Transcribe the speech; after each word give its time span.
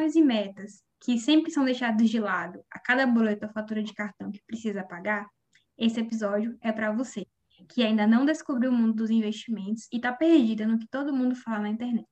e 0.00 0.22
metas 0.22 0.82
que 1.00 1.18
sempre 1.18 1.50
são 1.50 1.64
deixados 1.64 2.08
de 2.08 2.18
lado 2.18 2.64
a 2.70 2.78
cada 2.78 3.06
boleto 3.06 3.46
ou 3.46 3.52
fatura 3.52 3.82
de 3.82 3.92
cartão 3.92 4.30
que 4.30 4.42
precisa 4.46 4.82
pagar, 4.82 5.28
esse 5.76 6.00
episódio 6.00 6.56
é 6.62 6.72
para 6.72 6.92
você, 6.92 7.26
que 7.68 7.82
ainda 7.82 8.06
não 8.06 8.24
descobriu 8.24 8.70
o 8.70 8.74
mundo 8.74 8.94
dos 8.94 9.10
investimentos 9.10 9.86
e 9.92 9.96
está 9.96 10.12
perdida 10.12 10.66
no 10.66 10.78
que 10.78 10.86
todo 10.88 11.12
mundo 11.12 11.34
fala 11.34 11.60
na 11.60 11.68
internet. 11.68 12.08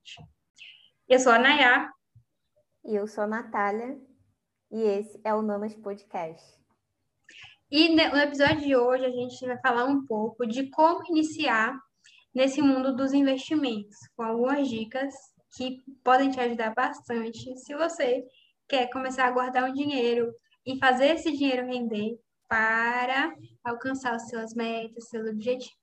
Eu 1.07 1.19
sou 1.19 1.31
a 1.31 1.39
Nayá. 1.39 1.91
E 2.85 2.95
eu 2.95 3.07
sou 3.07 3.23
a 3.23 3.27
Natália. 3.27 3.99
E 4.71 4.81
esse 4.81 5.19
é 5.23 5.33
o 5.33 5.41
Namas 5.41 5.75
Podcast. 5.75 6.43
E 7.71 7.95
no 7.95 8.17
episódio 8.17 8.61
de 8.61 8.75
hoje 8.75 9.05
a 9.05 9.09
gente 9.09 9.45
vai 9.45 9.59
falar 9.59 9.85
um 9.85 10.05
pouco 10.05 10.45
de 10.45 10.69
como 10.69 11.03
iniciar 11.09 11.75
nesse 12.33 12.61
mundo 12.61 12.95
dos 12.95 13.13
investimentos, 13.13 13.97
com 14.15 14.23
algumas 14.23 14.67
dicas 14.67 15.13
que 15.55 15.83
podem 16.03 16.31
te 16.31 16.39
ajudar 16.39 16.73
bastante 16.73 17.55
se 17.57 17.75
você 17.75 18.25
quer 18.67 18.89
começar 18.89 19.27
a 19.27 19.31
guardar 19.31 19.69
um 19.69 19.73
dinheiro 19.73 20.33
e 20.65 20.77
fazer 20.79 21.15
esse 21.15 21.31
dinheiro 21.31 21.65
render 21.65 22.17
para 22.47 23.35
alcançar 23.63 24.15
as 24.15 24.29
suas 24.29 24.53
metas, 24.53 25.09
seus 25.09 25.27
objetivos. 25.27 25.73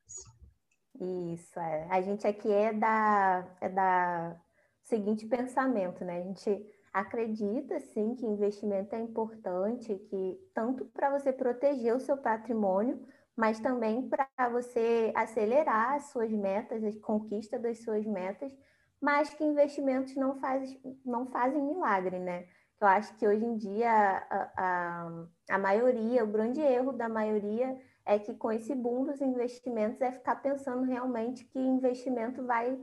Isso, 1.33 1.59
é. 1.59 1.87
A 1.91 2.01
gente 2.01 2.27
aqui 2.27 2.51
é 2.51 2.73
da, 2.73 3.57
é 3.61 3.69
da 3.69 4.37
seguinte 4.83 5.27
pensamento, 5.27 6.05
né? 6.05 6.19
A 6.19 6.23
gente 6.23 6.67
acredita, 6.93 7.79
sim, 7.81 8.15
que 8.15 8.27
investimento 8.27 8.95
é 8.95 9.01
importante, 9.01 9.95
que 10.11 10.39
tanto 10.53 10.85
para 10.87 11.11
você 11.11 11.33
proteger 11.33 11.95
o 11.95 12.01
seu 12.01 12.17
patrimônio, 12.17 13.01
mas 13.37 13.61
também 13.61 14.09
para 14.09 14.49
você 14.51 15.13
acelerar 15.15 15.95
as 15.95 16.11
suas 16.11 16.31
metas, 16.31 16.83
a 16.85 17.01
conquista 17.01 17.59
das 17.59 17.83
suas 17.83 18.05
metas, 18.05 18.53
mas 19.01 19.33
que 19.33 19.45
investimentos 19.45 20.15
não, 20.17 20.39
faz, 20.39 20.79
não 21.05 21.27
fazem 21.27 21.63
milagre, 21.63 22.19
né? 22.19 22.47
Eu 22.81 22.87
acho 22.87 23.15
que 23.17 23.27
hoje 23.27 23.45
em 23.45 23.57
dia 23.57 23.91
a, 23.91 24.51
a, 24.57 25.25
a 25.51 25.59
maioria, 25.59 26.25
o 26.25 26.31
grande 26.31 26.61
erro 26.61 26.93
da 26.93 27.09
maioria 27.09 27.79
é 28.07 28.19
que 28.19 28.35
com 28.35 28.51
esse 28.51 28.75
boom 28.75 29.05
dos 29.05 29.21
investimentos 29.21 30.01
é 30.01 30.11
ficar 30.11 30.37
pensando 30.37 30.85
realmente 30.85 31.45
que 31.45 31.59
investimento 31.59 32.45
vai 32.45 32.79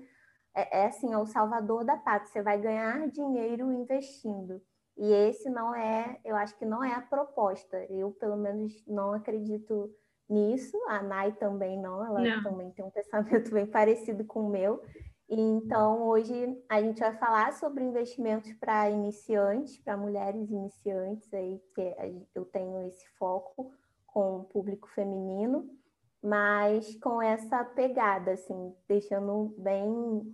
é, 0.58 0.82
é 0.82 0.86
assim, 0.88 1.14
é 1.14 1.18
o 1.18 1.28
salvador 1.28 1.86
da 1.86 1.96
pátria, 1.96 2.32
você 2.32 2.42
vai 2.42 2.60
ganhar 2.60 3.08
dinheiro 3.10 3.72
investindo. 3.72 4.60
E 4.98 5.14
esse 5.14 5.48
não 5.52 5.76
é, 5.76 6.20
eu 6.26 6.36
acho 6.36 6.58
que 6.58 6.66
não 6.66 6.84
é 6.84 6.92
a 6.94 7.02
proposta. 7.02 7.78
Eu, 7.88 8.12
pelo 8.14 8.36
menos, 8.36 8.74
não 8.88 9.14
acredito 9.14 9.94
nisso. 10.28 10.76
A 10.88 11.04
Nai 11.04 11.32
também 11.34 11.80
não, 11.80 12.04
ela 12.04 12.20
não. 12.20 12.44
também 12.44 12.72
tem 12.72 12.84
um 12.84 12.90
pensamento 12.92 13.52
bem 13.52 13.68
parecido 13.68 14.26
com 14.26 14.48
o 14.48 14.50
meu. 14.50 14.82
Então, 15.30 16.08
hoje 16.08 16.58
a 16.70 16.82
gente 16.82 17.02
vai 17.02 17.14
falar 17.18 17.52
sobre 17.52 17.84
investimentos 17.84 18.54
para 18.54 18.90
iniciantes, 18.90 19.78
para 19.78 19.98
mulheres 19.98 20.50
iniciantes, 20.50 21.34
aí, 21.34 21.62
que 21.76 21.96
eu 22.34 22.46
tenho 22.46 22.88
esse 22.88 23.06
foco 23.18 23.74
com 24.06 24.38
o 24.38 24.44
público 24.46 24.88
feminino, 24.90 25.70
mas 26.24 26.96
com 27.00 27.22
essa 27.22 27.64
pegada, 27.66 28.32
assim, 28.32 28.74
deixando 28.88 29.54
bem, 29.58 30.34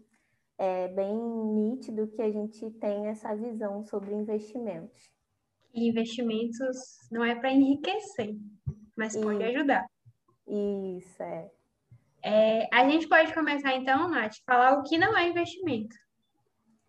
é, 0.59 0.87
bem 0.89 1.17
nítido 1.17 2.07
que 2.07 2.21
a 2.21 2.31
gente 2.31 2.69
tem 2.73 3.07
essa 3.07 3.35
visão 3.35 3.83
sobre 3.83 4.13
investimentos. 4.13 5.11
E 5.73 5.89
investimentos 5.89 6.77
não 7.11 7.25
é 7.25 7.33
para 7.33 7.51
enriquecer, 7.51 8.37
mas 8.95 9.17
pode 9.17 9.41
e... 9.41 9.55
ajudar. 9.55 9.87
Isso, 10.47 11.23
é. 11.23 11.49
É, 12.23 12.69
a 12.73 12.87
gente 12.87 13.07
pode 13.09 13.33
começar 13.33 13.75
então, 13.75 14.09
Nath, 14.09 14.35
falar 14.45 14.79
o 14.79 14.83
que 14.83 14.97
não 14.97 15.15
é 15.17 15.27
investimento. 15.27 15.93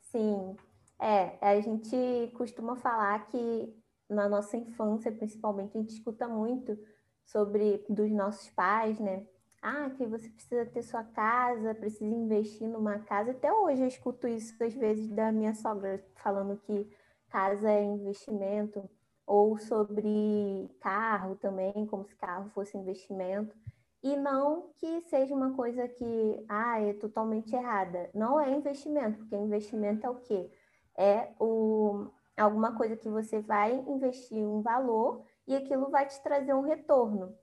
Sim, 0.01 0.57
é, 1.01 1.37
a 1.41 1.61
gente 1.61 2.33
costuma 2.37 2.77
falar 2.77 3.27
que 3.27 3.75
na 4.09 4.29
nossa 4.29 4.57
infância, 4.57 5.11
principalmente, 5.11 5.77
a 5.77 5.81
gente 5.81 5.95
escuta 5.95 6.29
muito 6.29 6.79
sobre 7.25 7.85
dos 7.89 8.13
nossos 8.13 8.49
pais, 8.51 9.01
né? 9.01 9.27
Ah, 9.61 9.91
que 9.91 10.07
você 10.07 10.29
precisa 10.29 10.67
ter 10.67 10.83
sua 10.83 11.03
casa, 11.03 11.75
precisa 11.75 12.15
investir 12.15 12.69
numa 12.69 13.01
casa. 13.01 13.33
Até 13.33 13.53
hoje 13.53 13.83
eu 13.83 13.89
escuto 13.89 14.29
isso 14.29 14.55
às 14.63 14.75
vezes 14.75 15.11
da 15.11 15.33
minha 15.33 15.55
sogra 15.55 16.05
falando 16.17 16.61
que 16.65 16.89
casa 17.29 17.69
é 17.69 17.83
investimento, 17.83 18.89
ou 19.27 19.59
sobre 19.59 20.71
carro 20.81 21.35
também, 21.37 21.87
como 21.87 22.05
se 22.05 22.15
carro 22.15 22.51
fosse 22.51 22.77
investimento 22.77 23.57
e 24.05 24.17
não 24.17 24.69
que 24.75 25.01
seja 25.01 25.35
uma 25.35 25.55
coisa 25.55 25.89
que 25.89 26.45
ah, 26.47 26.79
é 26.79 26.93
totalmente 26.93 27.57
errada. 27.57 28.11
Não 28.13 28.39
é 28.39 28.51
investimento, 28.51 29.17
porque 29.17 29.35
investimento 29.35 30.07
é 30.07 30.11
o 30.11 30.17
quê? 30.17 30.51
É 30.95 31.33
o, 31.41 32.09
alguma 32.37 32.77
coisa 32.77 32.99
que 32.99 33.09
você 33.09 33.41
vai 33.41 33.75
investir 33.89 34.47
um 34.47 34.61
valor 34.61 35.25
e 35.47 35.57
aquilo 35.57 35.89
vai 35.89 36.07
te 36.07 36.23
trazer 36.23 36.53
um 36.53 36.61
retorno. 36.61 37.35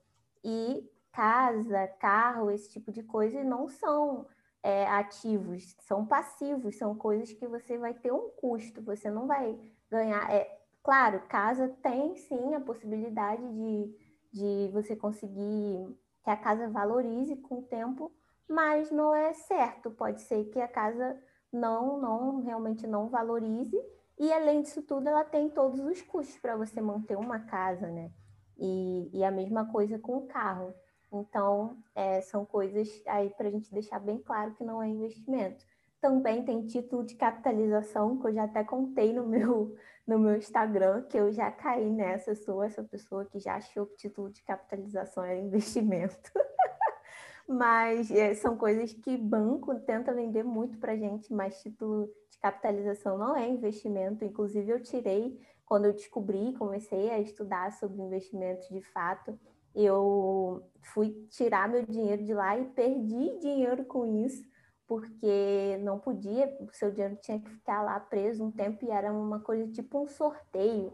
E 0.44 0.88
casa, 1.12 1.88
carro, 2.00 2.52
esse 2.52 2.70
tipo 2.70 2.92
de 2.92 3.02
coisa 3.02 3.44
não 3.44 3.68
são 3.68 4.28
é, 4.62 4.88
ativos, 4.88 5.76
são 5.80 6.06
passivos, 6.06 6.78
são 6.78 6.96
coisas 6.96 7.34
que 7.34 7.48
você 7.48 7.76
vai 7.76 7.96
ter 7.96 8.14
um 8.14 8.30
custo, 8.30 8.84
você 8.84 9.10
não 9.10 9.26
vai 9.26 9.60
ganhar. 9.90 10.32
É, 10.32 10.60
claro, 10.84 11.24
casa 11.28 11.70
tem 11.82 12.16
sim 12.18 12.54
a 12.54 12.62
possibilidade 12.62 13.42
de, 13.52 13.96
de 14.32 14.72
você 14.72 14.96
conseguir 14.96 16.00
que 16.24 16.30
a 16.30 16.38
casa 16.38 16.70
valorize 16.70 17.36
com 17.38 17.60
o 17.60 17.64
tempo, 17.64 18.12
mas 18.48 18.92
não 18.92 19.16
é 19.16 19.34
certo. 19.34 19.92
Pode 19.92 20.22
ser 20.22 20.46
que 20.46 20.60
a 20.60 20.68
casa 20.68 21.18
não, 21.52 22.00
não 22.00 22.42
realmente 22.42 22.88
não 22.88 23.10
valorize 23.10 23.78
e 24.22 24.32
além 24.32 24.62
disso 24.62 24.84
tudo 24.84 25.10
ela 25.10 25.24
tem 25.24 25.50
todos 25.50 25.80
os 25.80 26.02
custos 26.04 26.38
para 26.38 26.56
você 26.56 26.80
manter 26.80 27.18
uma 27.18 27.40
casa, 27.40 27.88
né? 27.88 28.12
E, 28.56 29.10
e, 29.12 29.24
a 29.24 29.32
mesma 29.32 29.66
coisa 29.72 29.98
com 29.98 30.18
o 30.18 30.28
carro. 30.28 30.76
Então, 31.12 31.78
é, 31.96 32.22
são 32.22 32.46
coisas 32.46 32.88
aí 33.08 33.32
para 33.32 33.48
a 33.48 33.52
gente 33.52 33.74
deixar 33.74 34.00
bem 34.00 34.20
claro 34.20 34.54
que 34.54 34.64
não 34.64 34.82
é 34.82 34.88
investimento. 34.88 35.66
Também 36.00 36.46
tem 36.46 36.68
título 36.68 37.04
de 37.04 37.16
capitalização, 37.16 38.20
que 38.20 38.28
eu 38.28 38.34
já 38.34 38.44
até 38.44 38.64
contei 38.64 39.12
no 39.12 39.26
meu, 39.26 39.76
no 40.06 40.20
meu 40.20 40.36
Instagram, 40.36 41.04
que 41.04 41.18
eu 41.18 41.32
já 41.32 41.52
caí 41.52 41.90
nessa, 41.90 42.32
eu 42.32 42.36
sou 42.36 42.64
essa 42.64 42.84
pessoa 42.84 43.26
que 43.26 43.40
já 43.40 43.56
achou 43.56 43.86
que 43.86 43.96
título 43.96 44.30
de 44.30 44.44
capitalização 44.44 45.24
era 45.24 45.40
investimento. 45.40 46.32
mas 47.48 48.10
é, 48.12 48.34
são 48.34 48.58
coisas 48.58 48.94
que 48.94 49.18
banco 49.18 49.76
tenta 49.82 50.14
vender 50.14 50.44
muito 50.44 50.78
para 50.78 50.96
gente, 50.96 51.34
mas 51.34 51.62
título 51.62 52.10
de 52.30 52.40
capitalização 52.40 53.18
não 53.18 53.36
é 53.36 53.48
investimento. 53.48 54.24
Inclusive, 54.24 54.72
eu 54.72 54.82
tirei, 54.82 55.40
quando 55.66 55.86
eu 55.86 55.94
descobri, 55.94 56.54
comecei 56.54 57.10
a 57.12 57.20
estudar 57.20 57.72
sobre 57.74 58.02
investimentos 58.02 58.68
de 58.70 58.82
fato, 58.82 59.38
eu 59.74 60.64
fui 60.82 61.12
tirar 61.30 61.70
meu 61.70 61.86
dinheiro 61.86 62.24
de 62.24 62.34
lá 62.34 62.58
e 62.58 62.66
perdi 62.66 63.40
dinheiro 63.40 63.86
com 63.86 64.06
isso 64.06 64.44
porque 64.92 65.78
não 65.84 65.98
podia, 65.98 66.54
o 66.60 66.68
seu 66.74 66.92
dinheiro 66.92 67.16
tinha 67.22 67.40
que 67.40 67.50
ficar 67.50 67.82
lá 67.82 67.98
preso 67.98 68.44
um 68.44 68.52
tempo 68.52 68.84
e 68.84 68.92
era 68.92 69.10
uma 69.10 69.40
coisa 69.40 69.66
tipo 69.72 70.04
um 70.04 70.06
sorteio. 70.06 70.92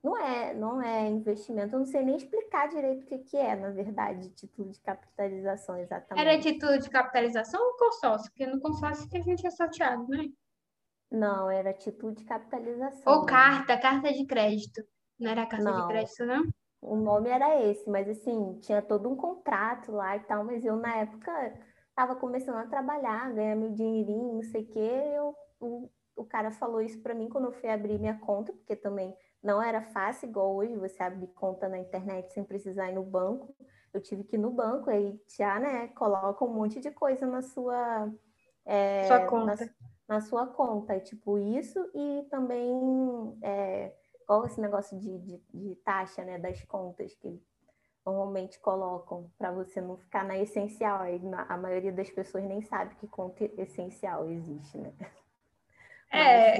Não 0.00 0.16
é, 0.16 0.54
não 0.54 0.80
é 0.80 1.08
investimento, 1.08 1.74
eu 1.74 1.80
não 1.80 1.86
sei 1.86 2.04
nem 2.04 2.14
explicar 2.14 2.68
direito 2.68 3.02
o 3.02 3.06
que, 3.06 3.18
que 3.18 3.36
é, 3.36 3.56
na 3.56 3.70
verdade, 3.70 4.30
título 4.30 4.70
de 4.70 4.78
capitalização, 4.78 5.76
exatamente. 5.76 6.24
Era 6.24 6.40
título 6.40 6.78
de 6.78 6.88
capitalização 6.88 7.60
ou 7.60 7.76
consórcio? 7.76 8.30
Porque 8.30 8.46
no 8.46 8.60
consórcio 8.60 9.08
que 9.08 9.16
a 9.16 9.22
gente 9.22 9.44
é 9.44 9.50
sorteado, 9.50 10.06
né? 10.06 10.28
Não, 11.10 11.50
era 11.50 11.72
título 11.72 12.14
de 12.14 12.24
capitalização. 12.24 13.12
Ou 13.12 13.26
carta, 13.26 13.76
carta 13.76 14.12
de 14.12 14.24
crédito. 14.24 14.84
Não 15.18 15.32
era 15.32 15.46
carta 15.46 15.68
não, 15.68 15.80
de 15.80 15.88
crédito, 15.88 16.24
não? 16.24 16.44
O 16.80 16.94
nome 16.94 17.28
era 17.28 17.60
esse, 17.60 17.90
mas 17.90 18.08
assim, 18.08 18.60
tinha 18.60 18.80
todo 18.80 19.10
um 19.10 19.16
contrato 19.16 19.90
lá 19.90 20.16
e 20.16 20.20
tal, 20.20 20.44
mas 20.44 20.64
eu 20.64 20.76
na 20.76 20.98
época 20.98 21.71
estava 21.92 22.16
começando 22.16 22.56
a 22.56 22.66
trabalhar, 22.66 23.32
ganhar 23.32 23.54
meu 23.54 23.70
dinheirinho, 23.70 24.34
não 24.34 24.42
sei 24.42 24.62
o 24.62 24.66
quê, 24.66 25.02
eu, 25.14 25.36
o, 25.60 25.90
o 26.16 26.24
cara 26.24 26.50
falou 26.50 26.80
isso 26.80 27.00
para 27.00 27.14
mim 27.14 27.28
quando 27.28 27.44
eu 27.44 27.52
fui 27.52 27.68
abrir 27.68 27.98
minha 27.98 28.18
conta, 28.18 28.52
porque 28.52 28.74
também 28.74 29.14
não 29.42 29.62
era 29.62 29.82
fácil 29.82 30.28
igual 30.28 30.54
hoje, 30.54 30.74
você 30.76 31.02
abre 31.02 31.26
conta 31.28 31.68
na 31.68 31.78
internet 31.78 32.32
sem 32.32 32.44
precisar 32.44 32.90
ir 32.90 32.94
no 32.94 33.02
banco. 33.02 33.54
Eu 33.92 34.00
tive 34.00 34.24
que 34.24 34.36
ir 34.36 34.38
no 34.38 34.50
banco, 34.50 34.88
aí 34.88 35.20
já, 35.36 35.60
né, 35.60 35.88
coloca 35.88 36.44
um 36.44 36.52
monte 36.52 36.80
de 36.80 36.90
coisa 36.90 37.26
na 37.26 37.42
sua... 37.42 38.10
É, 38.64 39.04
sua 39.04 39.26
conta. 39.26 39.56
Na, 40.08 40.16
na, 40.16 40.20
sua 40.20 40.46
conta, 40.46 40.98
tipo 40.98 41.38
isso, 41.38 41.78
e 41.94 42.26
também... 42.30 43.38
É, 43.42 43.94
qual 44.26 44.46
esse 44.46 44.60
negócio 44.60 44.98
de, 44.98 45.18
de, 45.18 45.42
de 45.52 45.76
taxa, 45.76 46.24
né, 46.24 46.38
das 46.38 46.64
contas, 46.64 47.14
que 47.16 47.38
normalmente 48.04 48.58
colocam 48.60 49.30
para 49.38 49.52
você 49.52 49.80
não 49.80 49.96
ficar 49.96 50.24
na 50.24 50.38
essencial. 50.38 51.02
A 51.48 51.56
maioria 51.56 51.92
das 51.92 52.10
pessoas 52.10 52.44
nem 52.44 52.62
sabe 52.62 52.94
que 52.96 53.06
conta 53.06 53.44
essencial 53.60 54.30
existe, 54.30 54.78
né? 54.78 54.92
É. 56.12 56.56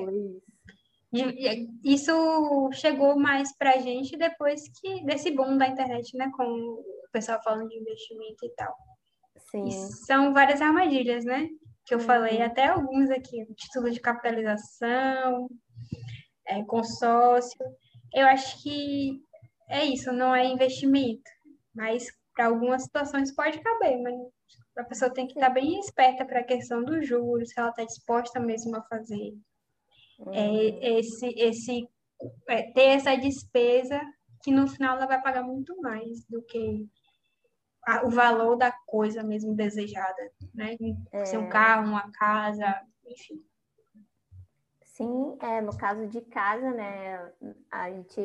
Isso 1.84 2.70
chegou 2.72 3.18
mais 3.18 3.54
para 3.56 3.74
a 3.74 3.78
gente 3.78 4.16
depois 4.16 4.62
que 4.80 5.04
desse 5.04 5.30
boom 5.30 5.58
da 5.58 5.68
internet, 5.68 6.16
né? 6.16 6.30
Com 6.34 6.44
o 6.44 6.84
pessoal 7.12 7.42
falando 7.42 7.68
de 7.68 7.78
investimento 7.78 8.46
e 8.46 8.50
tal. 8.50 8.74
Sim. 9.50 9.66
E 9.66 9.72
são 10.06 10.32
várias 10.32 10.62
armadilhas, 10.62 11.24
né? 11.24 11.48
Que 11.84 11.94
eu 11.94 11.98
uhum. 11.98 12.04
falei, 12.04 12.40
até 12.40 12.68
alguns 12.68 13.10
aqui, 13.10 13.44
título 13.56 13.90
de 13.90 14.00
capitalização, 14.00 15.48
é, 16.46 16.62
consórcio. 16.64 17.60
Eu 18.14 18.26
acho 18.26 18.62
que 18.62 19.20
é 19.68 19.84
isso, 19.84 20.12
não 20.12 20.34
é 20.34 20.44
investimento, 20.46 21.30
mas 21.74 22.06
para 22.34 22.46
algumas 22.46 22.84
situações 22.84 23.34
pode 23.34 23.60
caber, 23.60 24.00
mas 24.02 24.14
a 24.76 24.84
pessoa 24.84 25.12
tem 25.12 25.26
que 25.26 25.34
estar 25.34 25.50
bem 25.50 25.78
esperta 25.78 26.24
para 26.24 26.40
a 26.40 26.44
questão 26.44 26.82
dos 26.84 27.06
juros, 27.06 27.50
se 27.50 27.58
ela 27.58 27.70
está 27.70 27.84
disposta 27.84 28.40
mesmo 28.40 28.76
a 28.76 28.82
fazer 28.82 29.34
é, 30.32 30.46
uhum. 30.46 30.78
esse, 30.82 31.26
esse 31.36 31.88
é, 32.48 32.62
ter 32.72 32.88
essa 32.90 33.16
despesa 33.16 34.00
que 34.42 34.50
no 34.50 34.68
final 34.68 34.96
ela 34.96 35.06
vai 35.06 35.20
pagar 35.20 35.42
muito 35.42 35.80
mais 35.80 36.24
do 36.26 36.42
que 36.42 36.88
a, 37.86 38.06
o 38.06 38.10
valor 38.10 38.56
da 38.56 38.72
coisa 38.86 39.22
mesmo 39.22 39.54
desejada, 39.54 40.30
né? 40.54 40.76
É. 41.12 41.24
Ser 41.24 41.38
um 41.38 41.48
carro, 41.48 41.88
uma 41.88 42.10
casa, 42.12 42.80
enfim. 43.06 43.44
Sim, 44.84 45.36
é, 45.40 45.60
no 45.60 45.76
caso 45.76 46.06
de 46.06 46.20
casa, 46.20 46.70
né, 46.70 47.32
a 47.70 47.90
gente 47.90 48.20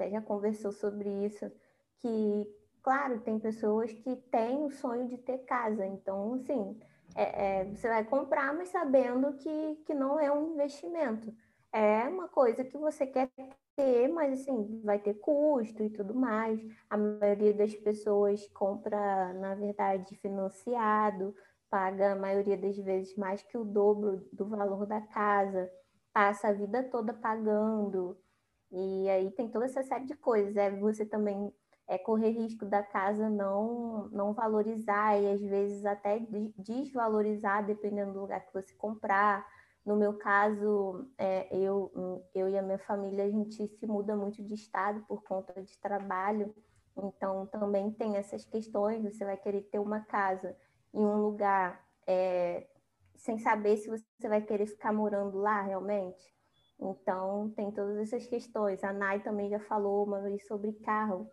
até 0.00 0.08
já 0.08 0.22
conversou 0.22 0.72
sobre 0.72 1.10
isso, 1.26 1.50
que, 1.98 2.46
claro, 2.82 3.20
tem 3.20 3.38
pessoas 3.38 3.92
que 3.92 4.16
têm 4.16 4.64
o 4.64 4.70
sonho 4.70 5.06
de 5.06 5.18
ter 5.18 5.38
casa, 5.44 5.84
então, 5.86 6.34
assim, 6.34 6.80
é, 7.14 7.60
é, 7.60 7.64
você 7.66 7.88
vai 7.88 8.04
comprar, 8.04 8.54
mas 8.54 8.70
sabendo 8.70 9.34
que, 9.34 9.76
que 9.84 9.92
não 9.92 10.18
é 10.18 10.32
um 10.32 10.54
investimento. 10.54 11.32
É 11.72 12.08
uma 12.08 12.28
coisa 12.28 12.64
que 12.64 12.78
você 12.78 13.06
quer 13.06 13.30
ter, 13.76 14.08
mas 14.08 14.40
assim, 14.40 14.80
vai 14.84 14.98
ter 14.98 15.14
custo 15.14 15.82
e 15.82 15.90
tudo 15.90 16.14
mais. 16.14 16.60
A 16.88 16.96
maioria 16.96 17.52
das 17.54 17.74
pessoas 17.74 18.46
compra, 18.48 19.32
na 19.34 19.54
verdade, 19.54 20.16
financiado, 20.16 21.34
paga 21.68 22.12
a 22.12 22.16
maioria 22.16 22.56
das 22.56 22.76
vezes 22.78 23.14
mais 23.16 23.42
que 23.42 23.56
o 23.56 23.64
dobro 23.64 24.26
do 24.32 24.48
valor 24.48 24.86
da 24.86 25.00
casa, 25.00 25.70
passa 26.12 26.48
a 26.48 26.52
vida 26.52 26.82
toda 26.84 27.12
pagando. 27.12 28.16
E 28.70 29.08
aí 29.08 29.30
tem 29.32 29.48
toda 29.48 29.64
essa 29.64 29.82
série 29.82 30.06
de 30.06 30.14
coisas. 30.14 30.56
É 30.56 30.70
você 30.70 31.04
também 31.04 31.52
é 31.88 31.98
correr 31.98 32.30
risco 32.30 32.64
da 32.64 32.82
casa 32.84 33.28
não 33.28 34.08
não 34.12 34.32
valorizar 34.32 35.20
e 35.20 35.28
às 35.28 35.40
vezes 35.40 35.84
até 35.84 36.20
desvalorizar 36.56 37.66
dependendo 37.66 38.12
do 38.12 38.20
lugar 38.20 38.46
que 38.46 38.52
você 38.52 38.72
comprar. 38.74 39.44
No 39.84 39.96
meu 39.96 40.14
caso, 40.14 41.08
é, 41.18 41.48
eu, 41.56 41.90
eu 42.34 42.48
e 42.48 42.56
a 42.56 42.62
minha 42.62 42.78
família, 42.78 43.24
a 43.24 43.30
gente 43.30 43.66
se 43.66 43.86
muda 43.86 44.14
muito 44.14 44.42
de 44.44 44.54
estado 44.54 45.00
por 45.08 45.22
conta 45.24 45.60
de 45.62 45.76
trabalho, 45.78 46.54
então 46.96 47.46
também 47.46 47.90
tem 47.90 48.16
essas 48.16 48.44
questões. 48.44 49.02
Você 49.02 49.24
vai 49.24 49.36
querer 49.36 49.62
ter 49.62 49.78
uma 49.78 50.00
casa 50.00 50.54
em 50.92 51.00
um 51.00 51.16
lugar 51.22 51.82
é, 52.06 52.66
sem 53.16 53.38
saber 53.38 53.76
se 53.78 53.88
você 53.88 54.28
vai 54.28 54.42
querer 54.42 54.66
ficar 54.66 54.92
morando 54.92 55.38
lá 55.38 55.62
realmente. 55.62 56.34
Então, 56.80 57.50
tem 57.56 57.70
todas 57.70 57.98
essas 57.98 58.26
questões. 58.26 58.82
A 58.82 58.92
Nai 58.92 59.20
também 59.20 59.50
já 59.50 59.60
falou 59.60 60.04
uma 60.04 60.20
vez 60.20 60.46
sobre 60.46 60.72
carro. 60.72 61.30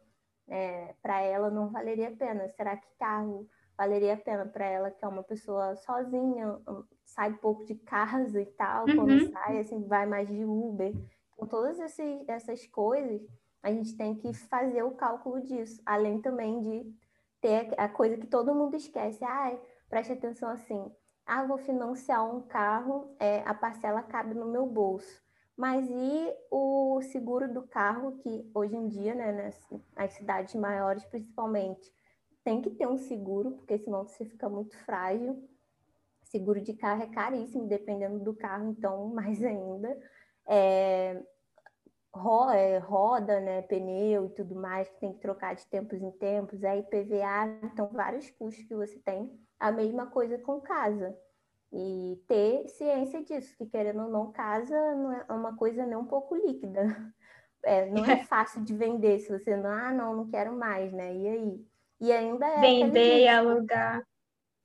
É, 0.50 0.94
para 1.02 1.22
ela 1.22 1.50
não 1.50 1.70
valeria 1.70 2.10
a 2.10 2.16
pena. 2.16 2.50
Será 2.50 2.76
que 2.78 2.88
carro 2.98 3.48
valeria 3.78 4.16
a 4.16 4.18
pena 4.18 4.46
para 4.46 4.66
ela, 4.66 4.92
que 4.92 5.06
é 5.06 5.08
uma 5.08 5.24
pessoa 5.24 5.76
sozinha, 5.76 6.60
sai 7.06 7.34
pouco 7.34 7.64
de 7.66 7.76
casa 7.76 8.42
e 8.42 8.46
tal, 8.46 8.88
uhum. 8.88 8.96
quando 8.96 9.32
sai, 9.32 9.60
assim, 9.60 9.84
vai 9.86 10.06
mais 10.06 10.28
de 10.28 10.44
Uber. 10.44 10.94
Com 11.36 11.46
todas 11.46 11.80
esses, 11.80 12.28
essas 12.28 12.66
coisas, 12.66 13.22
a 13.62 13.72
gente 13.72 13.96
tem 13.96 14.16
que 14.16 14.34
fazer 14.34 14.82
o 14.82 14.96
cálculo 14.96 15.40
disso, 15.42 15.80
além 15.86 16.20
também 16.20 16.60
de 16.62 16.92
ter 17.40 17.74
a 17.78 17.88
coisa 17.88 18.18
que 18.18 18.26
todo 18.26 18.56
mundo 18.56 18.76
esquece. 18.76 19.24
Ah, 19.24 19.56
preste 19.88 20.14
atenção 20.14 20.50
assim, 20.50 20.92
ah, 21.26 21.46
vou 21.46 21.60
financiar 21.60 22.26
um 22.26 22.42
carro, 22.42 23.16
é, 23.20 23.44
a 23.46 23.54
parcela 23.54 24.02
cabe 24.02 24.34
no 24.34 24.48
meu 24.48 24.66
bolso. 24.66 25.22
Mas 25.58 25.90
e 25.90 26.36
o 26.52 27.02
seguro 27.02 27.52
do 27.52 27.64
carro, 27.64 28.20
que 28.20 28.48
hoje 28.54 28.76
em 28.76 28.88
dia, 28.88 29.16
né, 29.16 29.32
nas, 29.32 29.60
nas 29.96 30.14
cidades 30.14 30.54
maiores 30.54 31.04
principalmente, 31.06 31.92
tem 32.44 32.62
que 32.62 32.70
ter 32.70 32.88
um 32.88 32.98
seguro, 32.98 33.52
porque 33.54 33.80
senão 33.80 34.08
você 34.08 34.24
fica 34.24 34.48
muito 34.48 34.78
frágil. 34.86 35.50
Seguro 36.22 36.62
de 36.62 36.74
carro 36.74 37.02
é 37.02 37.08
caríssimo, 37.08 37.68
dependendo 37.68 38.20
do 38.20 38.36
carro, 38.36 38.70
então 38.70 39.08
mais 39.16 39.44
ainda. 39.44 39.98
É, 40.48 41.24
é, 42.54 42.78
roda, 42.78 43.40
né, 43.40 43.64
pneu 43.64 44.28
e 44.28 44.30
tudo 44.30 44.56
mais, 44.56 44.88
que 44.90 45.00
tem 45.00 45.14
que 45.14 45.20
trocar 45.20 45.56
de 45.56 45.66
tempos 45.68 46.02
em 46.02 46.12
tempos, 46.12 46.64
é 46.64 46.78
IPVA, 46.78 47.60
então 47.64 47.90
vários 47.90 48.30
custos 48.32 48.64
que 48.64 48.76
você 48.76 49.00
tem. 49.00 49.32
A 49.60 49.72
mesma 49.72 50.06
coisa 50.06 50.38
com 50.38 50.62
casa. 50.62 51.18
E 51.72 52.22
ter 52.28 52.68
ciência 52.70 53.24
disso, 53.24 53.56
que 53.58 53.66
querendo 53.66 54.04
ou 54.04 54.10
não, 54.10 54.32
casa 54.32 54.76
não 54.96 55.12
é 55.12 55.26
uma 55.30 55.56
coisa 55.56 55.86
nem 55.86 55.98
um 55.98 56.06
pouco 56.06 56.36
líquida. 56.36 56.84
É, 57.64 57.90
não 57.90 58.06
é 58.06 58.18
fácil 58.24 58.64
de 58.64 58.74
vender 58.74 59.20
se 59.20 59.32
você 59.32 59.58
não, 59.58 59.70
ah, 59.70 59.92
não, 59.92 60.16
não 60.16 60.28
quero 60.30 60.56
mais, 60.56 60.94
né? 60.94 61.14
E 61.14 61.28
aí? 61.28 61.68
E 62.00 62.12
ainda 62.12 62.48
é. 62.48 62.62
Vender 62.62 63.22
e 63.22 63.28
alugar. 63.28 64.08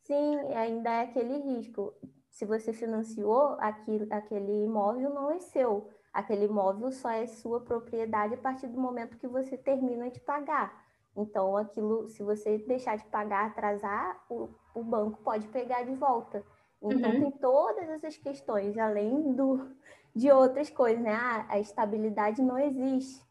Sim, 0.03 0.37
ainda 0.55 0.91
é 0.91 1.01
aquele 1.03 1.39
risco. 1.39 1.95
Se 2.29 2.45
você 2.45 2.73
financiou, 2.73 3.57
aquilo, 3.59 4.07
aquele 4.11 4.65
imóvel 4.65 5.11
não 5.11 5.31
é 5.31 5.41
seu. 5.41 5.89
Aquele 6.13 6.45
imóvel 6.45 6.93
só 6.93 7.11
é 7.11 7.27
sua 7.27 7.61
propriedade 7.61 8.35
a 8.35 8.39
partir 8.39 8.69
do 8.69 8.79
momento 8.79 9.17
que 9.17 9.27
você 9.27 9.57
termina 9.57 10.11
de 10.11 10.21
pagar. 10.21 10.85
Então, 11.17 11.57
aquilo, 11.57 12.09
se 12.09 12.23
você 12.23 12.59
deixar 12.59 12.97
de 12.97 13.05
pagar, 13.07 13.47
atrasar, 13.47 14.23
o, 14.31 14.49
o 14.75 14.83
banco 14.83 15.23
pode 15.23 15.47
pegar 15.49 15.83
de 15.83 15.95
volta. 15.95 16.45
Então, 16.83 17.11
uhum. 17.13 17.21
tem 17.21 17.31
todas 17.33 17.89
essas 17.89 18.17
questões, 18.17 18.77
além 18.77 19.33
do, 19.33 19.71
de 20.15 20.31
outras 20.31 20.69
coisas, 20.69 21.03
né? 21.03 21.15
Ah, 21.15 21.47
a 21.49 21.61
estabilidade 21.61 22.43
não 22.43 22.59
existe. 22.59 23.23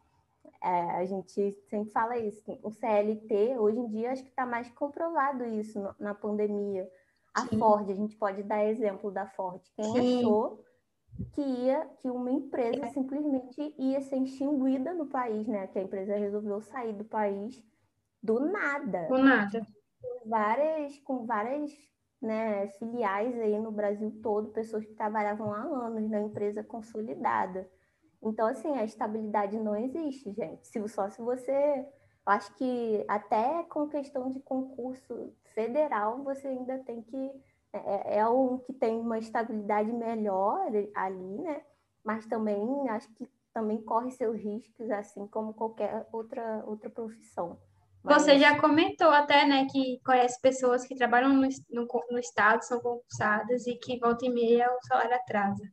É, 0.64 0.92
a 0.92 1.06
gente 1.06 1.52
sempre 1.70 1.92
fala 1.92 2.18
isso. 2.18 2.44
O 2.64 2.72
CLT, 2.72 3.58
hoje 3.58 3.80
em 3.80 3.88
dia, 3.88 4.12
acho 4.12 4.24
que 4.24 4.30
está 4.30 4.46
mais 4.46 4.70
comprovado 4.70 5.44
isso 5.44 5.80
no, 5.80 5.96
na 6.00 6.14
pandemia. 6.14 6.90
A 7.34 7.42
Sim. 7.48 7.58
Ford, 7.58 7.90
a 7.90 7.96
gente 7.96 8.16
pode 8.16 8.44
dar 8.44 8.64
exemplo 8.66 9.12
da 9.12 9.26
Ford. 9.26 9.62
Quem 9.76 9.86
Sim. 9.86 10.20
achou 10.20 10.64
que 11.34 11.42
ia, 11.42 11.90
que 12.00 12.10
uma 12.10 12.32
empresa 12.32 12.88
simplesmente 12.88 13.76
ia 13.78 14.02
ser 14.02 14.18
extinguida 14.18 14.94
no 14.94 15.08
país, 15.08 15.48
né? 15.48 15.68
Que 15.68 15.80
a 15.80 15.84
empresa 15.84 16.16
resolveu 16.16 16.62
sair 16.62 16.94
do 16.94 17.06
país 17.06 17.62
do 18.22 18.40
nada. 18.40 19.08
Do 19.08 19.18
nada. 19.18 19.66
Com 20.02 20.30
várias, 20.30 20.98
com 21.00 21.26
várias 21.26 21.72
né, 22.22 22.68
filiais 22.78 23.38
aí 23.40 23.58
no 23.60 23.72
Brasil 23.72 24.12
todo, 24.22 24.52
pessoas 24.52 24.86
que 24.86 24.94
trabalhavam 24.94 25.52
há 25.54 25.62
anos 25.62 26.10
na 26.10 26.22
empresa 26.22 26.64
consolidada. 26.64 27.70
Então, 28.22 28.48
assim, 28.48 28.70
a 28.78 28.84
estabilidade 28.84 29.60
não 29.60 29.76
existe, 29.76 30.32
gente. 30.32 30.68
Se, 30.68 30.88
só 30.88 31.10
se 31.10 31.22
você. 31.22 31.52
Eu 31.52 32.34
acho 32.34 32.54
que 32.56 33.04
até 33.08 33.64
com 33.64 33.90
questão 33.90 34.32
de 34.32 34.40
concurso 34.42 35.34
federal, 35.56 36.24
você 36.24 36.48
ainda 36.48 36.78
tem 36.80 37.02
que. 37.02 37.32
É, 37.74 38.20
é 38.20 38.28
um 38.28 38.60
que 38.60 38.74
tem 38.74 39.00
uma 39.00 39.18
estabilidade 39.18 39.92
melhor 39.92 40.68
ali, 40.94 41.40
né? 41.40 41.64
Mas 42.04 42.26
também 42.28 42.88
acho 42.90 43.12
que 43.16 43.28
também 43.54 43.82
corre 43.82 44.12
seus 44.12 44.38
riscos, 44.38 44.90
assim 44.92 45.28
como 45.28 45.54
qualquer 45.54 46.08
outra, 46.12 46.64
outra 46.66 46.90
profissão. 46.90 47.60
Mas... 48.04 48.24
Você 48.24 48.40
já 48.40 48.60
comentou 48.60 49.10
até, 49.10 49.46
né, 49.46 49.68
que 49.72 50.00
conhece 50.04 50.40
pessoas 50.42 50.86
que 50.86 50.96
trabalham 50.96 51.34
no, 51.34 51.48
no, 51.70 51.88
no 52.10 52.20
Estado, 52.20 52.64
são 52.64 52.80
concursadas 52.80 53.68
e 53.68 53.76
que 53.76 54.00
volta 54.00 54.26
e 54.26 54.30
meia 54.30 54.72
o 54.72 54.88
salário 54.88 55.16
atrasa. 55.16 55.64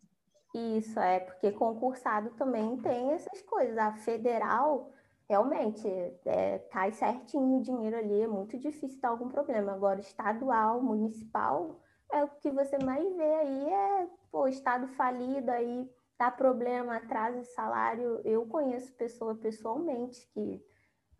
Isso, 0.54 0.98
é, 0.98 1.20
porque 1.20 1.52
concursado 1.52 2.30
também 2.30 2.76
tem 2.78 3.12
essas 3.12 3.42
coisas. 3.42 3.76
A 3.78 3.92
federal, 3.92 4.90
realmente, 5.28 5.86
é, 6.24 6.58
cai 6.70 6.92
certinho 6.92 7.58
o 7.58 7.62
dinheiro 7.62 7.96
ali, 7.96 8.22
é 8.22 8.26
muito 8.26 8.58
difícil 8.58 9.00
dar 9.00 9.10
algum 9.10 9.28
problema. 9.28 9.72
Agora, 9.72 10.00
estadual, 10.00 10.82
municipal, 10.82 11.80
é 12.10 12.24
o 12.24 12.28
que 12.28 12.50
você 12.50 12.78
mais 12.78 13.04
vê 13.16 13.34
aí, 13.34 13.68
é, 13.70 14.06
pô, 14.30 14.48
estado 14.48 14.88
falido 14.88 15.50
aí, 15.50 15.88
dá 16.18 16.30
problema, 16.30 16.96
atrasa 16.96 17.44
salário. 17.44 18.20
Eu 18.24 18.46
conheço 18.46 18.92
pessoa 18.94 19.34
pessoalmente 19.34 20.26
que, 20.32 20.62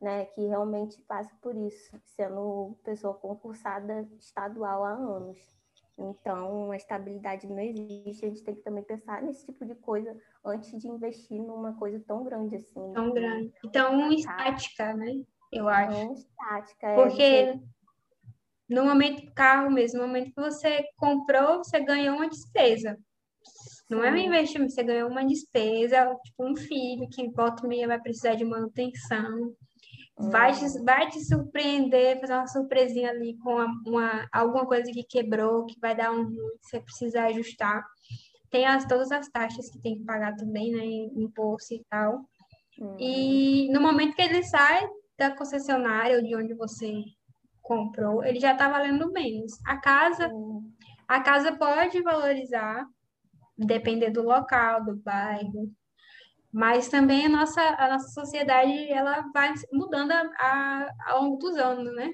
né, 0.00 0.26
que 0.26 0.46
realmente 0.46 1.00
passa 1.02 1.34
por 1.42 1.56
isso, 1.56 2.00
sendo 2.04 2.76
pessoa 2.84 3.14
concursada 3.14 4.08
estadual 4.18 4.84
há 4.84 4.92
anos. 4.92 5.38
Então, 5.98 6.70
a 6.70 6.76
estabilidade 6.76 7.48
não 7.48 7.58
existe. 7.58 8.24
A 8.24 8.28
gente 8.28 8.44
tem 8.44 8.54
que 8.54 8.62
também 8.62 8.84
pensar 8.84 9.20
nesse 9.20 9.44
tipo 9.46 9.66
de 9.66 9.74
coisa 9.74 10.16
antes 10.44 10.80
de 10.80 10.86
investir 10.86 11.42
numa 11.42 11.72
coisa 11.74 12.00
tão 12.06 12.22
grande 12.22 12.54
assim. 12.54 12.92
Tão 12.92 13.12
grande. 13.12 13.52
Então, 13.64 14.12
estática, 14.12 14.94
né? 14.94 15.24
Eu 15.50 15.68
acho. 15.68 15.98
Tão 15.98 16.14
estática. 16.14 16.86
É, 16.86 16.94
Porque 16.94 17.22
é, 17.22 17.60
no 18.68 18.84
momento 18.84 19.26
do 19.26 19.32
carro 19.32 19.70
mesmo, 19.72 20.00
no 20.00 20.06
momento 20.06 20.32
que 20.32 20.40
você 20.40 20.84
comprou, 20.96 21.58
você 21.58 21.80
ganhou 21.80 22.14
uma 22.14 22.28
despesa. 22.28 22.96
Não 23.90 24.04
é 24.04 24.12
um 24.12 24.16
investimento, 24.16 24.72
você 24.72 24.82
ganhou 24.82 25.10
uma 25.10 25.24
despesa, 25.24 26.14
tipo 26.22 26.44
um 26.44 26.54
filho 26.54 27.08
que 27.08 27.28
volta 27.30 27.64
e 27.64 27.68
meia 27.68 27.88
vai 27.88 27.98
precisar 27.98 28.34
de 28.34 28.44
manutenção 28.44 29.56
vai 30.18 30.52
te, 30.52 30.84
vai 30.84 31.08
te 31.08 31.24
surpreender, 31.24 32.20
fazer 32.20 32.34
uma 32.34 32.46
surpresinha 32.46 33.10
ali 33.10 33.36
com 33.38 33.54
uma, 33.54 33.82
uma, 33.86 34.28
alguma 34.32 34.66
coisa 34.66 34.90
que 34.90 35.04
quebrou, 35.04 35.66
que 35.66 35.78
vai 35.80 35.96
dar 35.96 36.12
um 36.12 36.28
você 36.60 36.80
precisa 36.80 37.24
ajustar. 37.24 37.84
tem 38.50 38.66
as, 38.66 38.84
todas 38.86 39.12
as 39.12 39.28
taxas 39.28 39.70
que 39.70 39.80
tem 39.80 39.98
que 39.98 40.04
pagar 40.04 40.34
também, 40.34 40.72
né? 40.72 40.84
Imposto 41.16 41.74
e 41.74 41.84
tal. 41.88 42.24
Uhum. 42.78 42.96
E 42.98 43.70
no 43.72 43.80
momento 43.80 44.14
que 44.14 44.22
ele 44.22 44.42
sai 44.42 44.88
da 45.16 45.30
concessionária 45.30 46.16
ou 46.16 46.22
de 46.22 46.34
onde 46.36 46.54
você 46.54 47.02
comprou, 47.62 48.24
ele 48.24 48.40
já 48.40 48.52
está 48.52 48.68
valendo 48.68 49.12
menos. 49.12 49.52
A 49.66 49.76
casa, 49.80 50.28
uhum. 50.28 50.72
a 51.06 51.20
casa 51.20 51.56
pode 51.56 52.00
valorizar, 52.02 52.84
depender 53.56 54.10
do 54.10 54.22
local, 54.22 54.84
do 54.84 54.96
bairro, 54.96 55.70
mas 56.52 56.88
também 56.88 57.26
a 57.26 57.28
nossa, 57.28 57.60
a 57.60 57.88
nossa 57.90 58.08
sociedade 58.08 58.90
ela 58.90 59.28
vai 59.32 59.52
mudando 59.72 60.12
a, 60.12 60.22
a, 60.38 60.88
ao 61.06 61.22
longo 61.22 61.36
dos 61.36 61.56
anos, 61.56 61.94
né? 61.94 62.10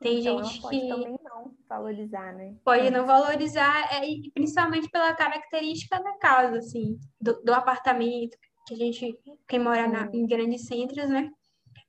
Tem 0.00 0.20
então, 0.20 0.42
gente 0.42 0.62
pode 0.62 0.80
que 0.80 0.88
também 0.88 1.18
não 1.22 1.54
valorizar, 1.68 2.32
né? 2.32 2.54
Pode 2.64 2.86
é. 2.86 2.90
não 2.90 3.04
valorizar, 3.06 3.94
é, 3.94 4.00
principalmente 4.34 4.88
pela 4.88 5.14
característica 5.14 6.02
da 6.02 6.16
casa, 6.16 6.56
assim, 6.58 6.98
do, 7.20 7.40
do 7.42 7.52
apartamento, 7.52 8.36
que 8.66 8.74
a 8.74 8.76
gente, 8.76 9.18
quem 9.46 9.58
mora 9.58 9.86
na, 9.86 10.08
em 10.12 10.26
grandes 10.26 10.66
centros, 10.66 11.08
né? 11.08 11.30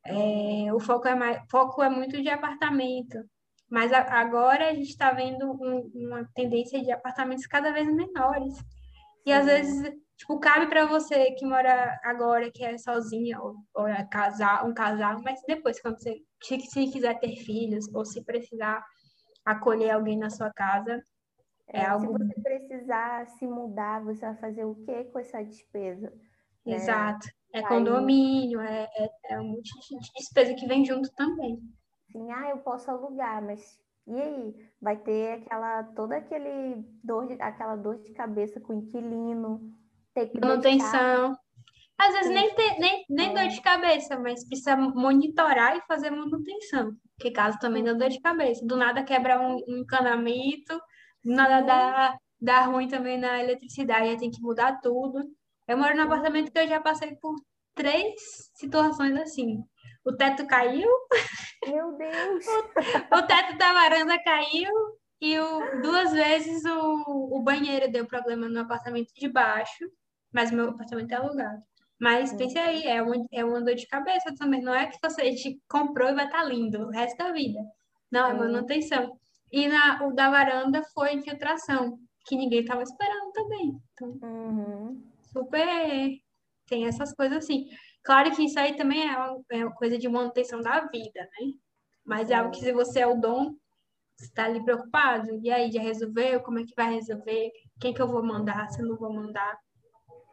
É, 0.05 0.73
o 0.73 0.79
foco 0.79 1.07
é, 1.07 1.15
mais, 1.15 1.41
foco 1.50 1.81
é 1.81 1.89
muito 1.89 2.21
de 2.21 2.29
apartamento. 2.29 3.17
Mas 3.69 3.93
a, 3.93 4.00
agora 4.19 4.69
a 4.69 4.73
gente 4.73 4.89
está 4.89 5.11
vendo 5.11 5.50
um, 5.50 5.89
uma 5.95 6.27
tendência 6.35 6.81
de 6.83 6.91
apartamentos 6.91 7.47
cada 7.47 7.71
vez 7.71 7.88
menores. 7.88 8.55
E 9.25 9.31
às 9.31 9.45
vezes, 9.45 9.93
tipo, 10.21 10.39
cabe 10.39 10.67
para 10.67 10.85
você 10.85 11.31
que 11.31 11.45
mora 11.45 11.99
agora, 12.03 12.51
que 12.51 12.63
é 12.63 12.77
sozinha, 12.77 13.41
ou, 13.41 13.55
ou 13.73 13.87
é 13.87 14.05
casar, 14.05 14.65
um 14.67 14.73
casal, 14.73 15.19
mas 15.23 15.41
depois, 15.47 15.81
quando 15.81 15.99
você 15.99 16.21
se, 16.43 16.59
se 16.59 16.91
quiser 16.91 17.19
ter 17.19 17.35
filhos, 17.37 17.87
ou 17.93 18.05
se 18.05 18.23
precisar 18.23 18.85
acolher 19.43 19.89
alguém 19.89 20.17
na 20.17 20.29
sua 20.29 20.51
casa, 20.53 21.01
é, 21.67 21.81
é 21.81 21.85
algo. 21.85 22.17
Se 22.17 22.25
você 22.25 22.41
precisar 22.41 23.27
se 23.29 23.47
mudar, 23.47 24.03
você 24.03 24.21
vai 24.21 24.35
fazer 24.37 24.63
o 24.63 24.75
que 24.75 25.05
com 25.05 25.19
essa 25.19 25.43
despesa? 25.43 26.13
Né? 26.65 26.75
Exato. 26.75 27.27
É, 27.51 27.59
é 27.59 27.67
condomínio, 27.67 28.61
é, 28.61 28.87
é, 28.95 29.09
é 29.31 29.39
um 29.39 29.49
monte 29.49 29.71
de 29.89 30.13
despesa 30.15 30.53
que 30.53 30.67
vem 30.67 30.85
junto 30.85 31.11
também. 31.15 31.59
Sim, 32.11 32.31
ah, 32.31 32.49
eu 32.49 32.59
posso 32.59 32.91
alugar, 32.91 33.43
mas 33.43 33.81
e 34.05 34.21
aí? 34.21 34.55
Vai 34.79 34.97
ter 34.97 35.41
aquela 35.41 35.83
toda 35.95 36.17
aquele 36.17 36.83
dor 37.03 37.27
de, 37.27 37.41
aquela 37.41 37.75
dor 37.75 37.97
de 37.99 38.11
cabeça 38.13 38.59
com 38.59 38.73
o 38.73 38.77
inquilino, 38.77 39.71
manutenção. 40.41 41.35
Às 41.97 42.13
vezes 42.13 42.31
nem, 42.31 42.55
nem, 42.79 43.05
nem 43.09 43.33
dor 43.33 43.47
de 43.47 43.61
cabeça, 43.61 44.19
mas 44.19 44.47
precisa 44.47 44.75
monitorar 44.75 45.77
e 45.77 45.81
fazer 45.81 46.09
manutenção. 46.09 46.93
Que 47.19 47.29
caso 47.29 47.59
também 47.59 47.83
dá 47.83 47.93
dor 47.93 48.09
de 48.09 48.19
cabeça. 48.19 48.65
Do 48.65 48.75
nada 48.75 49.03
quebra 49.03 49.39
um, 49.39 49.57
um 49.67 49.77
encanamento, 49.77 50.79
do 51.23 51.31
nada 51.31 51.61
dá, 51.61 52.17
dá 52.41 52.61
ruim 52.61 52.87
também 52.87 53.19
na 53.19 53.39
eletricidade, 53.43 54.09
aí 54.09 54.17
tem 54.17 54.31
que 54.31 54.41
mudar 54.41 54.79
tudo. 54.81 55.19
Eu 55.67 55.77
moro 55.77 55.95
num 55.95 56.03
apartamento 56.03 56.51
que 56.51 56.57
eu 56.57 56.67
já 56.67 56.81
passei 56.81 57.15
por 57.17 57.35
três 57.75 58.15
situações 58.55 59.15
assim. 59.19 59.63
O 60.03 60.11
teto 60.11 60.47
caiu. 60.47 60.89
Meu 61.67 61.95
Deus! 61.95 62.45
o, 63.13 63.15
o 63.15 63.27
teto 63.27 63.57
da 63.59 63.73
varanda 63.73 64.17
caiu 64.23 64.71
e 65.21 65.37
o, 65.37 65.81
duas 65.81 66.11
vezes 66.11 66.65
o, 66.65 67.37
o 67.37 67.43
banheiro 67.43 67.91
deu 67.91 68.07
problema 68.07 68.49
no 68.49 68.61
apartamento 68.61 69.13
de 69.15 69.27
baixo, 69.29 69.85
mas 70.33 70.51
meu 70.51 70.69
apartamento 70.69 71.11
é 71.11 71.15
alugado. 71.15 71.63
Mas 72.00 72.33
pense 72.33 72.57
aí, 72.57 72.83
é 72.88 73.00
uma, 73.01 73.15
é 73.31 73.45
uma 73.45 73.61
dor 73.61 73.75
de 73.75 73.85
cabeça 73.85 74.33
também. 74.35 74.61
Não 74.61 74.73
é 74.73 74.88
que 74.88 74.97
você 75.01 75.31
comprou 75.69 76.09
e 76.09 76.15
vai 76.15 76.25
estar 76.25 76.39
tá 76.39 76.43
lindo 76.43 76.88
o 76.88 76.89
resto 76.89 77.15
da 77.17 77.31
vida. 77.31 77.59
Não, 78.11 78.31
é 78.31 78.33
manutenção. 78.33 79.17
E 79.51 79.67
na, 79.67 80.07
o 80.07 80.11
da 80.11 80.31
varanda 80.31 80.81
foi 80.93 81.13
infiltração, 81.13 82.00
que 82.25 82.35
ninguém 82.35 82.61
estava 82.61 82.81
esperando 82.81 83.31
também. 83.33 83.79
Então, 83.93 84.17
uhum. 84.23 85.03
super. 85.31 86.09
Tem 86.67 86.88
essas 86.88 87.13
coisas 87.13 87.38
assim. 87.38 87.67
Claro 88.03 88.31
que 88.31 88.45
isso 88.45 88.59
aí 88.59 88.75
também 88.75 89.07
é 89.07 89.17
uma, 89.17 89.43
é 89.51 89.65
uma 89.65 89.75
coisa 89.75 89.97
de 89.97 90.09
manutenção 90.09 90.59
da 90.59 90.81
vida, 90.88 91.19
né? 91.19 91.53
Mas 92.03 92.31
é 92.31 92.35
algo 92.35 92.51
que 92.51 92.61
se 92.61 92.71
você 92.71 93.01
é 93.01 93.07
o 93.07 93.19
dom, 93.19 93.53
você 94.15 94.25
está 94.25 94.45
ali 94.45 94.63
preocupado. 94.63 95.39
E 95.43 95.51
aí, 95.51 95.71
já 95.71 95.81
resolveu? 95.81 96.41
Como 96.41 96.57
é 96.57 96.63
que 96.63 96.73
vai 96.75 96.95
resolver? 96.95 97.51
Quem 97.79 97.93
que 97.93 98.01
eu 98.01 98.07
vou 98.07 98.23
mandar? 98.23 98.69
Se 98.69 98.81
eu 98.81 98.88
não 98.88 98.97
vou 98.97 99.13
mandar? 99.13 99.55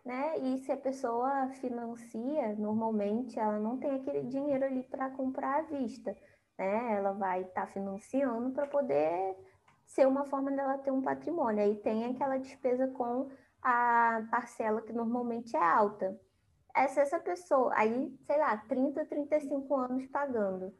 Né? 0.08 0.38
E 0.38 0.58
se 0.60 0.72
a 0.72 0.76
pessoa 0.76 1.50
financia, 1.60 2.54
normalmente 2.56 3.38
ela 3.38 3.58
não 3.58 3.76
tem 3.76 3.90
aquele 3.90 4.22
dinheiro 4.22 4.64
ali 4.64 4.82
para 4.84 5.10
comprar 5.10 5.58
à 5.58 5.62
vista, 5.62 6.16
né? 6.58 6.96
Ela 6.96 7.12
vai 7.12 7.42
estar 7.42 7.66
tá 7.66 7.66
financiando 7.66 8.50
para 8.52 8.66
poder 8.66 9.36
ser 9.84 10.08
uma 10.08 10.24
forma 10.24 10.50
dela 10.50 10.78
ter 10.78 10.90
um 10.90 11.02
patrimônio. 11.02 11.62
Aí 11.62 11.76
tem 11.76 12.06
aquela 12.06 12.38
despesa 12.38 12.88
com 12.88 13.28
a 13.60 14.26
parcela 14.30 14.80
que 14.80 14.94
normalmente 14.94 15.54
é 15.54 15.62
alta. 15.62 16.18
Essa, 16.74 17.02
essa 17.02 17.20
pessoa, 17.20 17.70
aí, 17.74 18.10
sei 18.22 18.38
lá, 18.38 18.56
30, 18.56 19.04
35 19.04 19.76
anos 19.76 20.06
pagando. 20.06 20.74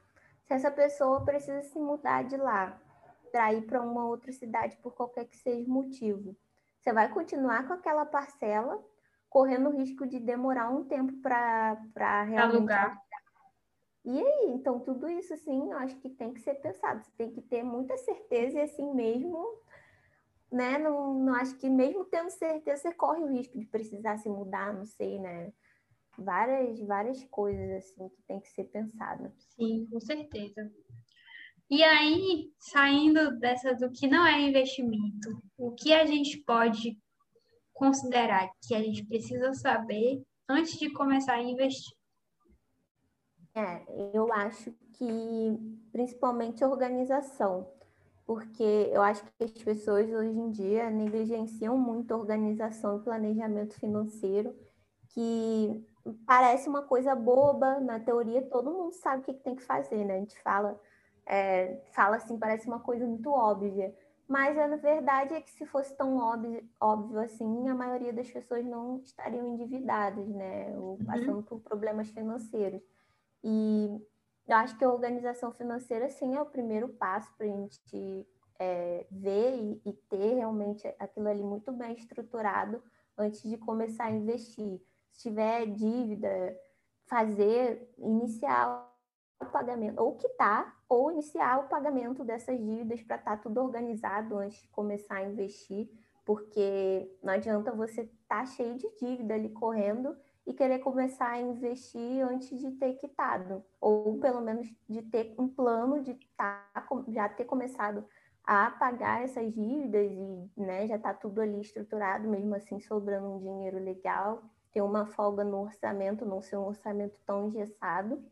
Se 0.47 0.55
essa 0.55 0.71
pessoa 0.71 1.23
precisa 1.23 1.63
se 1.65 1.79
mudar 1.79 2.25
de 2.25 2.39
lá 2.39 2.81
para 3.31 3.53
ir 3.53 3.67
para 3.67 3.83
uma 3.83 4.07
outra 4.07 4.33
cidade 4.33 4.79
por 4.79 4.95
qualquer 4.95 5.27
que 5.27 5.37
seja 5.37 5.69
o 5.69 5.71
motivo, 5.71 6.35
você 6.81 6.95
vai 6.95 7.11
continuar 7.11 7.67
com 7.67 7.75
aquela 7.75 8.07
parcela 8.07 8.83
correndo 9.29 9.69
o 9.69 9.77
risco 9.77 10.07
de 10.07 10.19
demorar 10.19 10.71
um 10.71 10.85
tempo 10.85 11.13
para 11.21 12.25
realmente 12.25 12.57
alugar. 12.57 13.03
E 14.05 14.19
aí, 14.19 14.51
então 14.55 14.81
tudo 14.81 15.09
isso 15.09 15.35
assim, 15.35 15.71
eu 15.71 15.77
acho 15.79 15.97
que 15.97 16.09
tem 16.09 16.33
que 16.33 16.41
ser 16.41 16.55
pensado. 16.55 17.05
Você 17.05 17.11
tem 17.17 17.31
que 17.31 17.43
ter 17.43 17.63
muita 17.63 17.97
certeza 17.99 18.59
e 18.59 18.63
assim 18.63 18.95
mesmo, 18.95 19.45
né? 20.51 20.79
Não, 20.79 21.15
não 21.15 21.35
acho 21.35 21.57
que 21.59 21.69
mesmo 21.69 22.05
tendo 22.07 22.31
certeza, 22.31 22.83
você 22.83 22.95
corre 22.95 23.23
o 23.23 23.29
risco 23.29 23.59
de 23.59 23.67
precisar 23.67 24.17
se 24.19 24.29
mudar, 24.29 24.73
não 24.73 24.87
sei, 24.87 25.19
né? 25.19 25.53
Várias, 26.17 26.81
várias 26.81 27.23
coisas 27.25 27.71
assim 27.71 28.09
que 28.09 28.23
tem 28.23 28.41
que 28.41 28.49
ser 28.49 28.65
pensado. 28.65 29.31
Sim, 29.37 29.87
com 29.91 30.01
certeza. 30.01 30.73
E 31.71 31.85
aí, 31.85 32.51
saindo 32.59 33.39
dessa 33.39 33.75
do 33.75 33.91
que 33.93 34.09
não 34.09 34.27
é 34.27 34.41
investimento, 34.41 35.43
o 35.59 35.73
que 35.73 35.93
a 35.93 36.07
gente 36.07 36.39
pode 36.39 36.99
considerar 37.79 38.51
que 38.61 38.75
a 38.75 38.83
gente 38.83 39.05
precisa 39.07 39.55
saber 39.55 40.23
antes 40.49 40.77
de 40.79 40.91
começar 40.91 41.35
a 41.35 41.43
investir? 41.43 41.97
É, 43.55 43.83
eu 44.13 44.33
acho 44.33 44.73
que 44.93 45.79
principalmente 45.93 46.65
organização, 46.65 47.69
porque 48.27 48.91
eu 48.93 49.01
acho 49.01 49.25
que 49.25 49.45
as 49.45 49.51
pessoas 49.51 50.09
hoje 50.11 50.39
em 50.39 50.51
dia 50.51 50.91
negligenciam 50.91 51.79
muito 51.79 52.15
organização 52.15 52.99
e 52.99 53.05
planejamento 53.05 53.75
financeiro, 53.75 54.55
que 55.11 55.85
parece 56.27 56.69
uma 56.69 56.83
coisa 56.83 57.15
boba, 57.15 57.81
na 57.81 57.99
teoria 58.01 58.43
todo 58.43 58.73
mundo 58.73 58.93
sabe 58.93 59.23
o 59.23 59.25
que 59.25 59.35
tem 59.35 59.57
que 59.57 59.63
fazer, 59.63 60.05
né? 60.05 60.17
A 60.17 60.19
gente 60.19 60.41
fala, 60.41 60.79
é, 61.27 61.81
fala 61.93 62.17
assim, 62.17 62.39
parece 62.39 62.67
uma 62.67 62.81
coisa 62.81 63.07
muito 63.07 63.31
óbvia, 63.31 63.95
mas 64.29 64.59
a 64.59 64.77
verdade 64.77 65.33
é 65.33 65.41
que 65.41 65.51
se 65.51 65.65
fosse 65.65 65.97
tão 65.97 66.19
óbvio, 66.19 66.63
óbvio 66.79 67.19
assim, 67.21 67.67
a 67.69 67.75
maioria 67.75 68.13
das 68.13 68.31
pessoas 68.31 68.65
não 68.65 68.99
estariam 68.99 69.49
endividadas, 69.49 70.29
né? 70.29 70.77
Ou 70.77 70.99
uhum. 70.99 71.05
passando 71.07 71.37
uhum. 71.37 71.43
por 71.43 71.61
problemas 71.61 72.11
financeiros. 72.11 72.83
E 73.43 74.07
eu 74.47 74.57
acho 74.57 74.77
que 74.77 74.85
a 74.85 74.93
organização 74.93 75.51
financeira, 75.53 76.11
sim, 76.11 76.37
é 76.37 76.43
o 76.43 76.47
primeiro 76.47 76.91
passo 76.91 77.35
para 77.39 77.47
a 77.47 77.49
gente 77.49 78.29
é, 78.59 79.07
ver 79.11 79.57
e, 79.57 79.83
e, 79.87 79.93
ter 80.11 80.35
realmente 80.35 80.87
aquilo 80.99 81.29
ali 81.29 81.43
muito 81.43 81.73
bem 81.73 81.95
estruturado 81.95 82.83
antes 83.17 83.43
de 83.43 83.57
começar 83.57 84.05
a 84.05 84.11
investir. 84.11 84.81
Se 85.11 85.23
tiver 85.23 85.67
dívida, 85.67 86.55
fazer, 87.07 87.91
iniciar 87.97 88.87
o 89.41 89.47
pagamento, 89.47 90.03
ou 90.03 90.17
quitar, 90.17 90.78
ou 90.89 91.13
iniciar 91.13 91.61
o 91.61 91.69
pagamento 91.69 92.25
dessas 92.25 92.59
dívidas 92.59 93.03
para 93.03 93.17
estar 93.17 93.37
tá 93.37 93.43
tudo 93.43 93.61
organizado 93.61 94.37
antes 94.37 94.63
de 94.63 94.69
começar 94.69 95.17
a 95.17 95.25
investir, 95.25 95.89
porque 96.25 97.11
não 97.23 97.33
adianta 97.35 97.73
você 97.73 98.03
estar 98.03 98.41
tá 98.41 98.47
cheio 98.47 98.77
de 98.77 98.89
dívida 98.97 99.35
ali 99.35 99.51
correndo 99.51 100.17
e 100.47 100.55
querer 100.55 100.79
começar 100.79 101.31
a 101.31 101.41
investir 101.41 102.27
antes 102.27 102.59
de 102.59 102.71
ter 102.73 102.95
quitado, 102.95 103.63
ou 103.81 104.19
pelo 104.19 104.41
menos 104.41 104.67
de 104.89 105.03
ter 105.03 105.35
um 105.39 105.47
plano 105.47 106.03
de 106.03 106.15
tá, 106.37 106.67
já 107.09 107.29
ter 107.29 107.45
começado 107.45 108.05
a 108.43 108.71
pagar 108.71 109.23
essas 109.23 109.53
dívidas 109.53 110.11
e 110.11 110.51
né, 110.57 110.87
já 110.87 110.97
está 110.97 111.13
tudo 111.13 111.43
ali 111.43 111.61
estruturado, 111.61 112.27
mesmo 112.27 112.55
assim 112.55 112.81
sobrando 112.81 113.29
um 113.29 113.39
dinheiro 113.39 113.79
legal, 113.79 114.43
ter 114.73 114.81
uma 114.81 115.05
folga 115.05 115.45
no 115.45 115.61
orçamento, 115.65 116.25
não 116.25 116.41
ser 116.41 116.57
um 116.57 116.67
orçamento 116.67 117.21
tão 117.27 117.49
engessado 117.49 118.25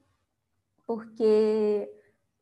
porque 0.86 1.92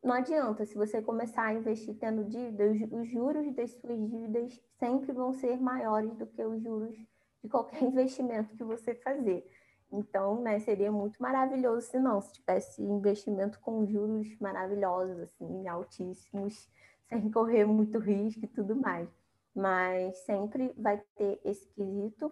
não 0.05 0.13
adianta, 0.13 0.63
se 0.67 0.75
você 0.75 1.01
começar 1.01 1.45
a 1.45 1.53
investir 1.55 1.95
tendo 1.95 2.23
dívidas, 2.25 2.77
os 2.91 3.09
juros 3.09 3.51
das 3.55 3.71
suas 3.71 3.97
dívidas 4.07 4.61
sempre 4.77 5.11
vão 5.11 5.33
ser 5.33 5.59
maiores 5.59 6.15
do 6.15 6.27
que 6.27 6.43
os 6.43 6.61
juros 6.61 6.95
de 7.43 7.49
qualquer 7.49 7.81
investimento 7.83 8.55
que 8.55 8.63
você 8.63 8.93
fazer. 8.93 9.43
Então, 9.91 10.41
né, 10.41 10.59
seria 10.59 10.91
muito 10.91 11.19
maravilhoso 11.19 11.87
se 11.87 11.99
não, 11.99 12.21
se 12.21 12.33
tivesse 12.33 12.83
investimento 12.83 13.59
com 13.59 13.83
juros 13.87 14.27
maravilhosos, 14.39 15.19
assim, 15.21 15.67
altíssimos, 15.67 16.69
sem 17.09 17.31
correr 17.31 17.65
muito 17.65 17.97
risco 17.97 18.45
e 18.45 18.47
tudo 18.47 18.75
mais. 18.75 19.09
mas 19.55 20.17
sempre 20.19 20.71
vai 20.77 21.01
ter 21.15 21.39
esse 21.43 21.67
quesito. 21.69 22.31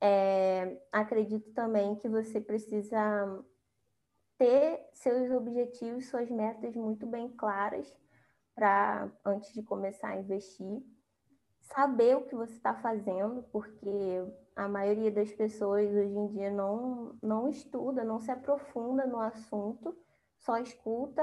É, 0.00 0.80
acredito 0.90 1.52
também 1.52 1.94
que 1.96 2.08
você 2.08 2.40
precisa 2.40 3.44
ter 4.44 4.90
seus 4.92 5.30
objetivos, 5.30 6.10
suas 6.10 6.30
metas 6.30 6.76
muito 6.76 7.06
bem 7.06 7.30
claras 7.30 7.90
para 8.54 9.10
antes 9.24 9.54
de 9.54 9.62
começar 9.62 10.08
a 10.08 10.18
investir, 10.18 10.82
saber 11.62 12.14
o 12.18 12.26
que 12.26 12.34
você 12.34 12.52
está 12.52 12.74
fazendo, 12.74 13.42
porque 13.50 14.22
a 14.54 14.68
maioria 14.68 15.10
das 15.10 15.32
pessoas 15.32 15.90
hoje 15.90 16.14
em 16.14 16.26
dia 16.26 16.50
não, 16.50 17.16
não 17.22 17.48
estuda, 17.48 18.04
não 18.04 18.20
se 18.20 18.30
aprofunda 18.30 19.06
no 19.06 19.18
assunto, 19.18 19.96
só 20.36 20.58
escuta, 20.58 21.22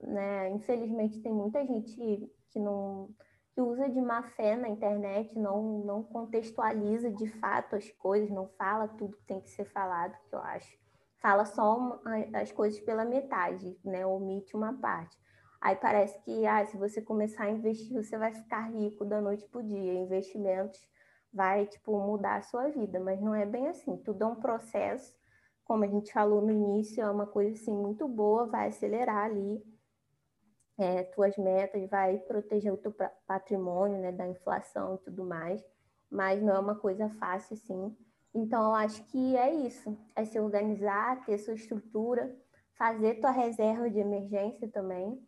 né? 0.00 0.50
Infelizmente 0.50 1.22
tem 1.22 1.32
muita 1.32 1.64
gente 1.64 1.94
que 2.50 2.58
não 2.58 3.14
que 3.54 3.60
usa 3.60 3.88
de 3.88 4.00
má 4.00 4.22
fé 4.22 4.56
na 4.56 4.68
internet, 4.68 5.36
não, 5.38 5.84
não 5.84 6.02
contextualiza 6.02 7.10
de 7.10 7.28
fato 7.38 7.76
as 7.76 7.88
coisas, 7.92 8.30
não 8.30 8.48
fala 8.48 8.88
tudo 8.88 9.16
que 9.16 9.26
tem 9.26 9.40
que 9.40 9.50
ser 9.50 9.64
falado, 9.64 10.16
que 10.28 10.34
eu 10.34 10.40
acho. 10.40 10.87
Fala 11.20 11.44
só 11.44 12.00
as 12.34 12.52
coisas 12.52 12.80
pela 12.80 13.04
metade, 13.04 13.78
né? 13.84 14.06
Omite 14.06 14.56
uma 14.56 14.72
parte. 14.72 15.16
Aí 15.60 15.74
parece 15.74 16.18
que 16.22 16.46
ah, 16.46 16.64
se 16.64 16.76
você 16.76 17.02
começar 17.02 17.44
a 17.44 17.50
investir, 17.50 17.92
você 17.92 18.16
vai 18.16 18.32
ficar 18.32 18.70
rico 18.70 19.04
da 19.04 19.20
noite 19.20 19.44
para 19.48 19.60
o 19.60 19.66
dia. 19.66 19.94
Investimentos 19.94 20.80
vai 21.32 21.66
tipo 21.66 21.98
mudar 21.98 22.36
a 22.36 22.42
sua 22.42 22.68
vida, 22.68 23.00
mas 23.00 23.20
não 23.20 23.34
é 23.34 23.44
bem 23.44 23.68
assim. 23.68 23.96
Tudo 23.98 24.22
é 24.22 24.26
um 24.26 24.36
processo, 24.36 25.16
como 25.64 25.84
a 25.84 25.88
gente 25.88 26.12
falou 26.12 26.40
no 26.40 26.52
início, 26.52 27.02
é 27.02 27.10
uma 27.10 27.26
coisa 27.26 27.52
assim 27.52 27.74
muito 27.74 28.06
boa, 28.06 28.46
vai 28.46 28.68
acelerar 28.68 29.24
ali 29.24 29.62
é, 30.78 31.02
tuas 31.02 31.36
metas, 31.36 31.88
vai 31.90 32.18
proteger 32.18 32.72
o 32.72 32.76
teu 32.76 32.94
patrimônio, 33.26 33.98
né, 33.98 34.12
da 34.12 34.26
inflação 34.28 34.94
e 34.94 34.98
tudo 34.98 35.24
mais. 35.24 35.60
Mas 36.08 36.40
não 36.40 36.54
é 36.54 36.58
uma 36.58 36.76
coisa 36.76 37.08
fácil, 37.18 37.54
assim. 37.54 37.96
Então, 38.38 38.62
eu 38.62 38.74
acho 38.74 39.04
que 39.04 39.36
é 39.36 39.52
isso: 39.54 39.96
é 40.14 40.24
se 40.24 40.38
organizar, 40.38 41.24
ter 41.24 41.38
sua 41.38 41.54
estrutura, 41.54 42.34
fazer 42.76 43.20
tua 43.20 43.30
reserva 43.30 43.90
de 43.90 43.98
emergência 43.98 44.68
também 44.68 45.20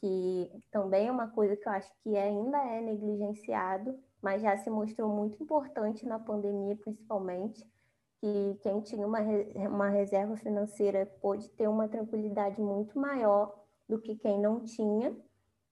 que 0.00 0.62
também 0.70 1.08
é 1.08 1.12
uma 1.12 1.28
coisa 1.28 1.56
que 1.56 1.68
eu 1.68 1.72
acho 1.72 1.92
que 2.02 2.16
ainda 2.16 2.58
é 2.58 2.80
negligenciado, 2.80 3.98
mas 4.22 4.42
já 4.42 4.56
se 4.56 4.70
mostrou 4.70 5.08
muito 5.08 5.42
importante 5.42 6.06
na 6.06 6.18
pandemia, 6.18 6.76
principalmente, 6.76 7.64
que 8.20 8.58
quem 8.62 8.80
tinha 8.80 9.06
uma, 9.06 9.20
uma 9.68 9.88
reserva 9.88 10.36
financeira 10.36 11.06
pôde 11.20 11.48
ter 11.50 11.68
uma 11.68 11.88
tranquilidade 11.88 12.60
muito 12.60 12.98
maior 12.98 13.54
do 13.88 13.98
que 14.00 14.16
quem 14.16 14.40
não 14.40 14.60
tinha. 14.60 15.16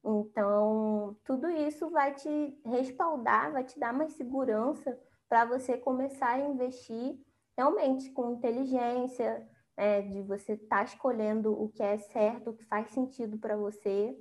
Então, 0.05 1.17
tudo 1.25 1.49
isso 1.49 1.91
vai 1.91 2.15
te 2.15 2.61
respaldar, 2.65 3.53
vai 3.53 3.65
te 3.65 3.79
dar 3.79 3.93
mais 3.93 4.12
segurança 4.12 4.97
para 5.28 5.45
você 5.45 5.76
começar 5.76 6.30
a 6.30 6.40
investir 6.40 7.18
realmente 7.56 8.11
com 8.11 8.33
inteligência, 8.33 9.47
é, 9.76 10.02
de 10.02 10.23
você 10.23 10.52
estar 10.54 10.78
tá 10.78 10.85
escolhendo 10.85 11.52
o 11.52 11.68
que 11.68 11.83
é 11.83 11.99
certo, 11.99 12.50
o 12.50 12.54
que 12.54 12.64
faz 12.64 12.88
sentido 12.90 13.38
para 13.38 13.56
você, 13.56 14.16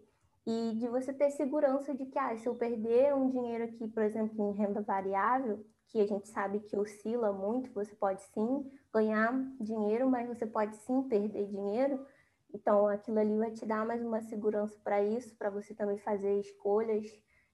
e 0.45 0.75
de 0.75 0.87
você 0.87 1.11
ter 1.11 1.31
segurança 1.31 1.93
de 1.95 2.05
que, 2.05 2.19
ah, 2.19 2.35
se 2.37 2.47
eu 2.47 2.55
perder 2.55 3.15
um 3.15 3.29
dinheiro 3.29 3.63
aqui, 3.63 3.87
por 3.87 4.03
exemplo, 4.03 4.47
em 4.47 4.53
renda 4.53 4.81
variável, 4.81 5.65
que 5.87 5.99
a 5.99 6.05
gente 6.05 6.27
sabe 6.29 6.59
que 6.59 6.77
oscila 6.77 7.31
muito, 7.31 7.73
você 7.73 7.95
pode 7.95 8.21
sim 8.21 8.69
ganhar 8.93 9.33
dinheiro, 9.59 10.09
mas 10.09 10.27
você 10.27 10.45
pode 10.45 10.75
sim 10.77 11.03
perder 11.03 11.47
dinheiro. 11.47 12.05
Então, 12.53 12.87
aquilo 12.87 13.19
ali 13.19 13.37
vai 13.37 13.51
te 13.51 13.65
dar 13.65 13.85
mais 13.85 14.01
uma 14.03 14.21
segurança 14.21 14.77
para 14.83 15.03
isso, 15.03 15.35
para 15.35 15.49
você 15.49 15.73
também 15.73 15.97
fazer 15.97 16.39
escolhas 16.39 17.05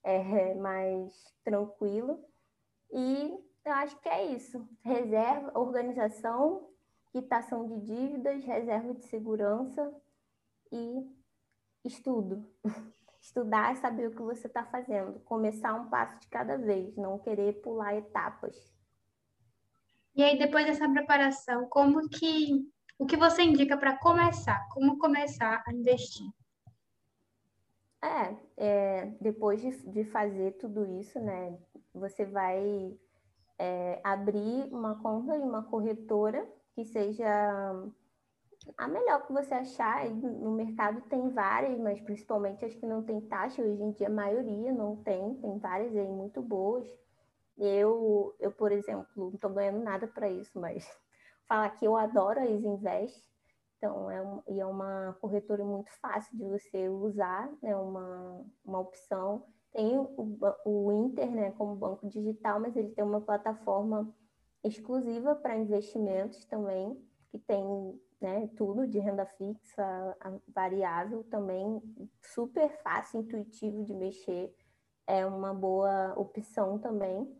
é, 0.04 0.54
mais 0.56 1.14
tranquilo. 1.44 2.20
E 2.92 3.40
eu 3.66 3.74
acho 3.74 4.00
que 4.00 4.10
é 4.10 4.26
isso. 4.26 4.68
Reserva, 4.84 5.58
organização 5.58 6.72
quitação 7.12 7.68
de 7.68 7.80
dívidas, 7.82 8.44
reserva 8.44 8.94
de 8.94 9.06
segurança 9.06 9.94
e 10.72 11.06
estudo. 11.84 12.50
Estudar 13.22 13.74
e 13.74 13.78
saber 13.78 14.08
o 14.08 14.16
que 14.16 14.22
você 14.22 14.48
está 14.48 14.66
fazendo. 14.66 15.20
Começar 15.20 15.76
um 15.76 15.90
passo 15.90 16.20
de 16.20 16.28
cada 16.28 16.58
vez, 16.58 16.96
não 16.96 17.20
querer 17.20 17.62
pular 17.62 17.96
etapas. 17.96 18.74
E 20.16 20.24
aí, 20.24 20.40
depois 20.40 20.66
dessa 20.66 20.90
preparação, 20.90 21.68
como 21.70 22.10
que 22.10 22.68
o 22.98 23.06
que 23.06 23.16
você 23.16 23.44
indica 23.44 23.78
para 23.78 23.98
começar? 24.00 24.68
Como 24.70 24.98
começar 24.98 25.64
a 25.68 25.72
investir? 25.72 26.26
É, 28.04 28.36
é 28.58 29.06
depois 29.22 29.62
de, 29.62 29.72
de 29.92 30.04
fazer 30.06 30.54
tudo 30.54 30.86
isso, 31.00 31.20
né? 31.20 31.58
Você 31.94 32.26
vai 32.26 32.98
é, 33.60 34.02
abrir 34.04 34.74
uma 34.74 35.02
conta 35.02 35.36
em 35.36 35.42
uma 35.42 35.64
corretora 35.64 36.48
que 36.74 36.84
seja 36.84 37.30
a 38.78 38.88
melhor 38.88 39.26
que 39.26 39.34
você 39.34 39.54
achar. 39.54 40.10
No 40.10 40.52
mercado 40.52 41.02
tem 41.02 41.30
várias, 41.30 41.78
mas 41.80 42.00
principalmente 42.02 42.66
as 42.66 42.74
que 42.74 42.86
não 42.86 43.04
tem 43.04 43.22
taxa. 43.22 43.62
Hoje 43.62 43.82
em 43.84 43.92
dia 43.92 44.08
a 44.08 44.12
maioria 44.12 44.72
não 44.72 44.96
tem, 44.98 45.36
tem 45.36 45.58
várias 45.60 45.96
aí 45.96 46.10
muito 46.10 46.42
boas. 46.42 46.88
Eu, 47.58 48.36
eu 48.40 48.52
por 48.52 48.72
exemplo, 48.72 49.06
não 49.16 49.30
estou 49.30 49.52
ganhando 49.52 49.84
nada 49.84 50.08
para 50.08 50.30
isso, 50.30 50.60
mas 50.60 50.90
falar 51.48 51.70
que 51.72 51.86
eu 51.86 51.96
adoro 51.96 52.40
a 52.40 52.46
Isinvest. 52.46 53.31
Então, 53.82 54.12
é, 54.12 54.22
um, 54.22 54.44
e 54.48 54.60
é 54.60 54.66
uma 54.66 55.18
corretora 55.20 55.66
muito 55.66 55.92
fácil 56.00 56.38
de 56.38 56.46
você 56.46 56.88
usar, 56.88 57.52
né? 57.64 57.76
uma, 57.76 58.46
uma 58.64 58.80
opção. 58.80 59.44
Tem 59.74 59.98
o, 59.98 60.38
o 60.64 60.92
Inter 60.92 61.32
né, 61.32 61.50
como 61.54 61.76
banco 61.76 62.08
digital, 62.08 62.60
mas 62.60 62.76
ele 62.76 62.92
tem 62.92 63.04
uma 63.04 63.22
plataforma 63.22 64.14
exclusiva 64.64 65.34
para 65.34 65.58
investimentos 65.58 66.46
também, 66.46 66.96
que 67.32 67.40
tem 67.40 68.00
né, 68.22 68.48
tudo 68.56 68.86
de 68.86 69.00
renda 69.00 69.26
fixa, 69.26 70.16
variável 70.54 71.24
também, 71.24 71.82
super 72.22 72.70
fácil, 72.84 73.22
intuitivo 73.22 73.84
de 73.84 73.96
mexer, 73.96 74.56
é 75.08 75.26
uma 75.26 75.56
boa 75.56 76.14
opção 76.18 76.78
também. 76.78 77.36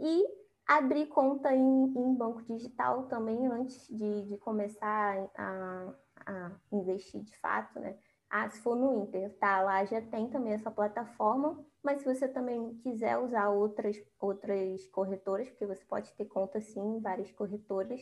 E 0.00 0.26
abrir 0.66 1.06
conta 1.06 1.54
em, 1.54 1.84
em 1.96 2.14
banco 2.14 2.42
digital 2.42 3.04
também 3.04 3.46
antes 3.46 3.86
de, 3.88 4.22
de 4.26 4.36
começar 4.38 5.28
a, 5.36 5.94
a, 6.26 6.50
investir 6.72 7.22
de 7.22 7.36
fato, 7.38 7.78
né? 7.78 7.96
Ah, 8.30 8.48
se 8.48 8.60
for 8.60 8.74
no 8.74 9.02
Inter, 9.02 9.32
tá? 9.38 9.62
Lá 9.62 9.84
já 9.84 10.00
tem 10.00 10.28
também 10.28 10.54
essa 10.54 10.70
plataforma, 10.70 11.64
mas 11.82 11.98
se 11.98 12.04
você 12.04 12.26
também 12.26 12.74
quiser 12.82 13.16
usar 13.18 13.50
outras, 13.50 13.96
outras 14.18 14.86
corretoras, 14.88 15.48
porque 15.50 15.66
você 15.66 15.84
pode 15.84 16.12
ter 16.14 16.24
conta 16.24 16.60
sim 16.60 16.80
em 16.80 17.00
várias 17.00 17.30
corretoras, 17.30 18.00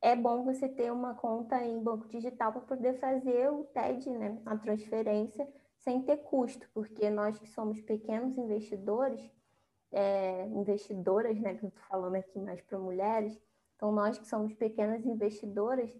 é 0.00 0.14
bom 0.14 0.44
você 0.44 0.68
ter 0.68 0.92
uma 0.92 1.14
conta 1.14 1.60
em 1.64 1.82
banco 1.82 2.06
digital 2.08 2.52
para 2.52 2.60
poder 2.60 3.00
fazer 3.00 3.50
o 3.50 3.64
TED, 3.64 4.08
né, 4.10 4.40
a 4.46 4.56
transferência, 4.56 5.48
sem 5.78 6.02
ter 6.02 6.18
custo, 6.18 6.68
porque 6.72 7.10
nós 7.10 7.38
que 7.38 7.48
somos 7.48 7.80
pequenos 7.80 8.36
investidores, 8.36 9.20
é, 9.92 10.46
investidoras, 10.48 11.38
né, 11.40 11.54
que 11.54 11.64
eu 11.64 11.68
estou 11.68 11.84
falando 11.84 12.16
aqui 12.16 12.38
mais 12.38 12.60
para 12.60 12.78
mulheres, 12.78 13.38
então 13.76 13.92
nós 13.92 14.18
que 14.18 14.26
somos 14.26 14.54
pequenas 14.54 15.04
investidoras, 15.04 15.90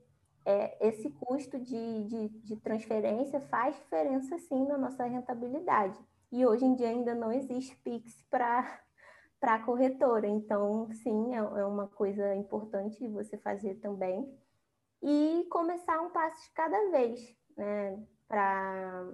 é, 0.44 0.88
esse 0.88 1.10
custo 1.10 1.58
de, 1.58 2.04
de, 2.04 2.28
de 2.28 2.56
transferência 2.56 3.40
faz 3.42 3.74
diferença 3.76 4.38
sim 4.38 4.64
na 4.66 4.78
nossa 4.78 5.04
rentabilidade. 5.04 5.98
E 6.30 6.46
hoje 6.46 6.64
em 6.64 6.74
dia 6.74 6.88
ainda 6.88 7.14
não 7.14 7.32
existe 7.32 7.76
PIX 7.82 8.22
para 8.30 8.80
a 9.42 9.58
corretora. 9.64 10.26
Então, 10.26 10.88
sim, 10.92 11.34
é, 11.34 11.38
é 11.38 11.64
uma 11.64 11.88
coisa 11.88 12.34
importante 12.34 12.98
de 12.98 13.08
você 13.08 13.36
fazer 13.38 13.74
também. 13.76 14.32
E 15.02 15.46
começar 15.50 16.00
um 16.00 16.10
passo 16.10 16.42
de 16.44 16.50
cada 16.52 16.90
vez, 16.90 17.36
né? 17.56 18.02
Para 18.26 19.12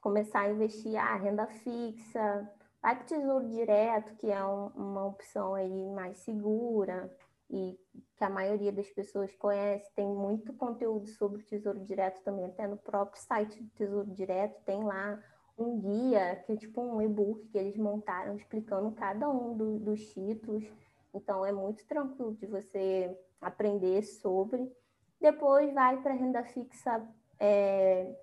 começar 0.00 0.40
a 0.40 0.50
investir 0.50 0.96
a 0.96 1.04
ah, 1.04 1.16
renda 1.16 1.46
fixa, 1.46 2.48
vai 2.82 2.96
para 2.96 3.04
o 3.04 3.06
Tesouro 3.06 3.48
Direto, 3.48 4.14
que 4.16 4.30
é 4.30 4.44
um, 4.44 4.66
uma 4.68 5.06
opção 5.06 5.54
aí 5.54 5.90
mais 5.90 6.18
segura 6.18 7.10
e 7.48 7.78
que 8.16 8.24
a 8.24 8.30
maioria 8.30 8.72
das 8.72 8.88
pessoas 8.90 9.34
conhece. 9.36 9.90
Tem 9.94 10.06
muito 10.06 10.52
conteúdo 10.54 11.06
sobre 11.08 11.42
o 11.42 11.44
Tesouro 11.44 11.80
Direto 11.80 12.22
também, 12.22 12.46
até 12.46 12.66
no 12.66 12.76
próprio 12.76 13.20
site 13.22 13.62
do 13.62 13.70
Tesouro 13.70 14.10
Direto 14.10 14.60
tem 14.64 14.82
lá 14.82 15.22
um 15.58 15.80
guia, 15.80 16.36
que 16.44 16.52
é 16.52 16.56
tipo 16.56 16.82
um 16.82 17.00
e-book 17.00 17.46
que 17.48 17.56
eles 17.56 17.76
montaram 17.76 18.36
explicando 18.36 18.92
cada 18.92 19.28
um 19.28 19.56
do, 19.56 19.78
dos 19.78 20.00
títulos. 20.12 20.64
Então 21.14 21.46
é 21.46 21.52
muito 21.52 21.86
tranquilo 21.86 22.34
de 22.34 22.46
você 22.46 23.16
aprender 23.40 24.02
sobre. 24.02 24.70
Depois 25.20 25.72
vai 25.72 26.00
para 26.02 26.12
renda 26.12 26.44
fixa 26.44 27.02
é, 27.40 28.14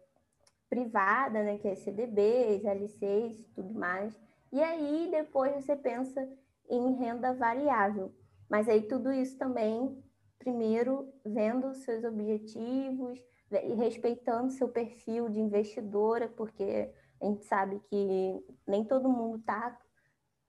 privada, 0.70 1.44
né, 1.44 1.58
que 1.58 1.68
é 1.68 1.76
CDBs, 1.76 2.63
LCs 2.63 3.44
tudo 3.56 3.74
mais. 3.74 4.13
E 4.54 4.62
aí 4.62 5.10
depois 5.10 5.52
você 5.56 5.76
pensa 5.76 6.30
em 6.70 6.94
renda 6.94 7.34
variável. 7.34 8.13
Mas 8.48 8.70
aí 8.70 8.84
tudo 8.84 9.12
isso 9.12 9.36
também, 9.36 10.00
primeiro, 10.38 11.12
vendo 11.26 11.74
seus 11.74 12.04
objetivos 12.04 13.20
e 13.52 13.74
respeitando 13.74 14.52
seu 14.52 14.70
perfil 14.70 15.28
de 15.28 15.39
investidora, 15.39 16.28
porque 16.28 16.94
a 17.20 17.26
gente 17.26 17.44
sabe 17.46 17.82
que 17.89 18.46
nem 18.68 18.86
todo 18.86 19.10
mundo 19.10 19.39
está 19.39 19.76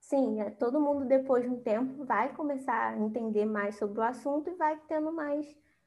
Sim, 0.01 0.39
é, 0.39 0.51
todo 0.51 0.79
mundo 0.79 1.07
depois 1.07 1.45
de 1.45 1.49
um 1.49 1.63
tempo 1.63 2.05
vai 2.05 2.35
começar 2.35 2.93
a 2.93 2.99
entender 2.99 3.47
mais 3.47 3.77
sobre 3.77 4.01
o 4.01 4.03
assunto 4.03 4.51
e 4.51 4.55
vai 4.55 4.79
tendo 4.87 5.11
mais 5.11 5.47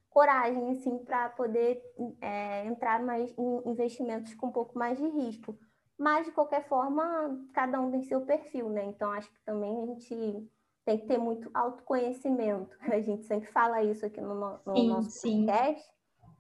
coragem, 0.10 0.71
assim, 0.71 0.97
para 0.97 1.30
poder 1.30 1.80
é, 2.19 2.65
entrar 2.65 2.99
mais 3.03 3.32
em 3.38 3.69
investimentos 3.69 4.34
com 4.34 4.47
um 4.47 4.51
pouco 4.51 4.75
mais 4.77 4.97
de 4.97 5.08
risco. 5.08 5.56
Mas, 5.97 6.25
de 6.25 6.31
qualquer 6.31 6.67
forma, 6.67 7.43
cada 7.53 7.81
um 7.81 7.89
tem 7.89 8.03
seu 8.03 8.21
perfil, 8.21 8.69
né? 8.69 8.86
Então, 8.86 9.12
acho 9.12 9.31
que 9.31 9.43
também 9.43 9.81
a 9.81 9.86
gente 9.88 10.47
tem 10.86 10.97
que 10.99 11.07
ter 11.07 11.17
muito 11.17 11.49
autoconhecimento. 11.53 12.77
A 12.93 13.01
gente 13.01 13.25
sempre 13.25 13.51
fala 13.51 13.83
isso 13.83 14.05
aqui 14.05 14.21
no, 14.21 14.60
no 14.65 14.75
sim, 14.75 14.88
nosso 14.88 15.12
sim. 15.12 15.45
podcast, 15.45 15.89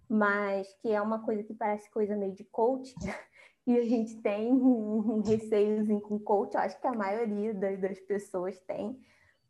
mas 0.09 0.73
que 0.81 0.89
é 0.89 1.01
uma 1.01 1.19
coisa 1.19 1.43
que 1.43 1.53
parece 1.53 1.91
coisa 1.91 2.15
meio 2.15 2.33
de 2.33 2.45
coach, 2.45 2.93
e 3.67 3.77
a 3.77 3.83
gente 3.83 4.21
tem 4.21 4.49
um 4.53 5.21
receiozinho 5.21 5.99
com 5.99 6.17
coach, 6.17 6.53
eu 6.53 6.61
acho 6.61 6.79
que 6.79 6.87
a 6.87 6.93
maioria 6.93 7.53
das, 7.53 7.99
pessoas 7.99 8.57
tem, 8.61 8.97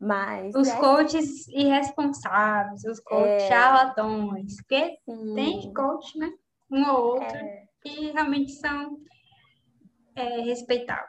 mas... 0.00 0.52
Os 0.56 0.66
é... 0.66 0.76
coaches 0.80 1.46
irresponsáveis, 1.46 2.82
os 2.82 2.98
coaches 2.98 3.44
é... 3.44 3.48
charlatões, 3.48 4.56
porque 4.56 4.98
Sim. 5.04 5.34
tem 5.36 5.72
coach, 5.72 6.18
né? 6.18 6.32
Um 6.68 6.90
ou 6.90 7.14
outro, 7.14 7.36
é... 7.36 7.68
que 7.80 8.10
realmente 8.10 8.50
são 8.52 8.98
é, 10.18 10.40
respeitáveis. 10.40 11.08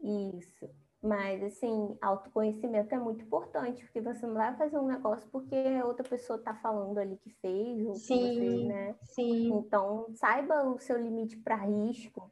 Isso. 0.00 0.68
Mas, 1.02 1.42
assim, 1.42 1.96
autoconhecimento 2.02 2.94
é 2.94 2.98
muito 2.98 3.24
importante, 3.24 3.82
porque 3.84 4.02
você 4.02 4.26
não 4.26 4.34
vai 4.34 4.54
fazer 4.56 4.78
um 4.78 4.86
negócio 4.86 5.26
porque 5.30 5.56
outra 5.82 6.06
pessoa 6.06 6.38
está 6.38 6.54
falando 6.54 6.98
ali 6.98 7.16
que 7.16 7.30
fez, 7.40 7.86
ou 7.86 7.94
sim, 7.94 8.18
que 8.18 8.34
você, 8.34 8.64
né? 8.64 8.94
Sim. 9.04 9.48
Então, 9.54 10.06
saiba 10.14 10.62
o 10.64 10.78
seu 10.78 11.00
limite 11.02 11.38
para 11.38 11.56
risco. 11.56 12.30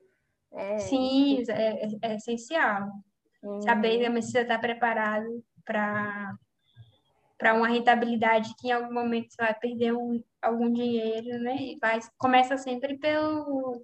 É, 0.52 0.78
sim, 0.78 1.42
é, 1.48 1.86
é, 1.86 1.88
é 2.02 2.14
essencial. 2.16 2.90
Uhum. 3.42 3.62
Saber 3.62 4.04
se 4.22 4.32
você 4.32 4.40
está 4.40 4.58
preparado 4.58 5.42
para 5.64 6.34
para 7.38 7.54
uma 7.54 7.68
rentabilidade 7.68 8.52
que 8.58 8.66
em 8.66 8.72
algum 8.72 8.92
momento 8.92 9.30
você 9.30 9.40
vai 9.40 9.54
perder 9.54 9.92
um, 9.92 10.20
algum 10.42 10.72
dinheiro, 10.72 11.38
né? 11.38 11.56
E 11.56 11.78
vai, 11.80 12.00
começa 12.18 12.58
sempre 12.58 12.98
pelo, 12.98 13.80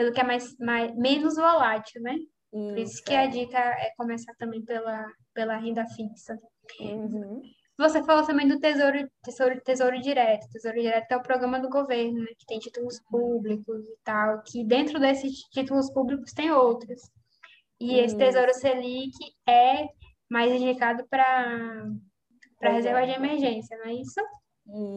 pelo 0.00 0.12
que 0.12 0.20
é 0.20 0.24
mais, 0.24 0.56
mais 0.58 0.96
menos 0.96 1.36
volátil, 1.36 2.00
né? 2.00 2.16
Por 2.50 2.78
isso 2.78 3.04
que 3.04 3.14
a 3.14 3.26
dica 3.26 3.58
é 3.58 3.92
começar 3.98 4.32
também 4.38 4.64
pela, 4.64 5.06
pela 5.34 5.56
renda 5.58 5.86
fixa. 5.88 6.38
Uhum. 6.80 7.42
Você 7.78 8.02
falou 8.02 8.26
também 8.26 8.48
do 8.48 8.58
Tesouro, 8.58 9.06
Tesouro, 9.22 9.60
Tesouro 9.60 10.00
Direto. 10.00 10.48
Tesouro 10.50 10.80
Direto 10.80 11.12
é 11.12 11.16
o 11.18 11.22
programa 11.22 11.60
do 11.60 11.68
governo, 11.68 12.20
né, 12.20 12.30
que 12.38 12.46
tem 12.46 12.58
títulos 12.58 12.98
públicos 13.10 13.86
e 13.86 13.96
tal, 14.02 14.42
que 14.42 14.64
dentro 14.64 14.98
desses 14.98 15.40
títulos 15.50 15.92
públicos 15.92 16.32
tem 16.32 16.50
outros. 16.50 17.02
E 17.78 17.98
esse 17.98 18.16
Tesouro 18.16 18.54
Selic 18.54 19.12
é 19.46 19.86
mais 20.30 20.50
indicado 20.50 21.06
para 21.10 21.86
para 22.58 22.72
reserva 22.72 23.06
de 23.06 23.12
emergência, 23.12 23.76
não 23.78 23.86
é 23.86 23.94
isso? 23.94 24.20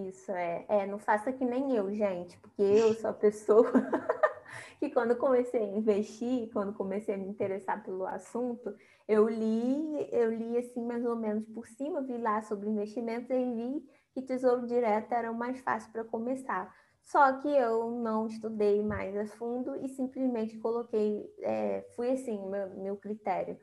Isso, 0.10 0.32
é. 0.32 0.66
É, 0.68 0.86
não 0.86 1.00
faça 1.00 1.32
que 1.32 1.46
nem 1.46 1.76
eu, 1.76 1.94
gente, 1.94 2.38
porque 2.40 2.62
eu 2.62 2.94
sou 2.94 3.10
a 3.10 3.14
pessoa 3.14 3.72
que 4.80 4.90
quando 4.90 5.16
comecei 5.16 5.62
a 5.62 5.78
investir, 5.78 6.50
quando 6.52 6.74
comecei 6.74 7.16
a 7.16 7.18
me 7.18 7.28
interessar 7.28 7.84
pelo 7.84 8.06
assunto, 8.06 8.76
eu 9.08 9.28
li, 9.28 10.08
eu 10.12 10.34
li 10.34 10.58
assim 10.58 10.86
mais 10.86 11.06
ou 11.06 11.16
menos 11.16 11.46
por 11.50 11.68
cima, 11.68 12.02
vi 12.02 12.18
lá 12.18 12.42
sobre 12.42 12.70
investimentos 12.70 13.30
e 13.30 13.54
vi 13.54 13.86
que 14.14 14.22
tesouro 14.22 14.66
direto 14.68 15.12
era 15.14 15.32
o 15.32 15.36
mais 15.36 15.60
fácil 15.62 15.92
para 15.92 16.04
começar. 16.04 16.74
Só 17.04 17.34
que 17.40 17.50
eu 17.50 17.92
não 17.92 18.28
estudei 18.28 18.82
mais 18.82 19.16
a 19.18 19.26
fundo 19.26 19.76
e 19.84 19.90
simplesmente 19.90 20.58
coloquei, 20.58 21.30
é, 21.42 21.86
fui 21.96 22.12
assim, 22.12 22.50
meu, 22.50 22.70
meu 22.78 22.98
critério. 22.98 23.60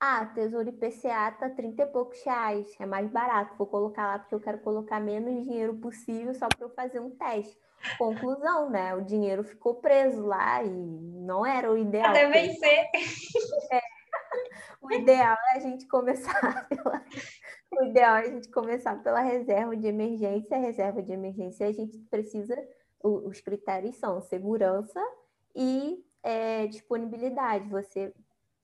Ah, 0.00 0.24
Tesouro 0.26 0.68
IPCA 0.68 1.32
tá 1.32 1.50
30 1.50 1.82
e 1.82 1.86
poucos 1.86 2.22
reais, 2.22 2.72
é 2.78 2.86
mais 2.86 3.10
barato, 3.10 3.56
vou 3.58 3.66
colocar 3.66 4.06
lá 4.06 4.18
porque 4.18 4.34
eu 4.34 4.40
quero 4.40 4.60
colocar 4.60 5.00
menos 5.00 5.44
dinheiro 5.44 5.76
possível 5.78 6.32
só 6.34 6.48
para 6.48 6.66
eu 6.66 6.70
fazer 6.70 7.00
um 7.00 7.10
teste. 7.10 7.58
Conclusão, 7.96 8.70
né? 8.70 8.94
O 8.94 9.02
dinheiro 9.02 9.44
ficou 9.44 9.76
preso 9.76 10.24
lá 10.24 10.62
e 10.62 10.70
não 10.70 11.44
era 11.44 11.70
o 11.70 11.78
ideal. 11.78 12.12
Deve 12.12 12.52
ser. 12.54 12.88
É. 13.72 13.80
O 14.80 14.92
ideal 14.92 15.36
é 15.52 15.56
a 15.56 15.60
gente 15.60 15.86
começar 15.86 16.66
pela... 16.68 17.04
O 17.70 17.84
ideal 17.84 18.16
é 18.16 18.20
a 18.20 18.30
gente 18.30 18.50
começar 18.50 19.02
pela 19.02 19.20
reserva 19.20 19.76
de 19.76 19.86
emergência. 19.86 20.56
A 20.56 20.60
reserva 20.60 21.02
de 21.02 21.12
emergência 21.12 21.66
a 21.66 21.72
gente 21.72 21.98
precisa. 22.10 22.56
Os 23.02 23.40
critérios 23.40 23.96
são 23.96 24.20
segurança 24.20 25.00
e 25.54 26.04
é, 26.22 26.66
disponibilidade. 26.66 27.68
Você 27.68 28.12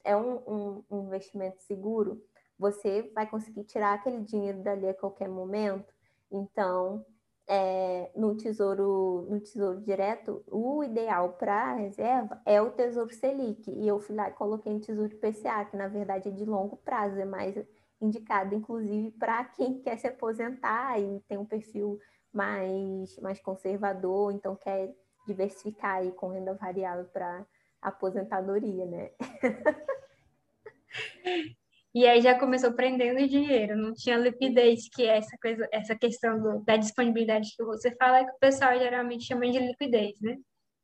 é 0.04 0.16
um, 0.16 0.84
um 0.90 1.06
investimento 1.06 1.62
seguro, 1.62 2.22
você 2.58 3.10
vai 3.14 3.26
conseguir 3.28 3.64
tirar 3.64 3.94
aquele 3.94 4.20
dinheiro 4.20 4.62
dali 4.62 4.88
a 4.88 4.94
qualquer 4.94 5.28
momento. 5.28 5.92
Então, 6.30 7.04
é, 7.46 8.10
no 8.16 8.34
tesouro 8.36 9.26
no 9.28 9.40
tesouro 9.40 9.80
direto, 9.80 10.42
o 10.50 10.82
ideal 10.82 11.34
para 11.34 11.74
reserva 11.74 12.40
é 12.46 12.60
o 12.60 12.70
tesouro 12.70 13.12
Selic. 13.12 13.70
E 13.70 13.86
eu 13.86 14.00
fui 14.00 14.16
lá 14.16 14.28
e 14.28 14.32
coloquei 14.32 14.72
no 14.72 14.80
tesouro 14.80 15.14
PCA, 15.16 15.64
que 15.64 15.76
na 15.76 15.88
verdade 15.88 16.28
é 16.28 16.32
de 16.32 16.44
longo 16.44 16.76
prazo, 16.78 17.18
é 17.18 17.24
mais 17.24 17.54
indicado, 18.00 18.54
inclusive, 18.54 19.10
para 19.12 19.44
quem 19.44 19.80
quer 19.82 19.98
se 19.98 20.06
aposentar 20.06 20.98
e 21.00 21.20
tem 21.28 21.38
um 21.38 21.46
perfil 21.46 21.98
mais, 22.32 23.16
mais 23.18 23.40
conservador, 23.40 24.32
então 24.32 24.56
quer 24.56 24.94
diversificar 25.26 25.96
aí 25.96 26.12
com 26.12 26.28
renda 26.28 26.54
variável 26.54 27.04
para 27.06 27.46
aposentadoria, 27.80 28.86
né? 28.86 29.10
E 31.94 32.06
aí 32.08 32.20
já 32.20 32.36
começou 32.36 32.72
prendendo 32.72 33.26
dinheiro, 33.28 33.76
não 33.76 33.94
tinha 33.94 34.16
liquidez, 34.16 34.88
que 34.88 35.04
é 35.04 35.18
essa 35.18 35.36
coisa, 35.40 35.68
essa 35.72 35.94
questão 35.94 36.40
do, 36.40 36.64
da 36.64 36.76
disponibilidade 36.76 37.54
que 37.56 37.64
você 37.64 37.94
fala, 37.94 38.24
que 38.24 38.32
o 38.32 38.38
pessoal 38.40 38.76
geralmente 38.76 39.24
chama 39.24 39.48
de 39.48 39.60
liquidez, 39.60 40.20
né? 40.20 40.36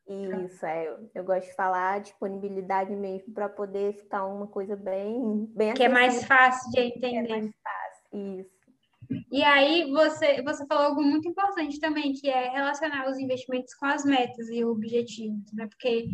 Isso, 0.07 0.64
é. 0.64 0.88
Eu, 0.88 1.11
eu 1.14 1.25
gosto 1.25 1.49
de 1.49 1.55
falar 1.55 2.01
disponibilidade 2.01 2.94
mesmo 2.94 3.33
para 3.33 3.49
poder 3.49 3.94
ficar 3.94 4.25
uma 4.27 4.46
coisa 4.46 4.77
bem, 4.77 5.46
bem 5.55 5.75
Que 5.75 5.85
é 5.85 5.88
mais 5.88 6.25
fácil 6.25 6.70
de 6.70 6.81
entender. 6.81 7.16
É 7.16 7.29
mais 7.29 7.51
fácil, 7.62 8.40
isso. 8.40 8.61
E 9.33 9.42
aí 9.42 9.90
você, 9.90 10.42
você 10.42 10.64
falou 10.66 10.85
algo 10.85 11.03
muito 11.03 11.29
importante 11.29 11.81
também, 11.81 12.12
que 12.12 12.29
é 12.29 12.51
relacionar 12.51 13.09
os 13.11 13.18
investimentos 13.18 13.75
com 13.75 13.87
as 13.87 14.05
metas 14.05 14.49
e 14.49 14.64
objetivos, 14.64 15.53
né? 15.53 15.66
Porque 15.66 16.07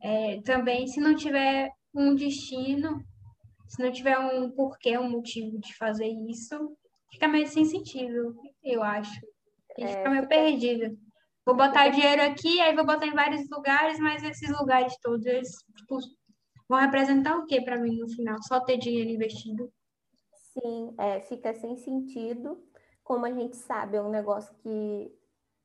é, 0.00 0.40
também 0.42 0.86
se 0.86 1.00
não 1.00 1.16
tiver 1.16 1.70
um 1.92 2.14
destino, 2.14 3.04
se 3.68 3.82
não 3.82 3.92
tiver 3.92 4.18
um 4.18 4.50
porquê, 4.50 4.96
um 4.98 5.10
motivo 5.10 5.58
de 5.58 5.74
fazer 5.76 6.06
isso, 6.06 6.76
fica 7.10 7.28
meio 7.28 7.46
sem 7.46 7.64
sentido, 7.64 8.36
eu 8.62 8.82
acho. 8.82 9.20
A 9.76 9.80
gente 9.80 9.90
é, 9.90 9.96
fica 9.98 10.10
meio 10.10 10.28
perdido. 10.28 10.98
Vou 11.44 11.54
botar 11.54 11.88
dinheiro 11.88 12.22
aqui, 12.22 12.60
aí 12.60 12.74
vou 12.74 12.84
botar 12.84 13.06
em 13.06 13.14
vários 13.14 13.48
lugares, 13.48 13.98
mas 14.00 14.22
esses 14.22 14.50
lugares 14.58 14.96
todos, 15.00 15.24
eles, 15.26 15.48
tipo, 15.76 15.98
vão 16.68 16.80
representar 16.80 17.36
o 17.36 17.46
que 17.46 17.60
para 17.60 17.80
mim 17.80 17.96
no 17.98 18.08
final? 18.08 18.36
Só 18.42 18.60
ter 18.60 18.76
dinheiro 18.78 19.10
investido? 19.10 19.72
Sim, 20.34 20.94
é, 20.98 21.20
fica 21.20 21.54
sem 21.54 21.76
sentido. 21.76 22.60
Como 23.04 23.24
a 23.26 23.30
gente 23.30 23.56
sabe, 23.56 23.96
é 23.96 24.02
um 24.02 24.10
negócio 24.10 24.54
que 24.56 25.12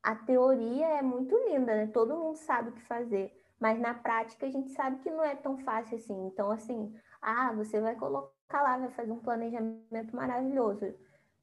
a 0.04 0.16
teoria 0.16 0.86
é 0.86 1.02
muito 1.02 1.36
linda, 1.48 1.76
né? 1.76 1.88
Todo 1.88 2.18
mundo 2.18 2.36
sabe 2.36 2.70
o 2.70 2.74
que 2.74 2.82
fazer, 2.82 3.32
mas 3.60 3.80
na 3.80 3.94
prática 3.94 4.46
a 4.46 4.50
gente 4.50 4.72
sabe 4.72 5.02
que 5.02 5.10
não 5.10 5.24
é 5.24 5.36
tão 5.36 5.58
fácil 5.58 5.98
assim. 5.98 6.28
Então, 6.28 6.52
assim, 6.52 6.94
ah, 7.22 7.54
você 7.54 7.80
vai 7.80 7.96
colocar 7.96 8.62
lá, 8.62 8.78
vai 8.78 8.90
fazer 8.92 9.12
um 9.12 9.20
planejamento 9.20 10.16
maravilhoso. 10.16 10.94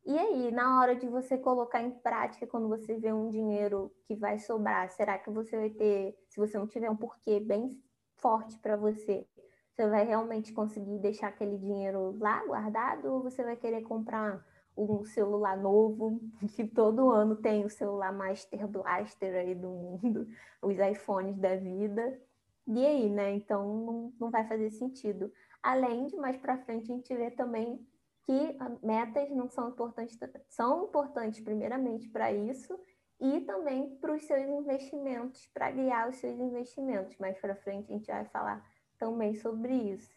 E 0.05 0.19
aí, 0.19 0.51
na 0.51 0.81
hora 0.81 0.97
de 0.97 1.07
você 1.07 1.37
colocar 1.37 1.83
em 1.83 1.91
prática, 1.91 2.47
quando 2.47 2.69
você 2.69 2.97
vê 2.99 3.12
um 3.12 3.31
dinheiro 3.31 3.93
que 4.07 4.14
vai 4.14 4.38
sobrar, 4.38 4.91
será 4.91 5.19
que 5.19 5.31
você 5.31 5.57
vai 5.57 5.71
ter, 5.71 6.17
se 6.29 6.38
você 6.38 6.59
não 6.59 6.67
tiver 6.67 6.91
um 6.91 6.97
porquê 6.97 7.38
bem 7.38 7.79
forte 8.17 8.59
para 8.59 8.77
você, 8.77 9.27
você 9.71 9.87
vai 9.88 10.05
realmente 10.05 10.53
conseguir 10.53 10.99
deixar 10.99 11.29
aquele 11.29 11.57
dinheiro 11.59 12.17
lá 12.19 12.45
guardado 12.45 13.12
ou 13.12 13.23
você 13.23 13.45
vai 13.45 13.55
querer 13.55 13.83
comprar 13.83 14.45
um 14.77 15.05
celular 15.05 15.57
novo, 15.57 16.21
que 16.57 16.64
todo 16.64 17.11
ano 17.11 17.37
tem 17.37 17.64
o 17.64 17.71
celular 17.71 18.12
Master 18.12 18.67
Blaster 18.67 19.35
aí 19.35 19.55
do 19.55 19.69
mundo, 19.69 20.27
os 20.62 20.77
iPhones 20.79 21.37
da 21.37 21.55
vida. 21.57 22.21
E 22.67 22.85
aí, 22.85 23.09
né? 23.09 23.35
Então 23.35 23.85
não, 23.85 24.12
não 24.21 24.31
vai 24.31 24.47
fazer 24.47 24.71
sentido. 24.71 25.33
Além 25.62 26.07
de 26.07 26.16
mais 26.16 26.37
para 26.37 26.59
frente 26.59 26.90
a 26.90 26.94
gente 26.94 27.14
vê 27.14 27.31
também 27.31 27.79
que 28.25 28.57
metas 28.83 29.31
não 29.31 29.49
são 29.49 29.71
importantes, 29.71 30.18
são 30.49 30.85
importantes 30.85 31.40
primeiramente 31.40 32.09
para 32.09 32.33
isso 32.33 32.79
e 33.21 33.40
também 33.40 33.97
para 33.97 34.14
os 34.14 34.23
seus 34.25 34.47
investimentos, 34.47 35.47
para 35.53 35.71
guiar 35.71 36.09
os 36.09 36.16
seus 36.16 36.38
investimentos. 36.38 37.16
Mais 37.18 37.38
para 37.38 37.57
frente 37.57 37.90
a 37.90 37.97
gente 37.97 38.07
vai 38.07 38.25
falar 38.27 38.64
também 38.99 39.35
sobre 39.35 39.75
isso. 39.75 40.11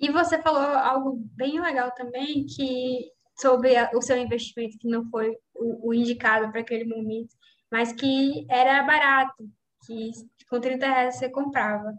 E 0.00 0.10
você 0.10 0.40
falou 0.42 0.60
algo 0.60 1.16
bem 1.34 1.60
legal 1.60 1.90
também, 1.92 2.44
que 2.46 3.10
sobre 3.38 3.74
o 3.94 4.02
seu 4.02 4.16
investimento 4.16 4.78
que 4.78 4.88
não 4.88 5.08
foi 5.10 5.36
o, 5.54 5.88
o 5.88 5.94
indicado 5.94 6.50
para 6.50 6.60
aquele 6.60 6.84
momento, 6.84 7.34
mas 7.70 7.92
que 7.92 8.46
era 8.50 8.82
barato, 8.82 9.48
que 9.86 10.10
com 10.48 10.60
30 10.60 10.86
reais 10.86 11.16
você 11.16 11.28
comprava. 11.28 11.92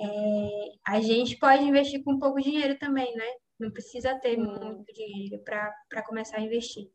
É, 0.00 0.72
a 0.86 1.00
gente 1.00 1.36
pode 1.36 1.62
investir 1.62 2.02
com 2.02 2.18
pouco 2.18 2.40
dinheiro 2.40 2.78
também, 2.78 3.14
né? 3.14 3.26
Não 3.58 3.70
precisa 3.70 4.18
ter 4.18 4.36
Sim. 4.36 4.42
muito 4.42 4.92
dinheiro 4.94 5.42
para 5.44 6.02
começar 6.06 6.38
a 6.38 6.42
investir. 6.42 6.90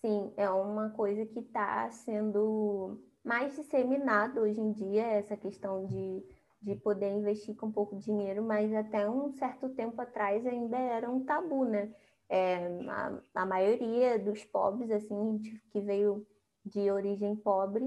Sim, 0.00 0.32
é 0.36 0.48
uma 0.48 0.90
coisa 0.90 1.26
que 1.26 1.40
está 1.40 1.90
sendo 1.90 2.98
mais 3.22 3.54
disseminado 3.56 4.40
hoje 4.40 4.60
em 4.60 4.72
dia, 4.72 5.02
essa 5.02 5.36
questão 5.36 5.86
de, 5.86 6.22
de 6.62 6.74
poder 6.76 7.10
investir 7.10 7.54
com 7.56 7.70
pouco 7.70 7.96
dinheiro, 7.96 8.42
mas 8.42 8.72
até 8.74 9.08
um 9.08 9.30
certo 9.32 9.68
tempo 9.70 10.00
atrás 10.00 10.46
ainda 10.46 10.78
era 10.78 11.10
um 11.10 11.24
tabu, 11.24 11.64
né? 11.64 11.94
É, 12.28 12.56
a, 12.88 13.18
a 13.34 13.46
maioria 13.46 14.18
dos 14.18 14.42
pobres, 14.44 14.90
assim, 14.90 15.40
que 15.70 15.80
veio 15.80 16.26
de 16.64 16.90
origem 16.90 17.36
pobre, 17.36 17.84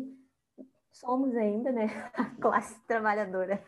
somos 0.92 1.36
ainda, 1.36 1.72
né? 1.72 1.88
A 2.14 2.26
classe 2.42 2.80
trabalhadora. 2.88 3.64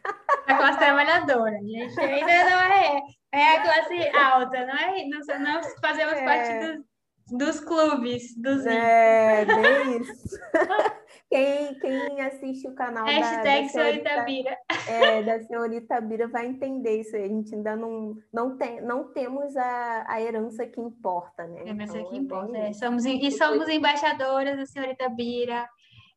A 0.50 0.58
classe 0.58 0.80
trabalhadora, 0.80 1.60
gente. 1.60 2.00
Ainda 2.00 2.50
não 2.50 2.62
é, 2.62 3.02
é 3.32 3.56
a 3.56 3.62
classe 3.62 4.18
alta, 4.18 4.66
não 4.66 4.74
é? 4.74 5.06
Não, 5.06 5.20
não 5.40 5.62
fazemos 5.80 6.14
é. 6.16 6.26
parte 6.26 6.84
dos, 7.30 7.38
dos 7.38 7.60
clubes, 7.60 8.36
dos 8.36 8.66
É, 8.66 9.46
bem 9.46 10.02
isso. 10.02 10.40
Quem, 11.30 11.76
quem 11.76 12.22
assiste 12.22 12.68
o 12.68 12.74
canal 12.74 13.06
Hashtag 13.06 13.44
da, 13.44 13.62
da 13.62 13.68
senhorita, 13.70 14.22
Bira. 14.24 14.58
É, 14.90 15.22
da 15.22 15.40
senhorita 15.44 16.02
Bira 16.02 16.28
vai 16.28 16.48
entender 16.48 17.02
isso. 17.02 17.16
A 17.16 17.20
gente 17.20 17.54
ainda 17.54 17.76
não, 17.76 18.18
não, 18.34 18.58
tem, 18.58 18.82
não 18.82 19.14
temos 19.14 19.56
a, 19.56 20.06
a 20.08 20.20
herança 20.20 20.66
que 20.66 20.82
importa, 20.82 21.46
né? 21.46 21.62
A 21.62 21.70
herança 21.70 22.00
então, 22.00 22.10
que 22.10 22.16
é 22.16 22.20
importa, 22.20 22.58
é. 22.58 22.74
Somos, 22.74 23.06
e 23.06 23.32
somos 23.32 23.70
embaixadoras 23.70 24.58
da 24.58 24.66
senhorita 24.66 25.08
Bira, 25.10 25.70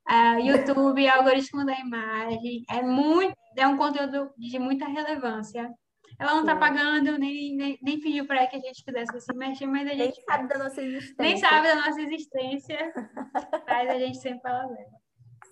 uh, 0.09 0.41
YouTube, 0.41 1.07
algoritmo 1.09 1.65
da 1.65 1.79
imagem. 1.79 2.65
É, 2.71 2.83
muito, 2.83 3.35
é 3.57 3.67
um 3.67 3.77
conteúdo 3.77 4.31
de 4.37 4.59
muita 4.59 4.87
relevância. 4.87 5.73
Ela 6.19 6.35
não 6.35 6.41
está 6.41 6.55
pagando, 6.55 7.19
nem, 7.19 7.57
nem, 7.57 7.79
nem 7.83 8.01
pediu 8.01 8.27
para 8.27 8.47
que 8.47 8.57
a 8.57 8.61
gente 8.61 8.85
fizesse 8.85 9.17
esse 9.17 9.35
mexer, 9.35 9.67
mas 9.67 9.89
a 9.89 9.95
gente. 9.95 10.17
Nem 10.17 10.25
sabe 10.25 10.49
da 10.49 10.59
nossa 10.59 10.83
existência. 10.83 11.17
Nem 11.19 11.37
sabe 11.37 11.69
da 11.69 11.75
nossa 11.75 12.01
existência. 12.01 12.93
mas 13.67 13.89
a 13.89 13.99
gente 13.99 14.19
sempre 14.19 14.41
fala 14.41 14.67
dela. 14.69 15.03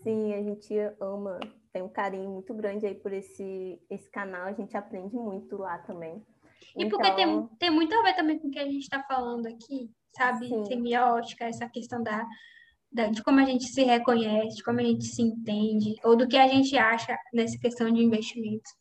Sim, 0.02 0.32
a 0.34 0.42
gente 0.42 0.74
ama, 1.00 1.40
tem 1.72 1.82
um 1.82 1.88
carinho 1.88 2.30
muito 2.30 2.54
grande 2.54 2.86
aí 2.86 2.94
por 2.94 3.12
esse, 3.12 3.80
esse 3.90 4.10
canal, 4.10 4.46
a 4.46 4.52
gente 4.52 4.76
aprende 4.76 5.14
muito 5.14 5.56
lá 5.56 5.78
também. 5.78 6.24
E 6.76 6.84
então... 6.84 6.88
porque 6.88 7.14
tem, 7.14 7.24
então 7.24 7.50
tem 7.58 7.70
muito 7.70 7.94
a 7.94 8.02
ver 8.02 8.14
também 8.14 8.38
com 8.38 8.48
o 8.48 8.50
que 8.50 8.58
a 8.58 8.64
gente 8.64 8.82
está 8.82 9.02
falando 9.02 9.46
aqui, 9.46 9.90
sabe? 10.16 10.48
Sim. 10.48 10.64
Semiótica, 10.64 11.44
essa 11.44 11.68
questão 11.68 12.02
da, 12.02 12.26
de 12.92 13.22
como 13.22 13.40
a 13.40 13.44
gente 13.44 13.66
se 13.66 13.82
reconhece, 13.82 14.56
de 14.56 14.62
como 14.64 14.80
a 14.80 14.84
gente 14.84 15.04
se 15.04 15.22
entende, 15.22 15.94
ou 16.02 16.16
do 16.16 16.26
que 16.26 16.36
a 16.36 16.48
gente 16.48 16.76
acha 16.76 17.16
nessa 17.32 17.58
questão 17.58 17.90
de 17.90 18.02
investimentos, 18.02 18.72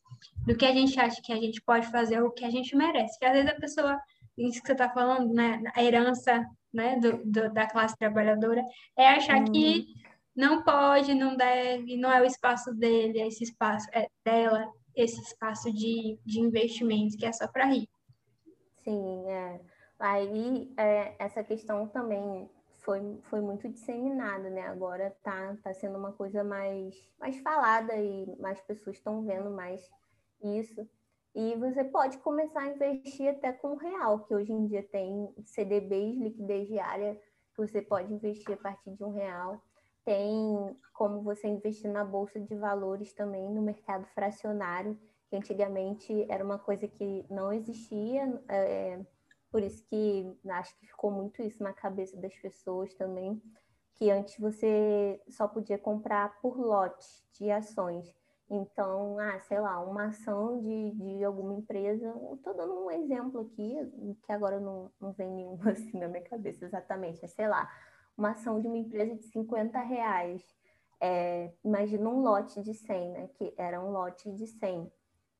do 0.46 0.56
que 0.56 0.66
a 0.66 0.72
gente 0.72 0.98
acha 0.98 1.20
que 1.22 1.32
a 1.32 1.36
gente 1.36 1.62
pode 1.62 1.86
fazer 1.88 2.20
o 2.22 2.30
que 2.30 2.44
a 2.44 2.50
gente 2.50 2.76
merece. 2.76 3.18
Que 3.18 3.24
às 3.24 3.32
vezes 3.32 3.50
a 3.50 3.54
pessoa, 3.54 4.00
isso 4.36 4.60
que 4.60 4.66
você 4.66 4.72
está 4.72 4.90
falando, 4.90 5.32
né, 5.32 5.62
a 5.74 5.82
herança 5.82 6.44
né, 6.72 6.98
do, 6.98 7.24
do, 7.24 7.52
da 7.52 7.66
classe 7.66 7.96
trabalhadora, 7.96 8.62
é 8.96 9.08
achar 9.08 9.40
hum. 9.40 9.44
que 9.44 9.86
não 10.34 10.62
pode, 10.62 11.14
não 11.14 11.36
deve, 11.36 11.96
não 11.96 12.10
é 12.10 12.20
o 12.20 12.24
espaço 12.24 12.74
dele, 12.74 13.20
é 13.20 13.28
esse 13.28 13.44
espaço 13.44 13.88
é 13.92 14.08
dela, 14.24 14.66
esse 14.94 15.20
espaço 15.20 15.72
de, 15.72 16.18
de 16.24 16.40
investimento 16.40 17.16
que 17.16 17.26
é 17.26 17.32
só 17.32 17.46
para 17.46 17.66
rico. 17.66 17.92
Sim, 18.82 19.28
é. 19.28 19.60
Aí 19.98 20.72
é, 20.78 21.14
essa 21.18 21.44
questão 21.44 21.86
também 21.88 22.48
foi, 22.82 23.00
foi 23.24 23.40
muito 23.40 23.68
disseminada, 23.68 24.50
né? 24.50 24.62
Agora 24.62 25.14
tá, 25.22 25.56
tá 25.62 25.72
sendo 25.72 25.98
uma 25.98 26.12
coisa 26.12 26.42
mais, 26.42 26.94
mais 27.18 27.38
falada 27.40 27.94
e 27.96 28.26
mais 28.38 28.60
pessoas 28.60 28.96
estão 28.96 29.22
vendo 29.24 29.50
mais 29.50 29.88
isso. 30.42 30.88
E 31.34 31.54
você 31.56 31.84
pode 31.84 32.18
começar 32.18 32.60
a 32.60 32.68
investir 32.68 33.28
até 33.28 33.52
com 33.52 33.76
real, 33.76 34.20
que 34.20 34.34
hoje 34.34 34.52
em 34.52 34.66
dia 34.66 34.82
tem 34.82 35.32
CDBs, 35.44 36.18
liquidez 36.18 36.68
diária, 36.68 37.14
que 37.54 37.58
você 37.60 37.80
pode 37.80 38.12
investir 38.12 38.52
a 38.52 38.56
partir 38.56 38.90
de 38.96 39.04
um 39.04 39.12
real. 39.12 39.62
Tem 40.04 40.76
como 40.92 41.22
você 41.22 41.46
investir 41.46 41.90
na 41.90 42.04
bolsa 42.04 42.40
de 42.40 42.54
valores 42.56 43.12
também, 43.12 43.48
no 43.48 43.62
mercado 43.62 44.06
fracionário, 44.06 44.98
que 45.28 45.36
antigamente 45.36 46.26
era 46.28 46.44
uma 46.44 46.58
coisa 46.58 46.88
que 46.88 47.24
não 47.30 47.52
existia, 47.52 48.42
é, 48.48 48.98
por 49.50 49.62
isso 49.62 49.84
que 49.86 50.38
acho 50.50 50.78
que 50.78 50.86
ficou 50.86 51.10
muito 51.10 51.42
isso 51.42 51.62
na 51.62 51.72
cabeça 51.72 52.16
das 52.16 52.34
pessoas 52.36 52.94
também, 52.94 53.42
que 53.94 54.10
antes 54.10 54.38
você 54.38 55.20
só 55.28 55.46
podia 55.46 55.78
comprar 55.78 56.40
por 56.40 56.58
lote 56.58 57.06
de 57.38 57.50
ações. 57.50 58.14
Então, 58.48 59.18
ah, 59.18 59.38
sei 59.40 59.60
lá, 59.60 59.80
uma 59.80 60.06
ação 60.06 60.60
de, 60.60 60.90
de 60.92 61.24
alguma 61.24 61.54
empresa, 61.54 62.12
estou 62.34 62.54
dando 62.54 62.84
um 62.84 62.90
exemplo 62.90 63.42
aqui, 63.42 63.76
que 64.24 64.32
agora 64.32 64.58
não, 64.58 64.90
não 65.00 65.12
vem 65.12 65.30
nenhum 65.30 65.58
assim 65.68 65.98
na 65.98 66.08
minha 66.08 66.24
cabeça 66.24 66.64
exatamente, 66.64 67.24
é, 67.24 67.28
sei 67.28 67.46
lá, 67.46 67.70
uma 68.16 68.32
ação 68.32 68.60
de 68.60 68.66
uma 68.66 68.76
empresa 68.76 69.14
de 69.14 69.22
50 69.24 69.78
reais. 69.80 70.42
É, 71.00 71.52
imagina 71.64 72.08
um 72.08 72.20
lote 72.20 72.60
de 72.62 72.74
100, 72.74 73.10
né? 73.12 73.28
Que 73.34 73.54
era 73.56 73.80
um 73.80 73.90
lote 73.90 74.30
de 74.32 74.46
100. 74.46 74.92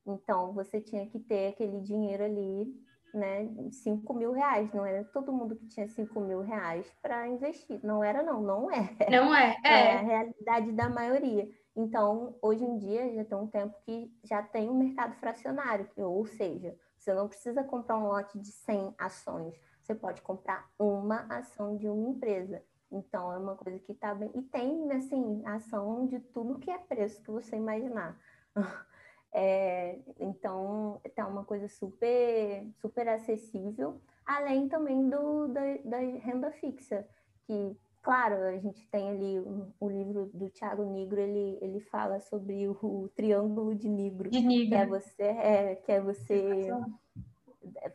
Então, 0.07 0.53
você 0.53 0.81
tinha 0.81 1.07
que 1.07 1.19
ter 1.19 1.49
aquele 1.49 1.81
dinheiro 1.81 2.25
ali, 2.25 2.73
né? 3.15 3.49
5 3.71 4.15
mil 4.15 4.33
reais. 4.33 4.73
Não 4.73 4.85
era 4.85 5.05
todo 5.05 5.33
mundo 5.33 5.57
que 5.57 5.67
tinha 5.67 5.89
5 5.89 6.21
mil 6.21 6.41
reais 6.41 6.91
para 7.03 7.29
investir. 7.29 7.81
Não 7.83 8.03
era, 8.03 8.23
não. 8.23 8.43
Não 8.43 8.71
é. 8.71 8.97
Não 9.11 9.35
é. 9.35 9.57
É. 9.65 9.71
é 9.71 9.93
a 9.95 10.01
realidade 10.01 10.73
da 10.73 10.89
maioria. 10.89 11.49
Então, 11.77 12.37
hoje 12.43 12.65
em 12.65 12.79
dia, 12.79 13.15
já 13.15 13.25
tem 13.25 13.39
um 13.39 13.47
tempo 13.47 13.75
que 13.85 14.13
já 14.25 14.43
tem 14.43 14.69
um 14.69 14.79
mercado 14.79 15.15
fracionário, 15.17 15.89
ou 15.97 16.27
seja, 16.27 16.77
você 16.99 17.15
não 17.15 17.29
precisa 17.29 17.63
comprar 17.65 17.97
um 17.97 18.09
lote 18.09 18.39
de 18.39 18.49
100 18.49 18.95
ações, 18.99 19.55
você 19.81 19.95
pode 19.95 20.21
comprar 20.21 20.69
uma 20.79 21.27
ação 21.31 21.77
de 21.77 21.89
uma 21.89 22.11
empresa. 22.11 22.63
Então, 22.93 23.33
é 23.33 23.39
uma 23.39 23.57
coisa 23.57 23.79
que 23.79 23.93
está 23.93 24.15
bem. 24.15 24.31
E 24.35 24.43
tem, 24.43 24.91
assim, 24.93 25.43
ação 25.47 26.07
de 26.07 26.19
tudo 26.19 26.59
que 26.59 26.71
é 26.71 26.79
preço 26.79 27.23
que 27.23 27.31
você 27.31 27.57
imaginar. 27.57 28.19
É, 29.33 29.99
então, 30.19 31.01
tá 31.15 31.27
uma 31.27 31.45
coisa 31.45 31.69
super, 31.69 32.67
super 32.81 33.09
acessível, 33.09 34.01
além 34.27 34.69
também 34.69 35.09
do, 35.09 35.47
da, 35.49 35.61
da 35.85 35.99
renda 35.99 36.51
fixa, 36.53 37.07
que, 37.47 37.77
claro, 38.03 38.43
a 38.43 38.59
gente 38.59 38.87
tem 38.89 39.09
ali 39.09 39.39
o, 39.39 39.73
o, 39.79 39.89
livro 39.89 40.31
do 40.35 40.51
Tiago 40.51 40.85
Negro, 40.85 41.21
ele, 41.21 41.59
ele 41.61 41.81
fala 41.81 42.19
sobre 42.19 42.67
o, 42.67 42.73
o 42.83 43.09
triângulo 43.15 43.75
de 43.75 43.89
Negro, 43.89 44.29
de 44.29 44.41
Negro. 44.41 44.69
que 44.69 44.75
é 44.75 44.87
você, 44.87 45.23
é, 45.23 45.75
que 45.77 45.93
é 45.93 46.01
você, 46.01 46.69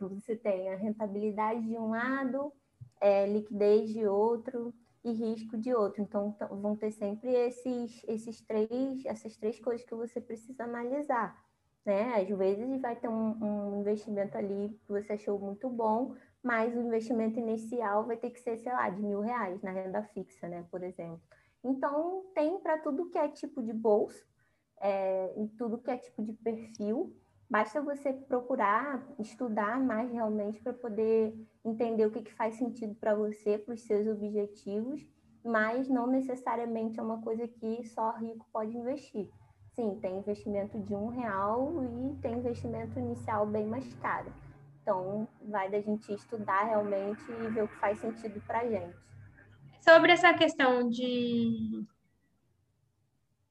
você 0.00 0.36
tem 0.36 0.70
a 0.70 0.76
rentabilidade 0.76 1.66
de 1.66 1.76
um 1.76 1.90
lado, 1.90 2.50
é, 2.98 3.26
liquidez 3.26 3.90
de 3.90 4.06
outro, 4.06 4.72
e 5.06 5.12
risco 5.12 5.56
de 5.56 5.72
outro. 5.72 6.02
Então, 6.02 6.36
vão 6.50 6.74
ter 6.74 6.90
sempre 6.90 7.32
esses, 7.32 8.02
esses 8.08 8.40
três, 8.40 9.04
essas 9.06 9.36
três 9.36 9.60
coisas 9.60 9.86
que 9.86 9.94
você 9.94 10.20
precisa 10.20 10.64
analisar. 10.64 11.40
Né? 11.84 12.20
Às 12.20 12.28
vezes 12.36 12.80
vai 12.80 12.96
ter 12.96 13.08
um, 13.08 13.36
um 13.40 13.80
investimento 13.80 14.36
ali 14.36 14.76
que 14.84 14.90
você 14.90 15.12
achou 15.12 15.38
muito 15.38 15.68
bom, 15.70 16.16
mas 16.42 16.74
o 16.74 16.80
investimento 16.80 17.38
inicial 17.38 18.04
vai 18.04 18.16
ter 18.16 18.30
que 18.30 18.40
ser, 18.40 18.58
sei 18.58 18.72
lá, 18.72 18.90
de 18.90 19.00
mil 19.00 19.20
reais 19.20 19.62
na 19.62 19.70
renda 19.70 20.02
fixa, 20.02 20.48
né? 20.48 20.66
Por 20.68 20.82
exemplo. 20.82 21.22
Então, 21.62 22.24
tem 22.34 22.58
para 22.58 22.78
tudo 22.78 23.08
que 23.08 23.18
é 23.18 23.28
tipo 23.28 23.62
de 23.62 23.72
bolsa, 23.72 24.24
é, 24.80 25.32
tudo 25.56 25.78
que 25.78 25.90
é 25.90 25.96
tipo 25.96 26.24
de 26.24 26.32
perfil. 26.32 27.16
Basta 27.48 27.80
você 27.80 28.12
procurar, 28.12 29.06
estudar 29.20 29.78
mais 29.78 30.10
realmente 30.10 30.60
para 30.60 30.72
poder 30.72 31.32
entender 31.64 32.04
o 32.04 32.10
que, 32.10 32.22
que 32.22 32.34
faz 32.34 32.56
sentido 32.56 32.94
para 32.96 33.14
você, 33.14 33.56
para 33.56 33.74
os 33.74 33.82
seus 33.82 34.06
objetivos, 34.08 35.06
mas 35.44 35.88
não 35.88 36.08
necessariamente 36.08 36.98
é 36.98 37.02
uma 37.02 37.22
coisa 37.22 37.46
que 37.46 37.84
só 37.84 38.10
rico 38.16 38.44
pode 38.52 38.76
investir. 38.76 39.30
Sim, 39.74 39.96
tem 40.00 40.18
investimento 40.18 40.78
de 40.80 40.94
um 40.94 41.08
real 41.08 41.72
e 41.84 42.16
tem 42.16 42.38
investimento 42.38 42.98
inicial 42.98 43.46
bem 43.46 43.66
mais 43.66 43.94
caro. 43.94 44.32
Então, 44.82 45.28
vai 45.42 45.70
da 45.70 45.80
gente 45.80 46.12
estudar 46.12 46.64
realmente 46.64 47.22
e 47.30 47.48
ver 47.50 47.64
o 47.64 47.68
que 47.68 47.76
faz 47.76 47.98
sentido 48.00 48.40
para 48.46 48.66
gente. 48.66 48.96
Sobre 49.80 50.12
essa 50.12 50.34
questão 50.34 50.88
de 50.88 51.86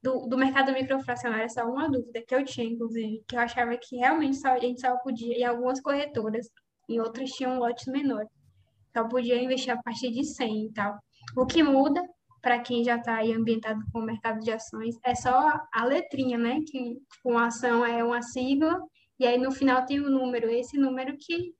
do, 0.06 0.28
do 0.28 0.38
mercado 0.38 0.72
microfracionário, 0.72 1.50
só 1.50 1.65
uma 1.65 1.89
dúvida 1.89 2.22
que 2.22 2.36
eu 2.36 2.46
tinha, 2.46 2.68
inclusive, 2.68 3.24
que 3.28 3.36
eu 3.36 3.39
achava 3.39 3.76
que 3.76 3.98
realmente 3.98 4.38
só, 4.38 4.50
a 4.50 4.60
gente 4.60 4.80
só 4.80 4.96
podia, 4.98 5.36
em 5.36 5.44
algumas 5.44 5.82
corretoras, 5.82 6.48
em 6.88 7.00
outras 7.00 7.32
tinham 7.32 7.58
lotes 7.58 7.88
menores, 7.88 8.30
só 8.96 9.04
podia 9.08 9.41
investir 9.41 9.74
a 9.74 9.82
partir 9.82 10.12
de 10.12 10.24
100 10.24 10.65
e 10.68 10.74
tal. 10.74 10.96
O 11.36 11.48
que 11.48 11.63
muda, 11.63 12.04
para 12.39 12.60
quem 12.60 12.84
já 12.84 12.98
está 12.98 13.15
aí 13.15 13.34
ambientado 13.34 13.80
com 13.91 14.00
o 14.00 14.06
mercado 14.06 14.39
de 14.41 14.52
ações, 14.52 14.96
é 15.04 15.15
só 15.15 15.52
a 15.74 15.86
letrinha, 15.86 16.38
né? 16.38 16.60
Que 16.68 16.94
tipo, 16.94 17.32
uma 17.32 17.48
ação 17.48 17.84
é 17.84 18.04
uma 18.04 18.22
sigla, 18.22 18.80
e 19.20 19.26
aí 19.26 19.39
no 19.39 19.52
final 19.52 19.88
tem 19.88 20.00
o 20.00 20.08
um 20.08 20.12
número, 20.12 20.52
esse 20.52 20.78
número 20.78 21.18
que, 21.18 21.52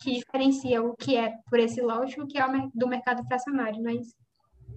que 0.00 0.14
diferencia 0.14 0.82
o 0.82 0.96
que 0.96 1.16
é 1.16 1.32
por 1.48 1.60
esse 1.60 1.80
lote 1.80 2.20
o 2.20 2.26
que 2.26 2.38
é 2.38 2.44
do 2.74 2.88
mercado 2.88 3.24
fracionário, 3.28 3.80
não 3.80 3.92
é 3.92 3.94
isso? 3.94 4.16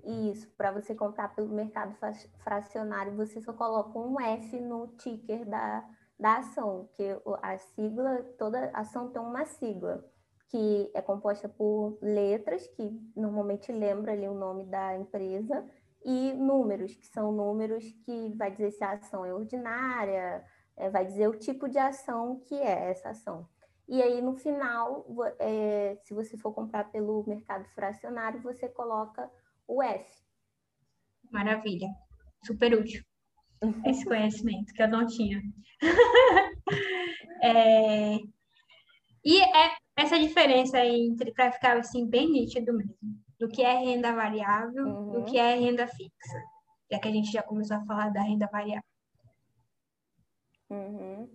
Isso, 0.08 0.50
para 0.56 0.72
você 0.72 0.96
comprar 0.96 1.36
pelo 1.36 1.50
mercado 1.50 1.94
fracionário, 2.40 3.14
você 3.14 3.42
só 3.42 3.52
coloca 3.52 4.00
um 4.00 4.18
F 4.22 4.58
no 4.58 4.88
ticker 4.96 5.46
da, 5.46 5.84
da 6.18 6.38
ação, 6.38 6.88
que 6.94 7.04
a 7.42 7.58
sigla, 7.58 8.24
toda 8.38 8.72
ação 8.74 9.10
tem 9.10 9.22
uma 9.22 9.44
sigla, 9.46 10.10
que 10.48 10.90
é 10.94 11.02
composta 11.02 11.50
por 11.50 11.98
letras, 12.02 12.66
que 12.68 12.90
normalmente 13.18 13.70
lembra 13.70 14.14
ali 14.14 14.30
o 14.30 14.34
nome 14.34 14.64
da 14.64 14.98
empresa, 14.98 15.70
e 16.06 16.32
números, 16.32 16.96
que 16.96 17.08
são 17.08 17.34
números 17.34 17.84
que 18.06 18.34
vai 18.38 18.50
dizer 18.50 18.72
se 18.72 18.84
a 18.86 18.94
ação 18.94 19.26
é 19.26 19.34
ordinária, 19.34 20.42
é, 20.78 20.90
vai 20.90 21.06
dizer 21.06 21.28
o 21.28 21.38
tipo 21.38 21.68
de 21.68 21.78
ação 21.78 22.40
que 22.46 22.56
é 22.56 22.92
essa 22.92 23.10
ação. 23.10 23.46
E 23.90 24.02
aí, 24.02 24.22
no 24.22 24.38
final, 24.38 25.06
é, 25.38 25.98
se 26.04 26.14
você 26.14 26.38
for 26.38 26.54
comprar 26.54 26.92
pelo 26.92 27.26
mercado 27.28 27.66
fracionário, 27.76 28.42
você 28.42 28.70
coloca 28.70 29.30
o 29.68 29.84
F. 29.84 30.24
Maravilha. 31.32 31.88
Super 32.46 32.74
útil 32.74 33.04
esse 33.86 34.06
conhecimento 34.06 34.74
que 34.74 34.82
eu 34.82 34.88
não 34.88 35.06
tinha. 35.06 35.42
é... 37.44 38.16
E 39.26 39.42
é 39.42 39.76
essa 39.96 40.18
diferença 40.20 40.80
entre, 40.86 41.34
para 41.34 41.52
ficar 41.52 41.78
assim, 41.78 42.08
bem 42.08 42.32
nítido 42.32 42.72
mesmo, 42.72 42.96
do 43.40 43.50
que 43.50 43.64
é 43.64 43.74
renda 43.74 44.14
variável, 44.14 44.86
uhum. 44.86 45.12
do 45.12 45.26
que 45.26 45.38
é 45.38 45.56
renda 45.56 45.88
fixa, 45.88 46.44
já 46.90 47.00
que 47.00 47.08
a 47.08 47.12
gente 47.12 47.32
já 47.32 47.44
começou 47.44 47.78
a 47.78 47.86
falar 47.86 48.10
da 48.10 48.22
renda 48.22 48.48
variável. 48.48 48.84
Uhum. 50.70 51.30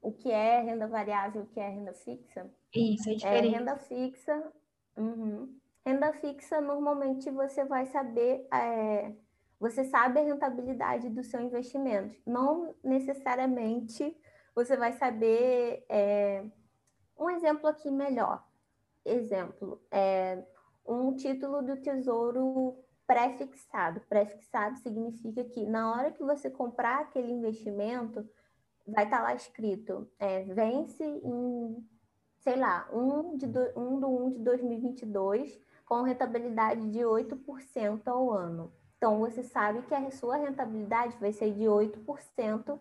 O 0.00 0.12
que 0.12 0.30
é 0.30 0.60
renda 0.60 0.86
variável, 0.88 1.42
o 1.42 1.46
que 1.46 1.60
é 1.60 1.68
renda 1.68 1.92
fixa? 1.92 2.50
Isso, 2.74 3.10
é 3.10 3.14
diferente. 3.14 3.54
É, 3.54 3.58
renda 3.58 3.76
fixa. 3.76 4.52
Uhum. 4.96 5.58
Renda 5.86 6.12
fixa, 6.14 6.60
normalmente 6.60 7.30
você 7.30 7.64
vai 7.64 7.86
saber, 7.86 8.44
é, 8.52 9.12
você 9.60 9.84
sabe 9.84 10.18
a 10.18 10.24
rentabilidade 10.24 11.08
do 11.08 11.22
seu 11.22 11.40
investimento. 11.40 12.12
Não 12.26 12.74
necessariamente 12.82 14.20
você 14.52 14.76
vai 14.76 14.94
saber. 14.94 15.86
É, 15.88 16.44
um 17.16 17.30
exemplo 17.30 17.68
aqui 17.68 17.88
melhor. 17.88 18.44
Exemplo, 19.04 19.80
é, 19.88 20.42
um 20.84 21.14
título 21.14 21.62
do 21.62 21.76
tesouro 21.76 22.76
pré-fixado. 23.06 24.00
Pré-fixado 24.08 24.76
significa 24.78 25.44
que 25.44 25.64
na 25.64 25.92
hora 25.92 26.10
que 26.10 26.24
você 26.24 26.50
comprar 26.50 27.02
aquele 27.02 27.30
investimento, 27.30 28.28
vai 28.84 29.04
estar 29.04 29.18
tá 29.18 29.22
lá 29.22 29.34
escrito, 29.36 30.10
é, 30.18 30.42
vence 30.42 31.04
em, 31.04 31.88
sei 32.40 32.56
lá, 32.56 32.88
1 32.92 33.36
de, 33.36 33.46
do, 33.46 33.60
1 33.76 34.00
do 34.00 34.08
1 34.08 34.30
de 34.32 34.38
2022, 34.40 35.64
com 35.86 36.02
rentabilidade 36.02 36.90
de 36.90 36.98
8% 36.98 38.06
ao 38.08 38.30
ano. 38.30 38.72
Então, 38.96 39.20
você 39.20 39.42
sabe 39.42 39.82
que 39.82 39.94
a 39.94 40.10
sua 40.10 40.36
rentabilidade 40.36 41.16
vai 41.18 41.32
ser 41.32 41.52
de 41.52 41.64
8% 41.64 42.78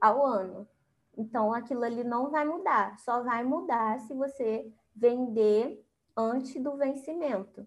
ao 0.00 0.26
ano. 0.26 0.68
Então, 1.16 1.52
aquilo 1.52 1.84
ali 1.84 2.04
não 2.04 2.30
vai 2.30 2.44
mudar, 2.44 2.98
só 2.98 3.22
vai 3.22 3.44
mudar 3.44 4.00
se 4.00 4.14
você 4.14 4.70
vender 4.94 5.84
antes 6.16 6.60
do 6.62 6.76
vencimento, 6.76 7.66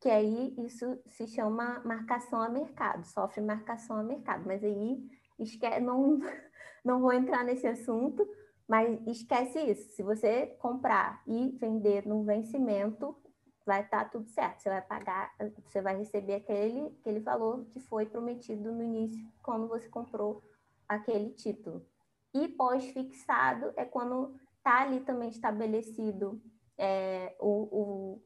que 0.00 0.08
aí 0.08 0.54
isso 0.58 0.98
se 1.06 1.26
chama 1.28 1.80
marcação 1.84 2.40
a 2.42 2.48
mercado, 2.48 3.04
sofre 3.06 3.40
marcação 3.40 3.96
a 3.96 4.02
mercado, 4.02 4.44
mas 4.44 4.62
aí 4.64 5.04
esquece, 5.38 5.80
não, 5.80 6.18
não 6.84 7.00
vou 7.00 7.12
entrar 7.12 7.44
nesse 7.44 7.66
assunto, 7.66 8.28
mas 8.68 9.00
esquece 9.06 9.60
isso. 9.60 9.90
Se 9.90 10.02
você 10.02 10.46
comprar 10.58 11.22
e 11.26 11.56
vender 11.60 12.06
no 12.06 12.24
vencimento, 12.24 13.16
vai 13.64 13.82
estar 13.82 14.04
tá 14.04 14.10
tudo 14.10 14.28
certo. 14.28 14.60
Você 14.60 14.68
vai 14.68 14.82
pagar, 14.82 15.34
você 15.64 15.80
vai 15.80 15.96
receber 15.96 16.34
aquele, 16.34 16.86
aquele 17.00 17.20
valor 17.20 17.64
que 17.66 17.80
foi 17.80 18.06
prometido 18.06 18.72
no 18.72 18.82
início, 18.82 19.26
quando 19.42 19.68
você 19.68 19.88
comprou 19.88 20.42
aquele 20.88 21.30
título. 21.30 21.86
E 22.34 22.48
pós-fixado 22.48 23.72
é 23.76 23.84
quando 23.84 24.34
está 24.56 24.82
ali 24.82 25.00
também 25.00 25.28
estabelecido 25.28 26.40
é, 26.78 27.36
o, 27.38 27.48
o, 27.48 28.22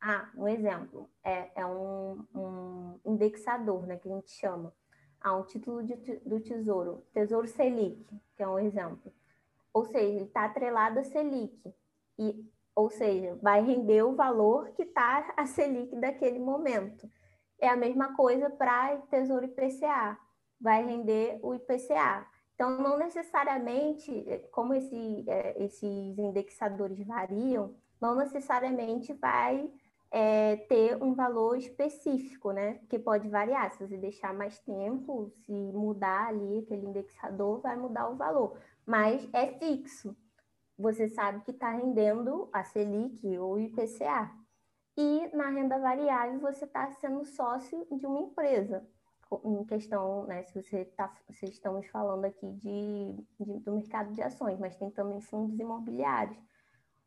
Ah, 0.00 0.30
um 0.36 0.48
exemplo. 0.48 1.10
É, 1.22 1.50
é 1.60 1.66
um, 1.66 2.24
um 2.34 3.00
indexador, 3.04 3.86
né, 3.86 3.96
que 3.98 4.08
a 4.08 4.14
gente 4.14 4.30
chama 4.30 4.72
a 5.20 5.34
um 5.34 5.42
título 5.42 5.82
de, 5.82 5.96
do 6.24 6.40
Tesouro, 6.40 7.04
Tesouro 7.12 7.48
Selic, 7.48 8.06
que 8.36 8.42
é 8.42 8.48
um 8.48 8.58
exemplo. 8.58 9.12
Ou 9.72 9.84
seja, 9.84 9.98
ele 10.04 10.24
está 10.24 10.44
atrelado 10.44 10.98
a 10.98 11.04
Selic. 11.04 11.74
E, 12.18 12.48
ou 12.76 12.90
seja, 12.90 13.34
vai 13.42 13.62
render 13.62 14.02
o 14.02 14.14
valor 14.14 14.70
que 14.72 14.82
está 14.82 15.32
a 15.34 15.46
Selic 15.46 15.96
daquele 15.96 16.38
momento. 16.38 17.10
É 17.58 17.68
a 17.68 17.76
mesma 17.76 18.14
coisa 18.14 18.50
para 18.50 18.98
Tesouro 19.10 19.46
IPCA. 19.46 20.18
Vai 20.60 20.84
render 20.84 21.38
o 21.42 21.54
IPCA. 21.54 22.26
Então, 22.54 22.78
não 22.78 22.98
necessariamente, 22.98 24.12
como 24.52 24.74
esse, 24.74 25.24
é, 25.26 25.64
esses 25.64 26.18
indexadores 26.18 26.98
variam, 27.06 27.74
não 27.98 28.14
necessariamente 28.14 29.14
vai 29.14 29.70
é, 30.10 30.56
ter 30.56 31.02
um 31.02 31.14
valor 31.14 31.56
específico, 31.56 32.52
né? 32.52 32.80
Que 32.90 32.98
pode 32.98 33.26
variar. 33.28 33.72
Se 33.72 33.86
você 33.86 33.96
deixar 33.96 34.34
mais 34.34 34.58
tempo, 34.58 35.30
se 35.30 35.52
mudar 35.52 36.28
ali 36.28 36.58
aquele 36.58 36.86
indexador, 36.86 37.60
vai 37.60 37.76
mudar 37.76 38.08
o 38.10 38.16
valor. 38.16 38.58
Mas 38.84 39.26
é 39.32 39.46
fixo. 39.58 40.14
Você 40.78 41.08
sabe 41.08 41.42
que 41.42 41.50
está 41.50 41.70
rendendo 41.70 42.48
a 42.52 42.62
Selic 42.64 43.26
ou 43.38 43.58
IPCA. 43.58 44.30
E 44.96 45.28
na 45.34 45.50
renda 45.50 45.78
variável, 45.78 46.40
você 46.40 46.64
está 46.64 46.90
sendo 46.92 47.24
sócio 47.24 47.86
de 47.90 48.06
uma 48.06 48.20
empresa. 48.20 48.86
Em 49.44 49.64
questão, 49.64 50.24
né? 50.26 50.44
Se 50.44 50.62
você 50.62 50.84
tá, 50.84 51.12
se 51.30 51.46
estamos 51.46 51.86
falando 51.88 52.24
aqui 52.24 52.50
de, 52.52 53.16
de, 53.40 53.58
do 53.60 53.72
mercado 53.72 54.12
de 54.12 54.22
ações, 54.22 54.58
mas 54.58 54.76
tem 54.76 54.90
também 54.90 55.20
fundos 55.20 55.58
imobiliários. 55.58 56.38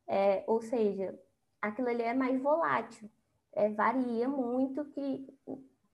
É, 0.07 0.43
ou 0.47 0.61
seja, 0.61 1.17
aquilo 1.61 1.87
ali 1.87 2.01
é 2.01 2.13
mais 2.13 2.41
volátil. 2.41 3.09
É, 3.53 3.69
varia 3.69 4.27
muito 4.27 4.85
que 4.85 5.27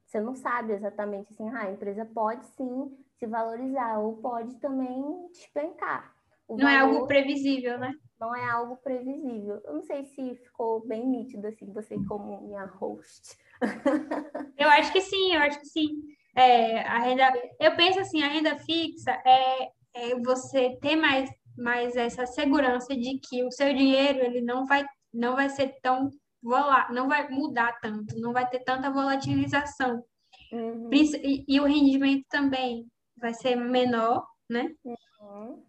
você 0.06 0.20
não 0.20 0.36
sabe 0.36 0.74
exatamente 0.74 1.34
assim, 1.34 1.50
ah, 1.50 1.64
a 1.64 1.72
empresa 1.72 2.06
pode 2.06 2.46
sim 2.48 2.98
se 3.18 3.26
valorizar 3.26 4.00
ou 4.00 4.18
pode 4.18 4.56
também 4.58 5.28
despencar. 5.32 6.15
Não 6.50 6.68
é 6.68 6.78
algo 6.78 7.08
previsível, 7.08 7.78
né? 7.78 7.92
Não 8.20 8.36
é 8.36 8.50
algo 8.50 8.78
previsível. 8.78 9.62
Eu 9.66 9.74
não 9.74 9.82
sei 9.82 10.06
se 10.06 10.36
ficou 10.36 10.86
bem 10.86 11.06
nítido 11.08 11.48
assim, 11.48 11.72
você 11.74 11.96
como 12.08 12.42
minha 12.42 12.66
host. 12.66 13.38
eu 14.58 14.70
acho 14.70 14.92
que 14.92 15.02
sim, 15.02 15.34
eu 15.34 15.42
acho 15.42 15.60
que 15.60 15.68
sim. 15.68 16.02
É, 16.36 16.82
a 16.82 17.00
renda, 17.00 17.34
eu 17.60 17.76
penso 17.76 18.00
assim, 18.00 18.22
a 18.22 18.28
renda 18.28 18.58
fixa 18.60 19.12
é, 19.26 19.70
é 19.94 20.20
você 20.20 20.78
ter 20.82 20.96
mais, 20.96 21.30
mais 21.58 21.96
essa 21.96 22.26
segurança 22.26 22.96
de 22.96 23.20
que 23.20 23.44
o 23.44 23.52
seu 23.52 23.74
dinheiro 23.74 24.20
ele 24.20 24.42
não 24.42 24.66
vai 24.66 24.86
não 25.16 25.36
vai 25.36 25.50
ser 25.50 25.80
tão 25.82 26.10
volátil, 26.44 26.94
não 26.94 27.08
vai 27.08 27.28
mudar 27.30 27.80
tanto, 27.82 28.20
não 28.20 28.34
vai 28.34 28.48
ter 28.48 28.60
tanta 28.60 28.92
volatilização. 28.92 30.04
Uhum. 30.52 30.90
E, 30.92 31.46
e, 31.48 31.60
o 31.60 31.66
rendimento 31.66 32.26
também 32.30 32.86
vai 33.18 33.34
ser 33.34 33.56
menor, 33.56 34.28
né? 34.50 34.70
Uhum. 34.84 34.96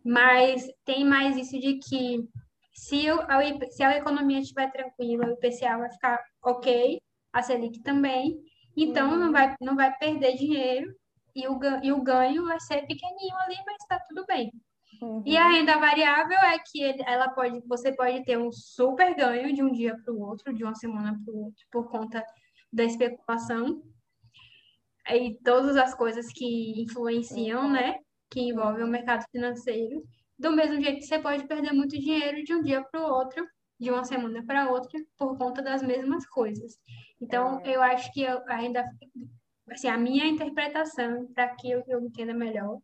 Mas 0.05 0.69
tem 0.85 1.05
mais 1.05 1.37
isso 1.37 1.59
de 1.59 1.79
que 1.79 2.29
se, 2.73 3.09
a, 3.09 3.71
se 3.71 3.83
a 3.83 3.97
economia 3.97 4.41
estiver 4.41 4.71
tranquila, 4.71 5.27
o 5.27 5.33
IPCA 5.33 5.79
vai 5.79 5.91
ficar 5.91 6.23
ok, 6.45 7.01
a 7.33 7.43
Selic 7.43 7.83
também, 7.83 8.39
então 8.77 9.11
uhum. 9.11 9.19
não, 9.19 9.33
vai, 9.33 9.55
não 9.61 9.75
vai 9.75 9.97
perder 9.97 10.37
dinheiro 10.37 10.95
e 11.35 11.47
o, 11.49 11.59
e 11.83 11.93
o 11.93 12.03
ganho 12.03 12.45
vai 12.45 12.61
ser 12.61 12.87
pequenininho 12.87 13.37
ali, 13.41 13.57
mas 13.67 13.77
está 13.81 13.99
tudo 14.09 14.25
bem. 14.27 14.51
Uhum. 15.03 15.23
E 15.27 15.37
a 15.37 15.49
renda 15.49 15.79
variável 15.79 16.39
é 16.39 16.59
que 16.59 17.03
ela 17.07 17.29
pode, 17.31 17.61
você 17.67 17.95
pode 17.95 18.25
ter 18.25 18.39
um 18.39 18.51
super 18.53 19.15
ganho 19.15 19.55
de 19.55 19.63
um 19.63 19.71
dia 19.71 19.97
para 20.03 20.15
o 20.15 20.21
outro, 20.21 20.55
de 20.55 20.65
uma 20.65 20.75
semana 20.75 21.19
para 21.25 21.35
o 21.35 21.45
outro, 21.45 21.65
por 21.71 21.91
conta 21.91 22.25
da 22.73 22.85
especulação 22.85 23.83
e 25.11 25.39
todas 25.45 25.77
as 25.77 25.95
coisas 25.95 26.33
que 26.33 26.83
influenciam, 26.83 27.71
né? 27.71 27.99
Que 28.31 28.41
envolvem 28.41 28.85
o 28.85 28.89
mercado 28.89 29.25
financeiro. 29.31 30.03
Do 30.39 30.53
mesmo 30.53 30.81
jeito 30.81 30.99
que 30.99 31.07
você 31.07 31.19
pode 31.19 31.47
perder 31.47 31.73
muito 31.73 31.99
dinheiro 31.99 32.43
de 32.45 32.55
um 32.55 32.63
dia 32.63 32.83
para 32.83 33.01
o 33.01 33.11
outro, 33.11 33.47
de 33.79 33.91
uma 33.91 34.05
semana 34.05 34.45
para 34.45 34.71
outra, 34.71 35.01
por 35.17 35.37
conta 35.37 35.63
das 35.63 35.83
mesmas 35.83 36.27
coisas. 36.27 36.79
Então, 37.21 37.61
é. 37.61 37.77
eu 37.77 37.83
acho 37.83 38.13
que 38.13 38.23
eu 38.23 38.43
ainda, 38.49 38.85
assim, 39.71 39.89
a 39.89 39.97
minha 39.97 40.27
interpretação, 40.27 41.27
para 41.35 41.55
que 41.55 41.71
eu, 41.71 41.83
eu 41.89 42.01
entenda 42.01 42.35
melhor, 42.35 42.81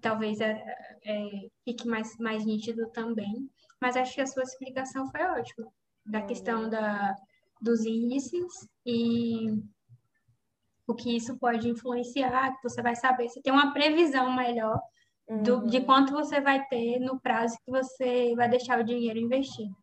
talvez 0.00 0.40
é, 0.40 0.62
é, 1.04 1.48
fique 1.64 1.86
mais, 1.86 2.16
mais 2.18 2.44
nítido 2.44 2.90
também. 2.90 3.48
Mas 3.80 3.96
acho 3.96 4.14
que 4.14 4.20
a 4.20 4.26
sua 4.26 4.42
explicação 4.42 5.10
foi 5.10 5.22
ótima, 5.22 5.66
da 6.04 6.20
uhum. 6.20 6.26
questão 6.26 6.68
da, 6.68 7.14
dos 7.60 7.84
índices 7.84 8.68
e 8.84 9.46
o 10.86 10.94
que 10.94 11.16
isso 11.16 11.38
pode 11.38 11.68
influenciar, 11.68 12.56
que 12.56 12.68
você 12.68 12.82
vai 12.82 12.96
saber, 12.96 13.28
você 13.28 13.40
tem 13.40 13.52
uma 13.52 13.72
previsão 13.72 14.34
melhor 14.34 14.80
do, 15.28 15.58
uhum. 15.58 15.66
de 15.66 15.80
quanto 15.82 16.12
você 16.12 16.40
vai 16.40 16.66
ter 16.66 16.98
no 16.98 17.20
prazo 17.20 17.56
que 17.64 17.70
você 17.70 18.34
vai 18.34 18.48
deixar 18.48 18.80
o 18.80 18.84
dinheiro 18.84 19.18
investido. 19.18 19.74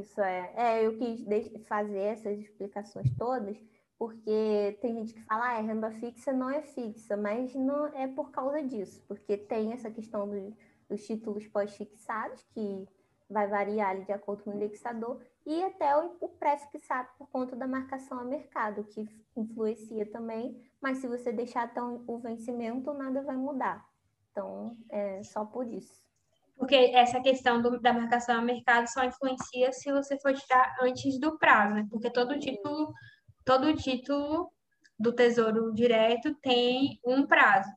Isso, 0.00 0.20
é. 0.20 0.52
É, 0.56 0.86
eu 0.86 0.96
quis 0.98 1.24
fazer 1.66 1.98
essas 1.98 2.38
explicações 2.38 3.10
todas 3.16 3.56
porque 3.98 4.76
tem 4.80 4.94
gente 4.96 5.14
que 5.14 5.22
fala, 5.22 5.56
ah, 5.56 5.60
renda 5.60 5.90
fixa 5.92 6.32
não 6.32 6.50
é 6.50 6.62
fixa, 6.62 7.16
mas 7.16 7.54
não 7.54 7.86
é 7.86 8.06
por 8.06 8.30
causa 8.30 8.62
disso, 8.62 9.02
porque 9.06 9.36
tem 9.36 9.72
essa 9.72 9.90
questão 9.90 10.28
do, 10.28 10.54
dos 10.88 11.06
títulos 11.06 11.46
pós-fixados, 11.46 12.44
que 12.52 12.86
vai 13.30 13.48
variar 13.48 14.04
de 14.04 14.12
acordo 14.12 14.44
com 14.44 14.50
o 14.50 14.54
indexador, 14.54 15.20
e 15.46 15.62
até 15.62 15.96
o, 15.96 16.16
o 16.20 16.28
pré-fixado 16.28 17.08
por 17.18 17.28
conta 17.28 17.54
da 17.54 17.66
marcação 17.66 18.18
a 18.18 18.24
mercado, 18.24 18.84
que 18.84 19.08
influencia 19.36 20.10
também, 20.10 20.62
mas 20.80 20.98
se 20.98 21.08
você 21.08 21.32
deixar 21.32 21.64
até 21.64 21.82
o 21.82 22.18
vencimento, 22.18 22.92
nada 22.94 23.22
vai 23.22 23.36
mudar. 23.36 23.84
Então, 24.30 24.76
é 24.90 25.22
só 25.22 25.44
por 25.44 25.66
isso. 25.66 26.02
Porque 26.56 26.74
essa 26.74 27.20
questão 27.20 27.60
do, 27.60 27.80
da 27.80 27.92
marcação 27.92 28.38
a 28.38 28.42
mercado 28.42 28.86
só 28.88 29.04
influencia 29.04 29.72
se 29.72 29.92
você 29.92 30.18
for 30.18 30.32
tirar 30.32 30.76
antes 30.80 31.18
do 31.18 31.36
prazo, 31.36 31.74
né? 31.74 31.86
Porque 31.90 32.10
todo 32.10 32.38
título, 32.38 32.92
todo 33.44 33.74
título 33.74 34.52
do 34.98 35.12
Tesouro 35.12 35.72
Direto 35.74 36.34
tem 36.36 37.00
um 37.04 37.26
prazo. 37.26 37.70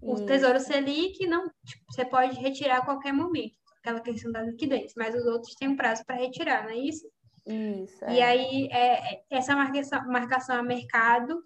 O. 0.00 0.16
Tesouro 0.26 0.58
Selic 0.58 1.26
não, 1.26 1.48
tipo, 1.64 1.84
você 1.88 2.04
pode 2.04 2.38
retirar 2.40 2.78
a 2.78 2.84
qualquer 2.84 3.12
momento, 3.12 3.54
aquela 3.82 4.00
questão 4.00 4.30
da 4.30 4.42
liquidez, 4.42 4.92
mas 4.96 5.14
os 5.14 5.26
outros 5.26 5.54
têm 5.56 5.68
um 5.68 5.76
prazo 5.76 6.04
para 6.06 6.16
retirar, 6.16 6.62
não 6.62 6.70
é 6.70 6.76
isso? 6.76 7.06
Isso. 7.44 8.04
É. 8.04 8.14
E 8.14 8.22
aí, 8.22 8.68
é, 8.70 9.14
é, 9.14 9.22
essa 9.30 9.56
marcação, 9.56 10.06
marcação 10.06 10.56
a 10.56 10.62
mercado 10.62 11.42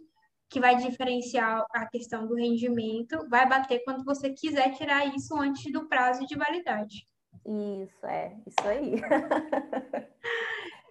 que 0.49 0.61
vai 0.61 0.77
diferenciar 0.77 1.65
a 1.73 1.87
questão 1.87 2.27
do 2.27 2.35
rendimento, 2.35 3.27
vai 3.29 3.49
bater 3.49 3.83
quando 3.85 4.05
você 4.05 4.31
quiser 4.31 4.75
tirar 4.75 5.07
isso 5.17 5.35
antes 5.35 5.73
do 5.73 5.89
prazo 5.89 6.25
de 6.27 6.37
validade. 6.37 7.09
Isso, 7.45 8.07
é, 8.07 8.37
isso 8.47 8.69
aí. 8.69 9.01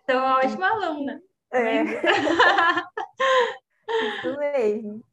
Então, 0.04 0.24
ótima 0.24 0.68
aluna. 0.68 1.20
É. 1.52 1.82
isso 3.90 4.38
mesmo. 4.38 5.04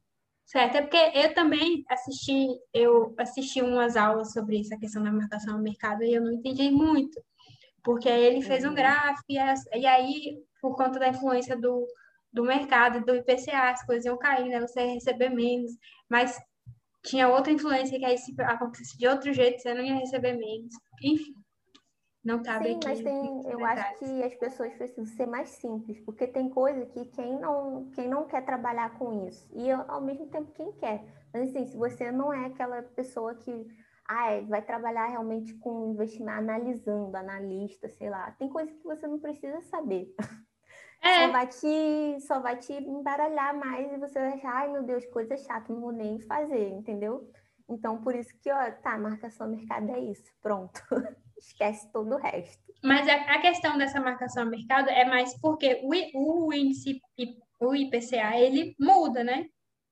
Certo, 0.53 0.77
é 0.77 0.83
porque 0.83 1.13
eu 1.15 1.33
também 1.33 1.83
assisti, 1.89 2.47
eu 2.75 3.15
assisti 3.17 3.63
umas 3.63 3.97
aulas 3.97 4.35
sobre 4.35 4.61
essa 4.61 4.77
questão 4.77 5.03
da 5.03 5.11
marcação 5.11 5.55
ao 5.55 5.63
mercado 5.63 6.05
e 6.05 6.13
eu 6.13 6.21
não 6.21 6.31
entendi 6.31 6.71
muito, 6.71 7.19
porque 7.83 8.07
ele 8.07 8.43
fez 8.43 8.63
um 8.63 8.69
uhum. 8.69 8.75
gráfico 8.75 9.25
e, 9.31 9.37
e 9.81 9.87
aí, 9.87 10.37
por 10.61 10.77
conta 10.77 10.99
da 10.99 11.09
influência 11.09 11.57
do, 11.57 11.87
do 12.31 12.45
mercado, 12.45 13.03
do 13.03 13.17
IPCA, 13.17 13.71
as 13.71 13.83
coisas 13.87 14.05
iam 14.05 14.19
cair, 14.19 14.47
né? 14.51 14.61
Você 14.61 14.79
ia 14.81 14.93
receber 14.93 15.31
menos, 15.31 15.73
mas 16.07 16.39
tinha 17.03 17.31
outra 17.31 17.51
influência 17.51 17.99
que 17.99 18.05
aí 18.05 18.19
se 18.19 18.35
acontecesse 18.43 18.99
de 18.99 19.09
outro 19.09 19.33
jeito, 19.33 19.59
você 19.59 19.73
não 19.73 19.83
ia 19.83 19.95
receber 19.95 20.35
menos. 20.35 20.75
Enfim, 21.03 21.35
não 22.25 22.43
cabe 22.43 22.67
Sim, 22.67 22.77
aqui. 22.77 22.89
mas 22.89 23.03
tem, 23.03 23.51
eu 23.51 23.65
acho 23.65 23.99
que 23.99 24.23
as 24.23 24.35
pessoas 24.35 24.73
precisam 24.75 25.07
ser 25.07 25.27
mais 25.27 25.51
simples, 25.51 25.99
porque 26.01 26.27
tem 26.27 26.49
coisa 26.49 26.87
que 26.87 27.05
quem 27.07 27.39
não, 27.39 27.91
quem 27.91 28.09
não 28.09 28.27
quer 28.27 28.45
trabalhar 28.45 28.97
com 28.97 29.27
isso, 29.27 29.49
e 29.53 29.71
ao 29.71 30.01
mesmo 30.01 30.27
tempo 30.29 30.53
quem 30.53 30.71
quer. 30.73 31.05
Mas 31.33 31.51
assim, 31.51 31.67
se 31.67 31.77
você 31.77 32.13
não 32.13 32.33
é 32.33 32.47
aquela 32.47 32.81
pessoa 32.83 33.35
que 33.35 33.67
ah, 34.07 34.41
vai 34.49 34.63
trabalhar 34.63 35.07
realmente 35.07 35.55
com 35.55 35.91
investimento, 35.93 36.39
analisando, 36.39 37.17
analista, 37.17 37.89
sei 37.89 38.09
lá, 38.09 38.31
tem 38.33 38.49
coisa 38.49 38.73
que 38.73 38.85
você 38.85 39.07
não 39.07 39.19
precisa 39.19 39.61
saber. 39.63 40.15
É. 41.05 41.27
Só 41.27 41.33
vai 41.33 41.47
te, 41.49 42.21
só 42.21 42.41
vai 42.41 42.57
te 42.59 42.73
embaralhar 42.75 43.59
mais 43.59 43.93
e 43.93 43.97
você 43.97 44.21
vai 44.21 44.35
achar, 44.35 44.55
ai 44.55 44.69
meu 44.71 44.85
Deus, 44.85 45.05
coisa 45.07 45.37
chata, 45.37 45.73
não 45.73 45.81
vou 45.81 45.91
nem 45.91 46.21
fazer, 46.21 46.69
entendeu? 46.69 47.29
Então, 47.69 48.01
por 48.01 48.15
isso 48.15 48.31
que, 48.41 48.53
ó, 48.53 48.71
tá, 48.71 48.97
marcação 48.97 49.49
mercado 49.49 49.91
é 49.91 49.99
isso, 49.99 50.33
pronto. 50.41 50.81
Esquece 51.43 51.91
todo 51.93 52.15
o 52.15 52.19
resto. 52.19 52.63
Mas 52.83 53.09
a, 53.09 53.15
a, 53.15 53.41
questão 53.41 53.77
dessa 53.77 54.01
marcação 54.01 54.47
mercado 54.47 54.89
é 54.89 55.05
mais 55.05 55.39
porque 55.41 55.81
o, 55.83 56.47
o 56.47 56.53
índice, 56.53 57.01
o 57.61 57.75
IPCA, 57.75 58.37
ele 58.37 58.75
muda, 58.79 59.25
né? 59.25 59.47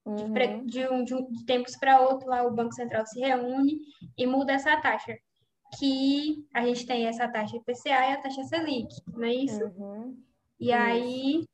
Uhum. 0.04 0.32
De, 0.32 0.64
de, 0.64 0.88
um, 0.88 1.04
de, 1.04 1.14
um, 1.14 1.30
de 1.30 1.44
tempos 1.44 1.76
para 1.76 2.00
outro, 2.00 2.28
lá 2.28 2.42
o 2.44 2.54
Banco 2.54 2.72
Central 2.72 3.04
se 3.06 3.20
reúne 3.20 3.80
e 4.16 4.26
muda 4.26 4.52
essa 4.52 4.80
taxa. 4.80 5.16
Que 5.78 6.46
a 6.54 6.64
gente 6.64 6.86
tem 6.86 7.06
essa 7.06 7.28
taxa 7.28 7.56
IPCA 7.56 7.88
e 7.88 8.12
a 8.12 8.20
taxa 8.20 8.42
Selic, 8.44 8.88
não 9.08 9.24
é 9.24 9.34
isso? 9.34 9.64
Uhum. 9.76 10.16
E 10.58 10.66
Isso. 10.66 10.74
aí 10.74 11.44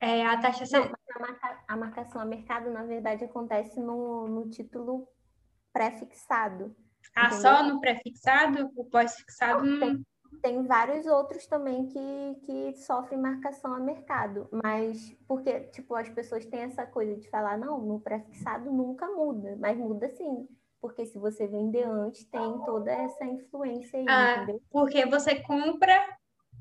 é, 0.00 0.26
a 0.26 0.38
taxa 0.38 0.64
Não, 0.78 0.84
a, 0.84 1.18
marca, 1.18 1.64
a, 1.66 1.76
marcação 1.76 2.20
a 2.20 2.24
mercado, 2.24 2.70
na 2.70 2.82
verdade, 2.84 3.24
acontece 3.24 3.80
no, 3.80 4.26
no 4.26 4.48
título 4.50 5.08
pré-fixado. 5.72 6.74
Ah, 7.14 7.26
entendeu? 7.26 7.42
só 7.42 7.62
no 7.62 7.80
pré-fixado? 7.80 8.70
O 8.74 8.84
pós-fixado 8.84 9.64
não. 9.64 9.78
Tem, 9.80 10.06
tem, 10.42 10.66
vários 10.66 11.06
outros 11.06 11.46
também 11.46 11.86
que, 11.86 12.34
que 12.44 12.74
sofrem 12.78 13.20
marcação 13.20 13.72
a 13.72 13.78
mercado, 13.78 14.48
mas 14.50 15.16
porque, 15.28 15.60
tipo, 15.60 15.94
as 15.94 16.08
pessoas 16.08 16.44
têm 16.44 16.60
essa 16.60 16.84
coisa 16.84 17.16
de 17.16 17.28
falar, 17.30 17.56
não, 17.56 17.80
no 17.80 18.00
pré-fixado 18.00 18.70
nunca 18.72 19.06
muda, 19.06 19.56
mas 19.60 19.76
muda 19.76 20.08
sim. 20.08 20.48
Porque 20.80 21.06
se 21.06 21.18
você 21.18 21.46
vender 21.46 21.84
antes, 21.84 22.24
tem 22.26 22.58
toda 22.66 22.92
essa 22.92 23.24
influência 23.24 23.98
aí, 23.98 24.06
ah, 24.06 24.36
entendeu? 24.36 24.62
Porque 24.70 25.06
você 25.06 25.40
compra 25.40 25.98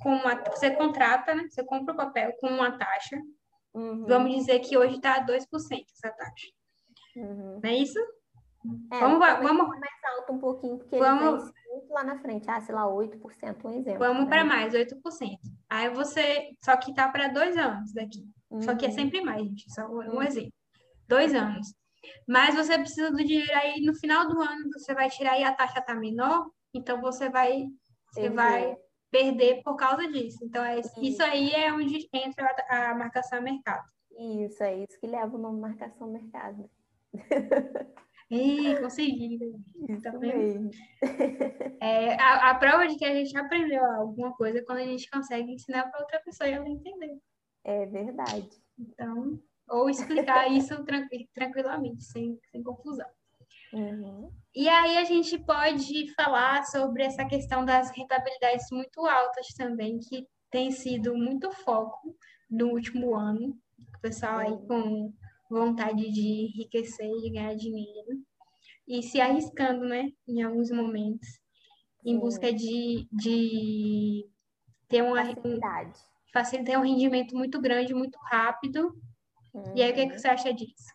com 0.02 0.10
uma, 0.10 0.36
você 0.36 0.72
contrata, 0.72 1.36
né? 1.36 1.48
Você 1.50 1.64
compra 1.64 1.94
o 1.94 1.98
papel 1.98 2.34
com 2.40 2.48
uma 2.48 2.78
taxa. 2.78 3.18
Uhum. 3.74 4.06
Vamos 4.06 4.34
dizer 4.36 4.60
que 4.60 4.78
hoje 4.78 4.96
está 4.96 5.16
a 5.16 5.26
2% 5.26 5.46
essa 5.92 6.16
taxa. 6.16 6.48
Uhum. 7.16 7.60
Não 7.62 7.70
é 7.70 7.76
isso? 7.76 8.00
É, 8.92 9.00
vamos, 9.00 9.20
vamos 9.20 9.68
mais 9.68 10.04
alto 10.18 10.34
um 10.34 10.40
pouquinho, 10.40 10.78
porque 10.78 10.98
vamos, 10.98 11.52
muito 11.70 11.92
lá 11.92 12.04
na 12.04 12.20
frente. 12.20 12.50
Ah, 12.50 12.62
sei 12.62 12.74
lá, 12.74 12.86
8%, 12.86 13.66
um 13.66 13.72
exemplo. 13.72 14.00
Vamos 14.00 14.24
né? 14.24 14.30
para 14.30 14.46
mais, 14.46 14.74
8%. 14.74 14.94
Aí 15.70 15.90
você, 15.90 16.56
só 16.64 16.78
que 16.78 16.94
tá 16.94 17.10
para 17.10 17.28
dois 17.28 17.58
anos 17.58 17.94
daqui. 17.94 18.26
Uhum. 18.50 18.62
Só 18.62 18.76
que 18.76 18.86
é 18.86 18.90
uhum. 18.90 18.96
sempre 18.96 19.22
mais, 19.22 19.44
gente. 19.44 19.72
Só 19.74 19.88
um, 19.88 20.18
um 20.18 20.22
exemplo. 20.22 20.54
Dois 21.08 21.34
anos. 21.34 21.74
Mas 22.28 22.56
você 22.56 22.78
precisa 22.78 23.12
do 23.12 23.18
dinheiro 23.18 23.54
aí 23.56 23.82
no 23.82 23.96
final 23.96 24.28
do 24.28 24.42
ano, 24.42 24.70
você 24.74 24.94
vai 24.94 25.10
tirar 25.10 25.40
e 25.40 25.44
a 25.44 25.54
taxa 25.54 25.82
tá 25.82 25.96
menor, 25.96 26.50
então 26.74 27.00
você 27.00 27.30
vai, 27.30 27.66
você 28.12 28.30
vai 28.30 28.76
perder 29.10 29.62
por 29.64 29.76
causa 29.76 30.08
disso. 30.08 30.40
Então, 30.44 30.64
é, 30.64 30.82
isso 31.02 31.24
aí 31.24 31.52
é 31.52 31.72
onde 31.72 32.10
entra 32.14 32.54
a, 32.68 32.92
a 32.92 32.96
marcação 32.96 33.42
mercado. 33.42 33.86
Isso, 34.18 34.62
é 34.64 34.80
isso 34.80 35.00
que 35.00 35.08
leva 35.08 35.36
o 35.36 35.40
nome 35.40 35.60
marcação 35.60 36.12
mercado. 36.12 36.70
Ih, 38.34 38.80
consegui. 38.80 39.40
Tá 40.02 40.12
vendo? 40.18 40.70
É, 41.82 42.16
a, 42.16 42.52
a, 42.52 42.56
prova 42.56 42.88
de 42.88 42.96
que 42.96 43.04
a 43.04 43.14
gente 43.14 43.38
aprendeu 43.38 43.84
alguma 43.84 44.34
coisa 44.34 44.60
é 44.60 44.62
quando 44.62 44.78
a 44.78 44.86
gente 44.86 45.10
consegue 45.10 45.52
ensinar 45.52 45.84
para 45.92 46.00
outra 46.00 46.22
pessoa 46.22 46.50
e 46.50 46.54
ela 46.54 46.68
entender. 46.68 47.18
É 47.66 47.86
verdade. 47.86 48.50
Então, 48.80 49.38
ou 49.70 49.90
explicar 49.90 50.48
isso 50.52 50.74
tranquilamente, 51.34 52.04
sem, 52.04 52.40
sem 52.52 52.64
confusão. 52.64 53.08
Uhum. 53.74 54.32
E 54.56 54.70
aí 54.70 54.98
a 54.98 55.04
gente 55.04 55.38
pode 55.40 56.14
falar 56.14 56.64
sobre 56.66 57.04
essa 57.04 57.26
questão 57.26 57.66
das 57.66 57.92
rentabilidades 57.92 58.68
muito 58.72 59.06
altas 59.06 59.48
também, 59.58 60.00
que 60.00 60.28
tem 60.50 60.72
sido 60.72 61.16
muito 61.16 61.52
foco 61.52 62.16
no 62.50 62.68
último 62.68 63.16
ano. 63.16 63.58
O 63.98 64.00
pessoal 64.00 64.38
aí 64.38 64.58
com 64.68 65.12
vontade 65.54 66.12
de 66.12 66.22
enriquecer 66.22 67.10
e 67.10 67.30
ganhar 67.32 67.56
dinheiro. 67.56 68.22
E 68.88 69.02
se 69.02 69.22
arriscando, 69.22 69.86
né, 69.86 70.12
em 70.28 70.44
alguns 70.44 70.70
momentos, 70.70 71.28
em 72.06 72.20
busca 72.20 72.52
de, 72.52 73.08
de 73.12 74.28
ter 74.90 75.02
uma 75.02 75.24
facilidade. 75.26 76.00
Facilitar 76.34 76.80
um 76.80 76.84
rendimento 76.84 77.36
muito 77.36 77.62
grande, 77.62 77.94
muito 77.94 78.18
rápido. 78.30 78.94
Uhum. 79.54 79.76
E 79.76 79.84
aí, 79.84 79.92
o 79.92 79.96
que, 79.96 80.02
é 80.02 80.10
que 80.10 80.20
você 80.20 80.28
acha 80.28 80.54
disso? 80.54 80.92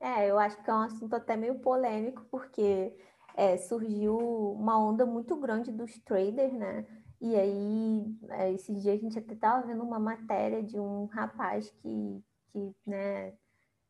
É, 0.00 0.30
eu 0.30 0.38
acho 0.38 0.62
que 0.62 0.70
é 0.70 0.74
um 0.74 0.82
assunto 0.82 1.14
até 1.14 1.36
meio 1.36 1.58
polêmico, 1.60 2.24
porque 2.30 2.94
é, 3.36 3.56
surgiu 3.56 4.16
uma 4.18 4.78
onda 4.78 5.04
muito 5.04 5.36
grande 5.36 5.72
dos 5.72 5.98
traders, 6.00 6.52
né? 6.52 6.86
E 7.20 7.34
aí, 7.36 8.16
é, 8.30 8.52
esses 8.52 8.82
dias 8.82 8.98
a 8.98 9.00
gente 9.00 9.18
até 9.18 9.34
estava 9.34 9.66
vendo 9.66 9.82
uma 9.82 9.98
matéria 9.98 10.62
de 10.62 10.78
um 10.78 11.06
rapaz 11.06 11.70
que, 11.70 12.22
que 12.52 12.74
né, 12.86 13.32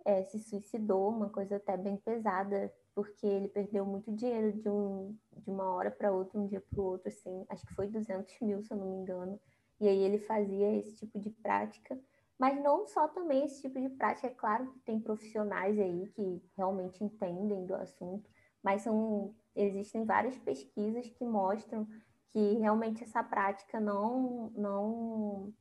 é, 0.04 0.22
se 0.24 0.38
suicidou, 0.38 1.08
uma 1.08 1.28
coisa 1.28 1.56
até 1.56 1.76
bem 1.76 1.96
pesada, 1.96 2.72
porque 2.94 3.26
ele 3.26 3.48
perdeu 3.48 3.84
muito 3.84 4.12
dinheiro 4.12 4.52
de, 4.52 4.68
um, 4.68 5.16
de 5.32 5.50
uma 5.50 5.72
hora 5.72 5.90
para 5.90 6.12
outra, 6.12 6.38
um 6.38 6.46
dia 6.46 6.60
para 6.60 6.80
o 6.80 6.84
outro, 6.84 7.08
assim, 7.08 7.44
acho 7.48 7.66
que 7.66 7.74
foi 7.74 7.88
200 7.88 8.38
mil, 8.40 8.62
se 8.62 8.72
eu 8.72 8.76
não 8.76 8.90
me 8.90 8.96
engano. 8.96 9.40
E 9.80 9.88
aí 9.88 9.98
ele 9.98 10.18
fazia 10.18 10.76
esse 10.76 10.94
tipo 10.94 11.18
de 11.18 11.30
prática. 11.30 11.98
Mas 12.38 12.60
não 12.62 12.86
só 12.86 13.08
também 13.08 13.44
esse 13.44 13.62
tipo 13.62 13.80
de 13.80 13.88
prática, 13.88 14.26
é 14.26 14.30
claro 14.30 14.66
que 14.72 14.78
tem 14.80 15.00
profissionais 15.00 15.78
aí 15.78 16.08
que 16.08 16.42
realmente 16.56 17.02
entendem 17.02 17.64
do 17.64 17.74
assunto, 17.74 18.28
mas 18.62 18.82
são, 18.82 19.34
existem 19.54 20.04
várias 20.04 20.36
pesquisas 20.38 21.08
que 21.10 21.24
mostram 21.24 21.86
que 22.30 22.54
realmente 22.54 23.04
essa 23.04 23.22
prática 23.22 23.78
não, 23.78 24.50
não, 24.56 25.52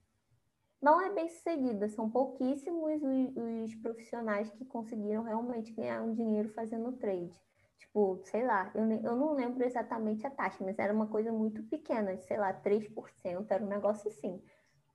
não 0.84 1.02
é 1.02 1.10
bem 1.10 1.30
sucedida. 1.30 1.88
São 1.88 2.10
pouquíssimos 2.10 3.02
os, 3.02 3.74
profissionais 3.76 4.52
que 4.52 4.66
conseguiram 4.66 5.24
realmente 5.24 5.72
ganhar 5.72 6.02
um 6.02 6.14
dinheiro 6.14 6.50
fazendo 6.50 6.92
trade. 6.92 7.34
Tipo, 7.80 8.20
sei 8.26 8.46
lá, 8.46 8.70
eu, 8.76 8.84
eu 8.92 9.16
não 9.16 9.34
lembro 9.34 9.64
exatamente 9.64 10.28
a 10.28 10.30
taxa, 10.30 10.64
mas 10.64 10.78
era 10.78 10.94
uma 10.94 11.08
coisa 11.08 11.32
muito 11.32 11.64
pequena, 11.64 12.18
sei 12.18 12.38
lá, 12.38 12.54
3%, 12.54 13.46
era 13.50 13.64
um 13.64 13.68
negócio 13.68 14.10
assim. 14.10 14.42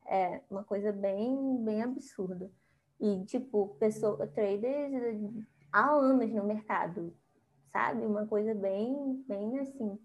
É 0.07 0.43
uma 0.51 0.63
coisa 0.63 0.93
bem, 0.93 1.57
bem 1.65 1.83
absurda. 1.83 2.51
E, 3.01 3.25
tipo, 3.25 3.77
pessoa, 3.79 4.27
traders 4.27 4.93
há 5.73 5.91
anos 5.91 6.31
no 6.33 6.45
mercado, 6.45 7.15
sabe? 7.73 8.05
Uma 8.05 8.27
coisa 8.27 8.55
bem, 8.55 9.25
bem 9.27 9.59
assim. 9.59 9.99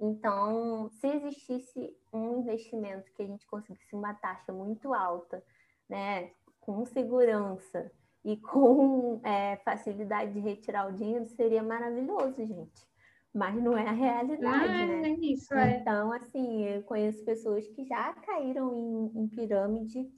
Então, 0.00 0.88
se 0.92 1.06
existisse 1.06 1.94
um 2.12 2.40
investimento 2.40 3.12
que 3.12 3.22
a 3.22 3.26
gente 3.26 3.46
conseguisse 3.46 3.94
uma 3.94 4.14
taxa 4.14 4.50
muito 4.50 4.94
alta, 4.94 5.44
né, 5.88 6.30
com 6.58 6.86
segurança 6.86 7.90
e 8.24 8.36
com 8.40 9.20
é, 9.22 9.56
facilidade 9.58 10.32
de 10.32 10.40
retirar 10.40 10.88
o 10.88 10.92
dinheiro, 10.92 11.26
seria 11.28 11.62
maravilhoso, 11.62 12.44
gente. 12.44 12.88
Mas 13.32 13.54
não 13.62 13.76
é 13.76 13.86
a 13.86 13.92
realidade, 13.92 14.72
ah, 14.72 14.86
né? 14.86 15.10
É 15.10 15.10
isso, 15.20 15.54
é. 15.54 15.76
Então, 15.76 16.10
assim, 16.12 16.64
eu 16.64 16.82
conheço 16.82 17.24
pessoas 17.24 17.68
que 17.68 17.84
já 17.84 18.12
caíram 18.14 18.74
em, 18.74 19.20
em 19.20 19.28
pirâmide, 19.28 20.10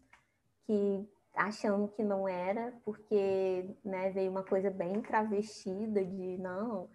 que 0.65 1.07
achando 1.35 1.89
que 1.89 2.03
não 2.03 2.27
era, 2.27 2.73
porque 2.85 3.69
né, 3.85 4.11
veio 4.11 4.31
uma 4.31 4.43
coisa 4.43 4.71
bem 4.71 5.03
travestida 5.03 6.03
de 6.03 6.39
não, 6.39 6.89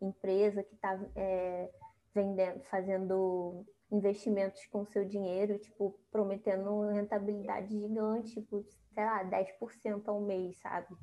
empresa 0.00 0.62
que 0.62 0.74
está 0.74 1.00
é, 1.16 1.68
vendendo, 2.16 2.62
fazendo 2.64 3.66
investimentos 3.92 4.66
com 4.66 4.86
seu 4.86 5.04
dinheiro, 5.04 5.58
tipo, 5.58 6.00
prometendo 6.10 6.88
rentabilidade 6.88 7.78
gigante, 7.78 8.40
tipo, 8.40 8.64
sei 8.94 9.04
lá, 9.04 9.22
10% 9.24 10.08
ao 10.08 10.20
mês, 10.20 10.58
sabe? 10.60 10.96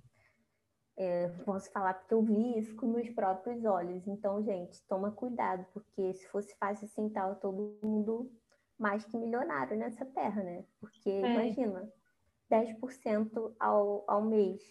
É, 0.98 1.28
posso 1.46 1.72
falar 1.72 1.94
porque 1.94 2.14
eu 2.14 2.22
vi 2.22 2.58
isso 2.58 2.76
com 2.76 2.88
meus 2.88 3.10
próprios 3.12 3.64
olhos. 3.64 4.08
Então, 4.08 4.44
gente, 4.44 4.86
toma 4.88 5.12
cuidado, 5.12 5.66
porque 5.72 6.14
se 6.14 6.28
fosse 6.28 6.56
fácil 6.58 6.86
assim, 6.86 7.10
tava 7.10 7.36
todo 7.36 7.80
mundo 7.82 8.32
mais 8.78 9.06
que 9.06 9.18
milionário 9.18 9.78
nessa 9.78 10.06
terra, 10.06 10.44
né? 10.44 10.66
Porque, 10.80 11.10
é. 11.10 11.34
imagina, 11.34 11.92
10% 12.52 13.56
ao, 13.60 14.04
ao 14.08 14.24
mês. 14.24 14.62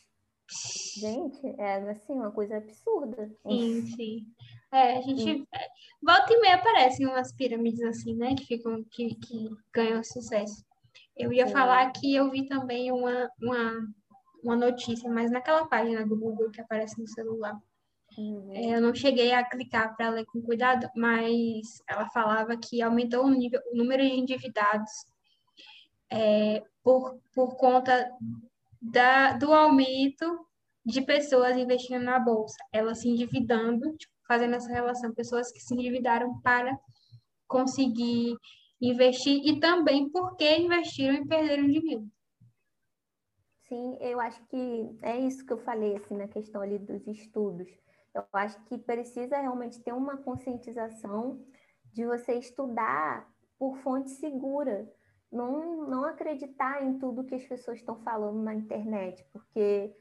Gente, 0.99 1.47
é 1.59 1.91
assim, 1.91 2.13
uma 2.13 2.31
coisa 2.31 2.57
absurda. 2.57 3.29
Sim, 3.43 3.87
sim. 3.87 4.27
É, 4.73 4.99
a 4.99 5.01
gente. 5.03 5.23
Sim. 5.23 5.47
É, 5.55 5.69
volta 6.03 6.33
e 6.33 6.41
meia 6.41 6.55
aparecem 6.55 7.07
umas 7.07 7.33
pirâmides 7.33 7.83
assim, 7.83 8.15
né? 8.15 8.35
Que 8.35 8.45
ficam, 8.47 8.83
que, 8.91 9.15
que 9.17 9.51
ganham 9.73 10.03
sucesso. 10.03 10.65
Eu 11.17 11.33
ia 11.33 11.47
sim. 11.47 11.53
falar 11.53 11.91
que 11.93 12.15
eu 12.15 12.31
vi 12.31 12.47
também 12.47 12.91
uma, 12.91 13.31
uma, 13.41 13.89
uma 14.43 14.57
notícia, 14.57 15.11
mas 15.11 15.31
naquela 15.31 15.67
página 15.67 16.07
do 16.07 16.17
Google 16.17 16.51
que 16.51 16.61
aparece 16.61 16.99
no 16.99 17.07
celular. 17.07 17.57
Uhum. 18.17 18.51
É, 18.53 18.77
eu 18.77 18.81
não 18.81 18.95
cheguei 18.95 19.33
a 19.33 19.45
clicar 19.45 19.95
para 19.97 20.11
ler 20.11 20.25
com 20.27 20.43
cuidado, 20.43 20.89
mas 20.97 21.83
ela 21.89 22.09
falava 22.11 22.57
que 22.57 22.83
aumentou 22.83 23.25
o, 23.25 23.31
nível, 23.31 23.61
o 23.73 23.77
número 23.77 24.03
de 24.03 24.11
endividados 24.11 24.91
é, 26.11 26.63
por, 26.83 27.19
por 27.35 27.57
conta 27.57 28.11
da, 28.81 29.33
do 29.33 29.53
aumento 29.53 30.47
de 30.85 31.01
pessoas 31.01 31.57
investindo 31.57 32.03
na 32.03 32.19
bolsa, 32.19 32.57
elas 32.73 32.99
se 32.99 33.09
endividando, 33.09 33.97
tipo, 33.97 34.12
fazendo 34.33 34.55
essa 34.55 34.73
relação, 34.73 35.13
pessoas 35.13 35.53
que 35.53 35.61
se 35.61 35.75
endividaram 35.75 36.41
para 36.41 36.75
conseguir 37.47 38.35
investir 38.81 39.43
e 39.45 39.61
também 39.61 40.09
porque 40.09 40.57
investiram 40.57 41.17
e 41.17 41.29
perderam 41.29 41.67
dinheiro. 41.67 42.09
Sim, 43.69 43.99
eu 44.01 44.19
acho 44.19 44.43
que 44.47 44.99
é 45.03 45.21
isso 45.21 45.45
que 45.45 45.53
eu 45.53 45.59
falei 45.59 45.97
assim 45.97 46.17
na 46.17 46.29
questão 46.29 46.63
ali 46.63 46.79
dos 46.79 47.07
estudos. 47.07 47.69
Eu 48.15 48.25
acho 48.33 48.59
que 48.65 48.79
precisa 48.79 49.37
realmente 49.39 49.83
ter 49.83 49.93
uma 49.93 50.17
conscientização 50.17 51.45
de 51.93 52.07
você 52.07 52.33
estudar 52.35 53.31
por 53.59 53.77
fonte 53.79 54.11
segura, 54.13 54.91
não, 55.31 55.87
não 55.89 56.05
acreditar 56.05 56.83
em 56.83 56.99
tudo 56.99 57.25
que 57.25 57.35
as 57.35 57.45
pessoas 57.45 57.79
estão 57.79 57.97
falando 58.03 58.43
na 58.43 58.55
internet, 58.55 59.25
porque 59.31 59.95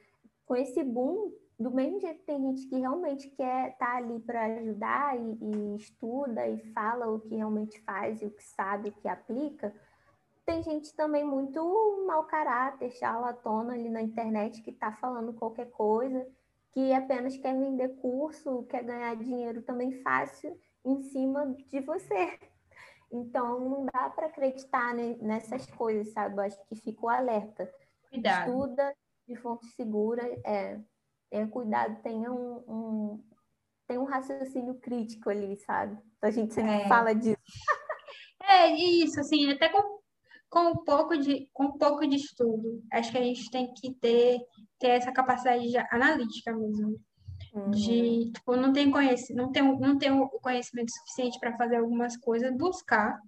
com 0.45 0.55
esse 0.55 0.83
boom, 0.83 1.33
do 1.61 1.71
mesmo 1.71 1.99
jeito 1.99 2.19
que 2.19 2.25
tem 2.25 2.41
gente 2.41 2.67
que 2.67 2.79
realmente 2.79 3.29
quer 3.29 3.71
estar 3.71 3.85
tá 3.85 3.97
ali 3.97 4.19
para 4.19 4.45
ajudar 4.45 5.17
e, 5.17 5.37
e, 5.41 5.75
estuda 5.75 6.47
e 6.47 6.57
fala 6.73 7.07
o 7.07 7.19
que 7.19 7.35
realmente 7.35 7.79
faz 7.81 8.21
e 8.21 8.25
o 8.25 8.31
que 8.31 8.43
sabe, 8.43 8.89
o 8.89 8.93
que 8.93 9.07
aplica, 9.07 9.73
tem 10.45 10.63
gente 10.63 10.93
também 10.95 11.23
muito 11.23 11.61
mau 12.07 12.23
caráter, 12.23 12.91
charlatona 12.91 13.73
ali 13.73 13.89
na 13.89 14.01
internet 14.01 14.61
que 14.61 14.71
está 14.71 14.91
falando 14.91 15.33
qualquer 15.33 15.69
coisa, 15.69 16.27
que 16.71 16.91
apenas 16.93 17.37
quer 17.37 17.57
vender 17.57 17.89
curso, 17.97 18.63
quer 18.63 18.83
ganhar 18.83 19.15
dinheiro 19.15 19.61
também 19.61 20.01
fácil 20.01 20.57
em 20.83 21.01
cima 21.03 21.55
de 21.69 21.79
você. 21.81 22.39
Então, 23.11 23.59
não 23.59 23.85
dá 23.85 24.09
para 24.09 24.27
acreditar 24.27 24.93
nessas 24.95 25.65
coisas, 25.71 26.13
sabe? 26.13 26.35
Eu 26.35 26.43
acho 26.43 26.65
que 26.67 26.75
fica 26.75 27.05
o 27.05 27.09
alerta. 27.09 27.69
Cuidado. 28.09 28.49
Estuda 28.49 28.95
de 29.27 29.35
fonte 29.35 29.65
segura, 29.67 30.23
é, 30.45 30.79
tenha 31.31 31.47
cuidado, 31.47 32.01
tenha 32.03 32.31
um, 32.31 32.63
um, 32.67 33.23
tenha 33.87 34.01
um 34.01 34.05
raciocínio 34.05 34.75
crítico 34.75 35.29
ali, 35.29 35.55
sabe? 35.57 35.97
Então, 36.17 36.29
a 36.29 36.31
gente 36.31 36.53
sempre 36.53 36.73
é. 36.73 36.87
fala 36.87 37.15
disso. 37.15 37.37
É, 38.43 38.69
isso, 38.75 39.19
assim, 39.19 39.49
até 39.49 39.69
com, 39.69 39.99
com, 40.49 40.71
um 40.71 40.83
pouco 40.83 41.17
de, 41.17 41.47
com 41.53 41.65
um 41.65 41.77
pouco 41.77 42.05
de 42.05 42.17
estudo. 42.17 42.83
Acho 42.91 43.11
que 43.11 43.17
a 43.17 43.23
gente 43.23 43.49
tem 43.49 43.73
que 43.73 43.93
ter, 43.93 44.39
ter 44.77 44.89
essa 44.89 45.11
capacidade 45.11 45.77
analítica 45.91 46.51
mesmo. 46.51 46.99
Uhum. 47.53 47.71
De, 47.71 48.31
tipo, 48.31 48.55
não 48.55 48.73
tem 48.73 48.91
conhecimento, 48.91 49.45
não 49.45 49.51
tem, 49.51 49.79
não 49.79 49.97
tem 49.97 50.11
o 50.11 50.27
conhecimento 50.27 50.91
suficiente 50.91 51.39
para 51.39 51.55
fazer 51.55 51.77
algumas 51.77 52.17
coisas, 52.17 52.55
buscar, 52.57 53.19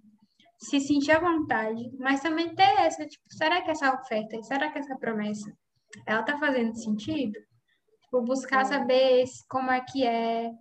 se 0.58 0.80
sentir 0.80 1.12
à 1.12 1.20
vontade, 1.20 1.90
mas 1.98 2.20
também 2.20 2.54
ter 2.54 2.80
essa, 2.80 3.06
tipo, 3.06 3.24
será 3.30 3.62
que 3.62 3.70
essa 3.70 3.94
oferta, 3.94 4.42
será 4.42 4.70
que 4.70 4.78
essa 4.78 4.96
promessa, 4.96 5.50
ela 6.06 6.22
tá 6.22 6.38
fazendo 6.38 6.74
sentido? 6.76 7.38
Tipo, 8.14 8.22
buscar 8.22 8.64
uhum. 8.64 8.70
saber 8.70 9.24
como 9.48 9.70
é 9.72 9.80
que 9.80 10.06
é, 10.06 10.52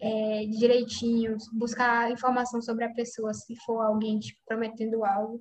é, 0.00 0.44
direitinho, 0.46 1.36
buscar 1.52 2.10
informação 2.10 2.62
sobre 2.62 2.84
a 2.84 2.94
pessoa, 2.94 3.34
se 3.34 3.56
for 3.64 3.80
alguém, 3.80 4.20
tipo, 4.20 4.38
prometendo 4.46 5.04
algo 5.04 5.40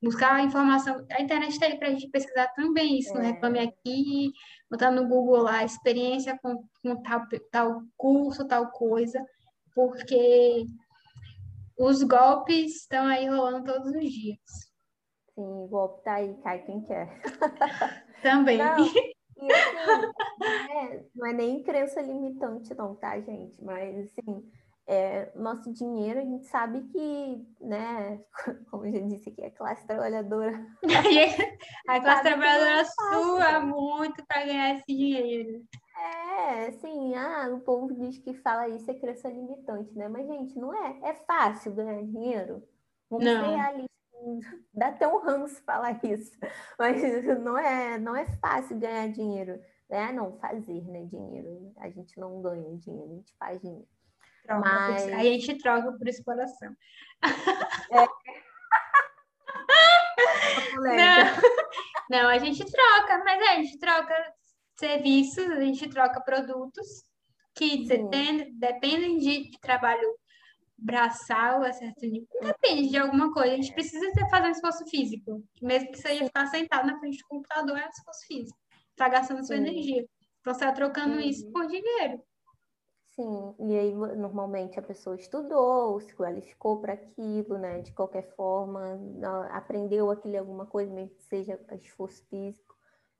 buscar 0.00 0.44
informação. 0.44 1.04
A 1.10 1.20
internet 1.20 1.52
está 1.52 1.66
aí 1.66 1.76
para 1.76 1.88
a 1.88 1.90
gente 1.90 2.08
pesquisar 2.08 2.46
também 2.54 3.00
isso. 3.00 3.16
É. 3.18 3.32
Reclame 3.32 3.58
aqui, 3.58 4.30
botar 4.70 4.92
no 4.92 5.08
Google 5.08 5.42
lá, 5.42 5.64
experiência 5.64 6.38
com, 6.40 6.62
com 6.82 7.02
tal, 7.02 7.22
tal 7.50 7.82
curso, 7.96 8.46
tal 8.46 8.70
coisa, 8.70 9.24
porque 9.74 10.66
os 11.76 12.04
golpes 12.04 12.82
estão 12.82 13.06
aí 13.06 13.26
rolando 13.26 13.64
todos 13.64 13.90
os 13.92 14.08
dias. 14.08 14.38
Sim, 15.34 15.66
golpe 15.68 16.04
tá 16.04 16.14
aí, 16.14 16.32
cai 16.44 16.64
quem 16.64 16.80
quer. 16.82 17.20
Também. 18.22 18.58
Não, 18.58 18.76
e 19.40 19.52
assim, 19.52 19.76
não, 20.38 20.46
é, 20.48 21.04
não 21.14 21.26
é 21.26 21.32
nem 21.32 21.62
crença 21.62 22.00
limitante, 22.00 22.74
não, 22.74 22.94
tá, 22.94 23.18
gente? 23.20 23.62
Mas 23.62 23.96
assim 23.96 24.44
é, 24.88 25.30
nosso 25.36 25.70
dinheiro, 25.70 26.18
a 26.18 26.24
gente 26.24 26.46
sabe 26.46 26.80
que, 26.84 27.46
né, 27.60 28.24
como 28.70 28.86
eu 28.86 28.92
já 28.92 29.00
disse 29.00 29.28
aqui, 29.28 29.44
a 29.44 29.50
classe 29.50 29.86
trabalhadora. 29.86 30.66
a 31.86 32.00
classe 32.00 32.22
trabalhadora 32.22 32.84
sua 32.86 33.60
muito 33.60 34.24
para 34.26 34.46
ganhar 34.46 34.76
esse 34.76 34.86
dinheiro. 34.86 35.62
É, 35.94 36.68
assim, 36.68 37.14
ah, 37.14 37.50
o 37.52 37.60
povo 37.60 37.92
diz 37.94 38.16
que 38.16 38.32
fala 38.32 38.68
isso 38.68 38.90
é 38.90 38.94
crença 38.94 39.28
limitante, 39.28 39.94
né? 39.94 40.08
Mas, 40.08 40.26
gente, 40.26 40.58
não 40.58 40.72
é. 40.72 40.98
É 41.02 41.14
fácil 41.26 41.74
ganhar 41.74 42.02
dinheiro. 42.04 42.62
Vamos 43.10 43.26
não. 43.26 43.44
ser. 43.44 43.87
Dá 44.74 44.88
até 44.88 45.06
um 45.06 45.18
ranço 45.18 45.62
falar 45.64 45.98
isso. 46.04 46.36
Mas 46.78 47.00
não 47.42 47.58
é, 47.58 47.98
não 47.98 48.16
é 48.16 48.26
fácil 48.38 48.78
ganhar 48.78 49.08
dinheiro. 49.08 49.60
É, 49.88 50.12
não, 50.12 50.38
fazer, 50.38 50.84
né, 50.84 51.04
dinheiro. 51.04 51.72
A 51.78 51.88
gente 51.88 52.18
não 52.18 52.42
ganha 52.42 52.76
dinheiro, 52.76 53.12
a 53.12 53.16
gente 53.16 53.34
faz 53.38 53.60
dinheiro. 53.60 53.88
Troca 54.44 54.60
Mas... 54.60 55.06
Aí 55.08 55.28
a 55.28 55.32
gente 55.32 55.58
troca 55.58 55.92
por 55.92 56.08
exploração. 56.08 56.76
É. 57.90 58.08
não, 62.10 62.22
não, 62.22 62.28
a 62.28 62.38
gente 62.38 62.64
troca, 62.64 63.24
mas 63.24 63.42
a 63.48 63.54
gente 63.56 63.78
troca 63.78 64.14
serviços, 64.78 65.50
a 65.50 65.60
gente 65.60 65.88
troca 65.88 66.20
produtos 66.20 67.04
que 67.54 67.84
dependem, 67.86 68.56
dependem 68.56 69.18
de, 69.18 69.50
de, 69.50 69.60
trabalho 69.60 70.08
braçal, 70.78 71.62
a 71.62 71.72
certo. 71.72 72.00
Depende 72.00 72.88
de 72.90 72.96
alguma 72.96 73.32
coisa. 73.32 73.52
A 73.52 73.56
gente 73.56 73.74
precisa 73.74 74.10
ter, 74.12 74.28
fazer 74.30 74.46
um 74.46 74.52
esforço 74.52 74.86
físico. 74.86 75.42
Mesmo 75.60 75.90
que 75.90 75.98
seja 75.98 76.24
ficar 76.24 76.46
sentado 76.46 76.86
na 76.86 76.98
frente 76.98 77.18
do 77.18 77.26
computador, 77.28 77.76
é 77.76 77.86
um 77.86 77.88
esforço 77.88 78.26
físico. 78.26 78.58
Está 78.90 79.08
gastando 79.08 79.44
sua 79.44 79.56
Sim. 79.56 79.62
energia. 79.62 80.06
Então, 80.40 80.54
você 80.54 80.64
está 80.64 80.72
trocando 80.72 81.14
uhum. 81.14 81.20
isso 81.20 81.50
por 81.50 81.66
dinheiro. 81.66 82.22
Sim, 83.10 83.54
e 83.58 83.76
aí 83.76 83.92
normalmente 83.94 84.78
a 84.78 84.82
pessoa 84.82 85.16
estudou, 85.16 85.98
se 86.00 86.14
qualificou 86.14 86.80
para 86.80 86.92
aquilo, 86.92 87.58
né? 87.58 87.80
De 87.80 87.92
qualquer 87.92 88.32
forma, 88.36 88.96
aprendeu 89.50 90.08
aquilo 90.08 90.38
alguma 90.38 90.66
coisa, 90.66 90.92
mesmo 90.92 91.16
que 91.16 91.24
seja 91.24 91.58
esforço 91.82 92.24
físico. 92.28 92.76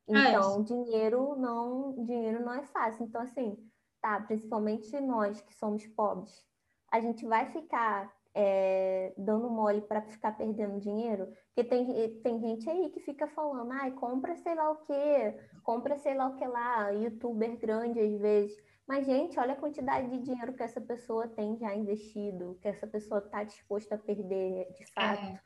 É 0.08 0.30
então, 0.30 0.60
é 0.60 0.62
dinheiro 0.62 1.36
não, 1.36 2.04
dinheiro 2.04 2.44
não 2.44 2.54
é 2.54 2.62
fácil. 2.62 3.04
Então, 3.04 3.20
assim, 3.20 3.56
tá, 4.00 4.20
principalmente 4.20 5.00
nós 5.00 5.40
que 5.40 5.52
somos 5.54 5.84
pobres, 5.88 6.47
a 6.90 7.00
gente 7.00 7.26
vai 7.26 7.46
ficar 7.46 8.12
é, 8.34 9.12
dando 9.16 9.50
mole 9.50 9.80
para 9.82 10.02
ficar 10.02 10.32
perdendo 10.32 10.80
dinheiro? 10.80 11.28
Porque 11.54 11.64
tem, 11.64 12.20
tem 12.20 12.40
gente 12.40 12.68
aí 12.68 12.90
que 12.90 13.00
fica 13.00 13.26
falando, 13.28 13.70
ai, 13.72 13.90
compra 13.92 14.36
sei 14.36 14.54
lá 14.54 14.70
o 14.70 14.76
quê, 14.76 15.34
compra 15.62 15.96
sei 15.96 16.14
lá 16.14 16.28
o 16.28 16.36
que 16.36 16.46
lá, 16.46 16.90
youtuber 16.90 17.58
grande 17.58 18.00
às 18.00 18.20
vezes. 18.20 18.56
Mas, 18.86 19.04
gente, 19.04 19.38
olha 19.38 19.52
a 19.52 19.56
quantidade 19.56 20.08
de 20.08 20.22
dinheiro 20.22 20.54
que 20.54 20.62
essa 20.62 20.80
pessoa 20.80 21.28
tem 21.28 21.58
já 21.58 21.74
investido, 21.74 22.58
que 22.62 22.68
essa 22.68 22.86
pessoa 22.86 23.20
está 23.20 23.44
disposta 23.44 23.96
a 23.96 23.98
perder 23.98 24.72
de 24.72 24.90
fato. 24.92 25.22
É. 25.22 25.40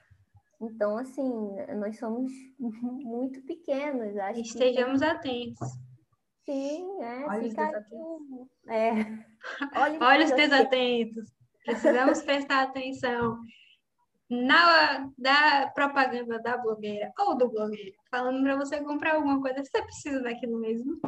Então, 0.61 0.97
assim, 0.97 1.57
nós 1.77 1.99
somos 1.99 2.31
muito 2.61 3.43
pequenos. 3.43 4.17
Acho 4.17 4.41
Estejamos 4.41 5.01
que... 5.01 5.05
atentos. 5.05 5.69
Sim, 6.45 7.03
é. 7.03 7.27
Olha 7.27 7.49
fica 7.49 7.63
os 7.63 7.69
desatentos. 7.71 8.49
É. 8.69 8.91
Olha, 9.77 9.99
Olha 10.01 10.25
os 10.25 10.33
desatentos. 10.33 11.33
Precisamos 11.65 12.23
prestar 12.23 12.63
atenção 12.63 13.39
na 14.29 15.09
da 15.19 15.71
propaganda 15.75 16.41
da 16.41 16.57
blogueira 16.57 17.13
ou 17.19 17.37
do 17.37 17.49
blogueiro, 17.51 17.95
falando 18.11 18.43
para 18.43 18.57
você 18.57 18.83
comprar 18.83 19.15
alguma 19.17 19.41
coisa, 19.41 19.63
você 19.63 19.83
precisa 19.83 20.21
daquilo 20.23 20.59
mesmo. 20.59 20.99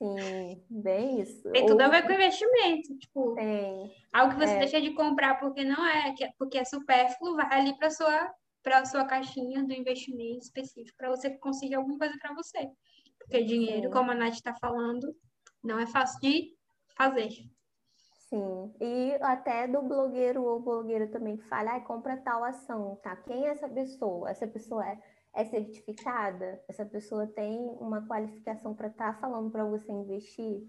Sim, 0.00 0.62
bem 0.70 1.20
isso. 1.22 1.50
Tem 1.50 1.66
tudo 1.66 1.80
a 1.80 1.88
ver 1.88 2.06
com 2.06 2.12
investimento, 2.12 2.96
tipo, 2.98 3.34
Tem. 3.34 3.90
algo 4.12 4.34
que 4.34 4.46
você 4.46 4.52
É. 4.54 4.58
deixa 4.58 4.80
de 4.80 4.92
comprar 4.94 5.40
porque 5.40 5.64
não 5.64 5.84
é, 5.84 6.14
é- 6.20 6.30
porque 6.38 6.58
é 6.58 6.64
supérfluo, 6.64 7.34
vai 7.34 7.60
ali 7.60 7.76
para 7.76 7.90
sua 7.90 8.32
para 8.62 8.84
sua 8.84 9.04
caixinha 9.06 9.64
do 9.64 9.72
investimento 9.72 10.40
específico 10.44 10.94
para 10.98 11.08
você 11.08 11.30
conseguir 11.38 11.76
alguma 11.76 11.96
coisa 11.96 12.14
para 12.20 12.34
você. 12.34 12.68
Porque 13.28 13.44
dinheiro, 13.44 13.90
Sim. 13.90 13.90
como 13.90 14.10
a 14.10 14.14
Nath 14.14 14.34
está 14.34 14.54
falando, 14.54 15.14
não 15.62 15.78
é 15.78 15.86
fácil 15.86 16.18
de 16.20 16.56
fazer. 16.96 17.28
Sim, 18.28 18.74
e 18.80 19.14
até 19.22 19.66
do 19.66 19.80
blogueiro 19.82 20.44
ou 20.44 20.60
blogueira 20.60 21.06
também 21.08 21.36
que 21.36 21.44
fala, 21.44 21.76
ah, 21.76 21.80
compra 21.80 22.16
tal 22.18 22.44
ação, 22.44 22.96
tá? 23.02 23.16
Quem 23.16 23.46
é 23.46 23.50
essa 23.50 23.68
pessoa? 23.68 24.30
Essa 24.30 24.46
pessoa 24.46 24.86
é, 24.86 25.00
é 25.34 25.44
certificada? 25.46 26.62
Essa 26.68 26.84
pessoa 26.84 27.26
tem 27.26 27.58
uma 27.80 28.06
qualificação 28.06 28.74
para 28.74 28.88
estar 28.88 29.18
falando 29.18 29.50
para 29.50 29.64
você 29.64 29.90
investir? 29.92 30.68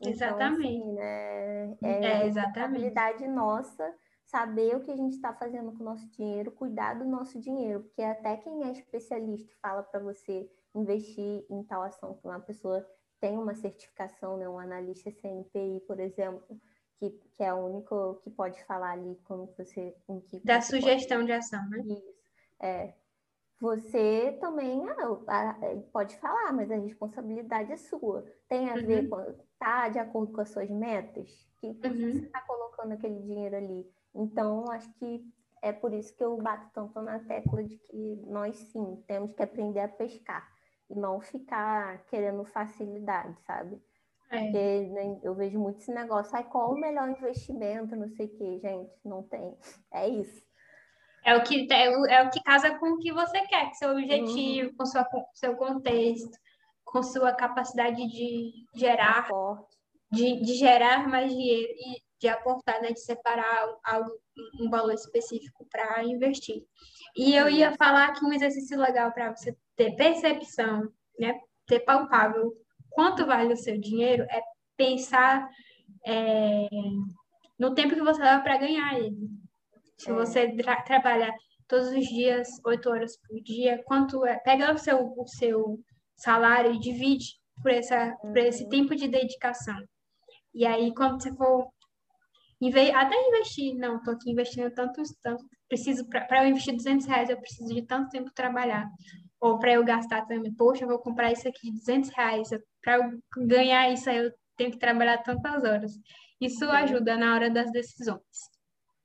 Então, 0.00 0.10
Exatamente. 0.10 0.66
assim, 0.66 0.92
né, 0.94 1.76
É, 1.82 2.22
é 2.22 2.26
exatamente. 2.26 2.94
responsabilidade 2.94 3.28
nossa 3.28 3.94
saber 4.24 4.76
o 4.76 4.82
que 4.82 4.90
a 4.90 4.96
gente 4.96 5.14
está 5.16 5.32
fazendo 5.34 5.72
com 5.72 5.82
o 5.82 5.86
nosso 5.86 6.08
dinheiro, 6.10 6.52
cuidar 6.52 6.94
do 6.94 7.04
nosso 7.04 7.40
dinheiro, 7.40 7.82
porque 7.84 8.02
até 8.02 8.36
quem 8.36 8.64
é 8.64 8.72
especialista 8.72 9.50
e 9.52 9.56
fala 9.60 9.82
para 9.82 10.00
você 10.00 10.50
investir 10.80 11.44
em 11.50 11.62
tal 11.64 11.82
ação, 11.82 12.14
que 12.16 12.26
uma 12.26 12.40
pessoa 12.40 12.86
tem 13.20 13.36
uma 13.38 13.54
certificação, 13.54 14.36
né, 14.36 14.48
um 14.48 14.58
analista 14.58 15.10
CNPI, 15.10 15.80
por 15.86 15.98
exemplo, 16.00 16.60
que, 16.98 17.10
que 17.10 17.42
é 17.42 17.52
o 17.52 17.66
único 17.66 18.16
que 18.22 18.30
pode 18.30 18.62
falar 18.64 18.92
ali 18.92 19.16
como 19.24 19.46
você, 19.56 19.96
em 20.08 20.20
que 20.20 20.40
Da 20.44 20.60
você 20.60 20.74
pode 20.74 20.98
sugestão 21.00 21.24
de 21.24 21.32
ação, 21.32 21.68
né? 21.70 21.78
isso. 21.84 22.14
É. 22.60 22.94
Você 23.60 24.38
também 24.40 24.88
ah, 24.90 25.18
ah, 25.28 25.56
pode 25.92 26.16
falar, 26.18 26.52
mas 26.52 26.70
a 26.70 26.76
responsabilidade 26.76 27.72
é 27.72 27.76
sua. 27.76 28.24
Tem 28.48 28.70
a 28.70 28.78
ver 28.78 29.04
Uhum. 29.04 29.10
com, 29.10 29.16
tá 29.58 29.88
de 29.88 29.98
acordo 29.98 30.32
com 30.32 30.40
as 30.40 30.50
suas 30.50 30.70
metas? 30.70 31.30
Que 31.60 31.72
Uhum. 31.84 32.12
você 32.12 32.26
está 32.26 32.40
colocando 32.42 32.92
aquele 32.92 33.20
dinheiro 33.20 33.56
ali? 33.56 33.90
Então, 34.14 34.70
acho 34.70 34.92
que 34.94 35.24
é 35.62 35.72
por 35.72 35.92
isso 35.92 36.14
que 36.16 36.24
eu 36.24 36.36
bato 36.38 36.70
tanto 36.72 37.00
na 37.02 37.18
tecla 37.20 37.64
de 37.64 37.78
que 37.78 38.16
nós 38.26 38.56
sim 38.56 39.02
temos 39.08 39.34
que 39.34 39.42
aprender 39.42 39.80
a 39.80 39.88
pescar 39.88 40.48
e 40.90 40.94
não 40.94 41.20
ficar 41.20 42.04
querendo 42.06 42.44
facilidade, 42.44 43.36
sabe? 43.46 43.80
É. 44.30 44.42
Porque 44.42 44.80
né, 44.88 45.18
eu 45.22 45.34
vejo 45.34 45.58
muito 45.58 45.78
esse 45.80 45.92
negócio, 45.92 46.34
ai, 46.36 46.44
qual 46.44 46.72
o 46.72 46.78
melhor 46.80 47.08
investimento, 47.08 47.96
não 47.96 48.08
sei 48.10 48.26
o 48.26 48.36
quê, 48.36 48.58
gente, 48.60 48.92
não 49.04 49.22
tem. 49.22 49.56
É 49.92 50.08
isso. 50.08 50.42
É 51.24 51.36
o 51.36 51.42
que 51.42 51.66
é 51.70 51.90
o, 51.90 52.06
é 52.06 52.30
que 52.30 52.42
casa 52.42 52.78
com 52.78 52.92
o 52.92 52.98
que 52.98 53.12
você 53.12 53.40
quer, 53.46 53.68
com 53.68 53.74
seu 53.74 53.90
Uhum. 53.90 53.98
objetivo, 53.98 54.76
com 54.76 54.86
sua, 54.86 55.04
com 55.04 55.24
seu 55.34 55.56
contexto, 55.56 56.38
com 56.84 57.02
sua 57.02 57.34
capacidade 57.34 58.06
de 58.06 58.52
gerar, 58.74 59.28
de, 60.10 60.40
de 60.40 60.54
gerar 60.54 61.08
mais 61.08 61.30
dinheiro 61.30 61.70
e 61.72 62.07
de 62.20 62.28
aportar, 62.28 62.80
né, 62.82 62.92
de 62.92 63.00
separar 63.00 63.68
algo, 63.84 64.10
um 64.60 64.68
valor 64.70 64.92
específico 64.92 65.66
para 65.70 66.02
investir. 66.04 66.64
E 67.16 67.34
eu 67.34 67.48
ia 67.48 67.72
falar 67.76 68.12
que 68.12 68.24
um 68.24 68.32
exercício 68.32 68.78
legal 68.78 69.12
para 69.12 69.34
você 69.34 69.56
ter 69.76 69.94
percepção, 69.96 70.88
né, 71.18 71.38
ter 71.66 71.80
palpável 71.80 72.52
quanto 72.90 73.26
vale 73.26 73.52
o 73.52 73.56
seu 73.56 73.78
dinheiro 73.78 74.24
é 74.30 74.40
pensar 74.76 75.48
é, 76.06 76.68
no 77.58 77.74
tempo 77.74 77.94
que 77.94 78.02
você 78.02 78.20
leva 78.22 78.42
para 78.42 78.58
ganhar 78.58 78.98
ele. 78.98 79.16
Se 79.96 80.10
É. 80.10 80.12
você 80.14 80.56
tra 80.56 80.82
trabalha 80.82 81.32
todos 81.66 81.88
os 81.88 82.06
dias, 82.06 82.48
oito 82.64 82.88
horas 82.90 83.16
por 83.18 83.40
dia, 83.42 83.82
quanto 83.84 84.24
é? 84.24 84.38
Pega 84.38 84.72
o 84.72 84.78
seu, 84.78 85.12
o 85.16 85.26
seu 85.26 85.78
salário 86.16 86.72
e 86.72 86.78
divide 86.80 87.26
por, 87.62 87.70
essa, 87.70 88.16
por 88.20 88.36
esse 88.38 88.64
Uhum. 88.64 88.68
tempo 88.70 88.96
de 88.96 89.06
dedicação. 89.08 89.76
E 90.54 90.64
aí, 90.66 90.94
quando 90.94 91.20
você 91.22 91.34
for 91.34 91.68
inve- 92.60 92.92
até 92.92 93.14
investir, 93.28 93.74
não, 93.76 93.96
estou 93.96 94.14
aqui 94.14 94.30
investindo 94.30 94.70
tantos, 94.72 95.14
tanto, 95.22 95.44
preciso, 95.68 96.08
para 96.08 96.44
eu 96.44 96.48
investir 96.50 96.74
200 96.74 97.06
reais, 97.06 97.30
eu 97.30 97.38
preciso 97.40 97.72
de 97.74 97.82
tanto 97.82 98.10
tempo 98.10 98.30
trabalhar. 98.34 98.88
Ou 99.40 99.58
para 99.58 99.72
eu 99.72 99.84
gastar 99.84 100.26
também, 100.26 100.52
poxa, 100.54 100.84
eu 100.84 100.88
vou 100.88 100.98
comprar 100.98 101.30
isso 101.32 101.46
aqui 101.48 101.70
de 101.70 101.78
200 101.78 102.10
reais, 102.10 102.48
para 102.82 102.96
eu 102.96 103.18
ganhar 103.46 103.90
isso 103.92 104.10
aí, 104.10 104.16
eu 104.18 104.32
tenho 104.56 104.72
que 104.72 104.78
trabalhar 104.78 105.18
tantas 105.18 105.62
horas. 105.62 105.92
Isso 106.40 106.64
ajuda 106.64 107.16
na 107.16 107.34
hora 107.34 107.48
das 107.50 107.70
decisões. 107.70 108.20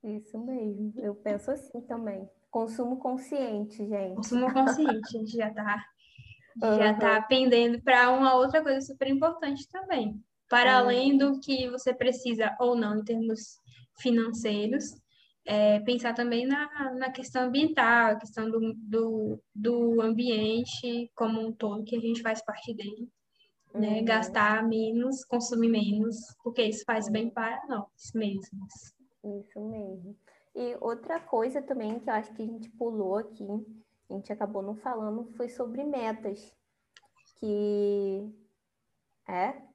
Isso 0.02 0.38
mesmo. 0.38 0.92
Eu 0.98 1.14
penso 1.14 1.50
assim 1.50 1.80
também. 1.82 2.28
Consumo 2.50 2.98
consciente, 2.98 3.76
gente. 3.86 4.14
Consumo 4.16 4.52
consciente, 4.52 5.16
a 5.16 5.20
gente 5.20 5.36
já 5.36 5.48
está 5.48 5.84
já 6.62 6.90
Aham. 6.90 6.98
tá 7.00 7.22
pendendo 7.22 7.82
para 7.82 8.10
uma 8.10 8.34
outra 8.36 8.62
coisa 8.62 8.80
super 8.80 9.08
importante 9.08 9.68
também. 9.70 10.22
Para 10.54 10.70
Uhum. 10.70 10.84
além 10.84 11.18
do 11.18 11.40
que 11.40 11.68
você 11.68 11.92
precisa 11.92 12.56
ou 12.60 12.76
não 12.76 13.00
em 13.00 13.02
termos 13.02 13.58
financeiros, 13.98 14.84
é, 15.44 15.80
pensar 15.80 16.14
também 16.14 16.46
na, 16.46 16.94
na 16.94 17.10
questão 17.10 17.48
ambiental, 17.48 18.12
a 18.12 18.14
questão 18.14 18.48
do, 18.48 18.72
do, 18.76 19.42
do 19.52 20.00
ambiente 20.00 21.10
como 21.16 21.40
um 21.40 21.50
todo, 21.50 21.82
que 21.82 21.96
a 21.96 22.00
gente 22.00 22.22
faz 22.22 22.40
parte 22.40 22.72
dele. 22.72 23.10
Né? 23.74 23.98
Uhum. 23.98 24.04
Gastar 24.04 24.62
menos, 24.62 25.24
consumir 25.24 25.70
menos, 25.70 26.18
porque 26.44 26.62
isso 26.62 26.84
faz 26.86 27.08
bem 27.08 27.28
para 27.28 27.60
nós 27.66 28.12
mesmos. 28.14 28.94
Isso 29.24 29.60
mesmo. 29.60 30.16
E 30.54 30.76
outra 30.80 31.18
coisa 31.18 31.60
também 31.62 31.98
que 31.98 32.08
eu 32.08 32.14
acho 32.14 32.32
que 32.32 32.42
a 32.42 32.46
gente 32.46 32.70
pulou 32.70 33.16
aqui, 33.16 33.44
a 34.08 34.14
gente 34.14 34.32
acabou 34.32 34.62
não 34.62 34.76
falando, 34.76 35.24
foi 35.36 35.48
sobre 35.48 35.82
metas. 35.82 36.54
Que 37.40 38.32
é? 39.28 39.73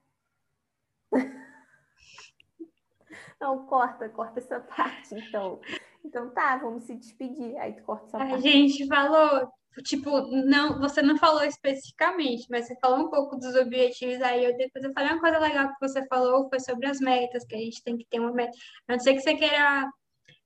Não, 3.40 3.66
corta, 3.66 4.10
corta 4.10 4.40
essa 4.40 4.60
parte, 4.60 5.16
então. 5.16 5.62
Então 6.04 6.30
tá, 6.30 6.58
vamos 6.58 6.84
se 6.84 6.96
despedir. 6.96 7.58
Aí 7.58 7.74
tu 7.74 7.84
corta 7.84 8.06
essa 8.06 8.18
A 8.18 8.28
parte. 8.28 8.42
gente 8.42 8.88
falou, 8.88 9.50
tipo, 9.84 10.22
não, 10.46 10.80
você 10.80 11.02
não 11.02 11.18
falou 11.18 11.44
especificamente, 11.44 12.48
mas 12.50 12.68
você 12.68 12.76
falou 12.80 13.00
um 13.00 13.10
pouco 13.10 13.38
dos 13.38 13.56
objetivos, 13.56 14.22
aí 14.22 14.44
eu 14.44 14.56
depois 14.58 14.84
eu 14.84 14.94
falei 14.94 15.12
uma 15.12 15.22
coisa 15.22 15.40
legal 15.40 15.70
que 15.70 15.88
você 15.88 16.06
falou, 16.08 16.50
foi 16.50 16.60
sobre 16.60 16.88
as 16.88 17.00
metas, 17.00 17.46
que 17.46 17.56
a 17.56 17.60
gente 17.60 17.84
tem 17.84 17.98
que 17.98 18.06
ter 18.06 18.20
uma 18.20 18.34
meta. 18.34 18.58
A 18.88 18.94
não 18.94 19.00
ser 19.00 19.14
que 19.14 19.22
você 19.22 19.36
queira 19.36 19.90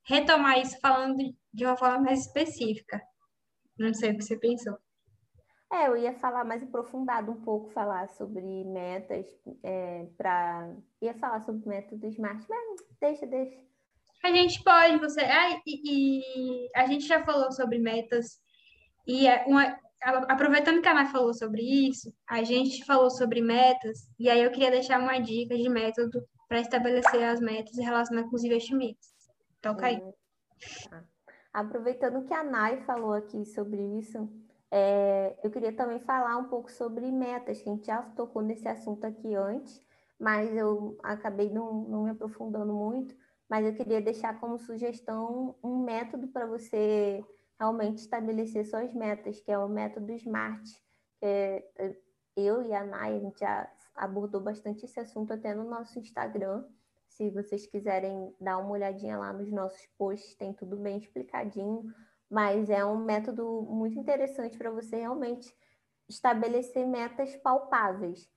retomar 0.04 0.60
isso 0.60 0.80
falando 0.80 1.18
de 1.54 1.66
uma 1.66 1.78
forma 1.78 2.00
mais 2.00 2.22
específica. 2.28 3.02
Não 3.78 3.94
sei 3.94 4.12
o 4.12 4.18
que 4.18 4.24
você 4.24 4.38
pensou. 4.38 4.78
É, 5.72 5.88
eu 5.88 5.98
ia 5.98 6.14
falar 6.14 6.44
mais 6.44 6.62
aprofundado 6.62 7.32
um 7.32 7.42
pouco, 7.42 7.70
falar 7.72 8.08
sobre 8.10 8.64
metas, 8.64 9.26
é, 9.64 10.06
para 10.18 10.72
ia 11.02 11.14
falar 11.16 11.42
sobre 11.42 11.68
método 11.68 12.08
Smart, 12.08 12.46
mas 12.48 12.82
deixa, 13.00 13.26
deixa. 13.26 13.60
A 14.24 14.32
gente 14.32 14.64
pode, 14.64 14.98
você. 15.00 15.22
Ah, 15.22 15.60
e, 15.66 16.22
e 16.66 16.70
a 16.76 16.86
gente 16.86 17.06
já 17.06 17.24
falou 17.24 17.52
sobre 17.52 17.80
metas, 17.80 18.40
e 19.06 19.28
é 19.28 19.44
uma, 19.48 19.78
aproveitando 20.28 20.82
que 20.82 20.88
a 20.88 20.92
Ana 20.92 21.06
falou 21.08 21.34
sobre 21.34 21.62
isso, 21.62 22.14
a 22.30 22.44
gente 22.44 22.86
falou 22.86 23.10
sobre 23.10 23.42
metas, 23.42 24.10
e 24.20 24.30
aí 24.30 24.42
eu 24.44 24.52
queria 24.52 24.72
deixar 24.72 25.00
uma 25.00 25.20
dica 25.20 25.58
de 25.58 25.70
método 25.70 26.24
para 26.48 26.60
estabelecer 26.60 27.24
as 27.24 27.40
metas 27.40 27.78
relacionar 27.78 28.24
com 28.30 28.36
os 28.36 28.44
investimentos. 28.44 29.12
Toca 29.62 29.88
aí. 29.88 30.00
Tá. 30.90 31.04
Aproveitando 31.54 32.26
que 32.26 32.34
a 32.34 32.44
Nai 32.44 32.82
falou 32.84 33.14
aqui 33.14 33.46
sobre 33.46 33.82
isso, 34.00 34.30
é, 34.76 35.38
eu 35.44 35.52
queria 35.52 35.72
também 35.72 36.00
falar 36.00 36.36
um 36.38 36.46
pouco 36.46 36.72
sobre 36.72 37.12
metas, 37.12 37.62
que 37.62 37.70
a 37.70 37.74
gente 37.74 37.86
já 37.86 38.02
tocou 38.02 38.42
nesse 38.42 38.68
assunto 38.68 39.06
aqui 39.06 39.36
antes, 39.36 39.80
mas 40.20 40.52
eu 40.56 40.98
acabei 41.04 41.48
não, 41.52 41.84
não 41.84 42.04
me 42.06 42.10
aprofundando 42.10 42.74
muito, 42.74 43.16
mas 43.48 43.68
eu 43.68 43.76
queria 43.76 44.02
deixar 44.02 44.40
como 44.40 44.58
sugestão 44.58 45.56
um 45.64 45.84
método 45.84 46.28
para 46.28 46.48
você 46.48 47.24
realmente 47.60 48.00
estabelecer 48.00 48.66
suas 48.66 48.92
metas, 48.96 49.40
que 49.40 49.52
é 49.52 49.60
o 49.60 49.70
método 49.70 50.12
SMART. 50.12 50.64
que 51.20 51.26
é, 51.28 51.96
eu 52.36 52.64
e 52.64 52.74
a 52.74 52.84
Nai, 52.84 53.16
a 53.16 53.20
gente 53.20 53.42
já 53.42 53.72
abordou 53.94 54.42
bastante 54.42 54.86
esse 54.86 55.00
assunto 55.00 55.32
até 55.34 55.54
no 55.54 55.70
nosso 55.70 56.00
Instagram. 56.00 56.66
Se 57.08 57.30
vocês 57.30 57.68
quiserem 57.68 58.34
dar 58.42 58.58
uma 58.58 58.72
olhadinha 58.72 59.20
lá 59.20 59.32
nos 59.32 59.52
nossos 59.52 59.86
posts, 60.00 60.34
tem 60.34 60.52
tudo 60.52 60.78
bem 60.78 60.98
explicadinho, 60.98 61.94
mas 62.34 62.68
é 62.68 62.84
um 62.84 62.98
método 62.98 63.62
muito 63.70 64.00
interessante 64.00 64.58
para 64.58 64.72
você 64.72 64.98
realmente 64.98 65.56
estabelecer 66.10 66.84
metas 66.88 67.36
palpáveis, 67.36 68.28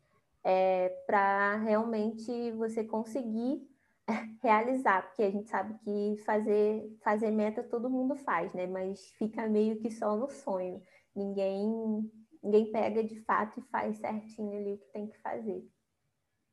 é, 0.45 0.91
para 1.07 1.57
realmente 1.57 2.53
você 2.53 2.85
conseguir 2.85 3.67
realizar, 4.43 5.03
porque 5.07 5.23
a 5.23 5.31
gente 5.31 5.49
sabe 5.49 5.79
que 5.79 6.23
fazer, 6.27 6.95
fazer 7.03 7.31
meta 7.31 7.63
todo 7.63 7.89
mundo 7.89 8.15
faz, 8.17 8.53
né? 8.53 8.67
Mas 8.67 9.01
fica 9.13 9.49
meio 9.49 9.79
que 9.81 9.91
só 9.91 10.15
no 10.15 10.29
sonho. 10.29 10.83
Ninguém, 11.15 11.67
ninguém 12.43 12.71
pega 12.71 13.03
de 13.03 13.19
fato 13.23 13.59
e 13.59 13.71
faz 13.71 13.97
certinho 13.97 14.59
ali 14.59 14.75
o 14.75 14.79
que 14.79 14.93
tem 14.93 15.07
que 15.07 15.19
fazer. 15.23 15.67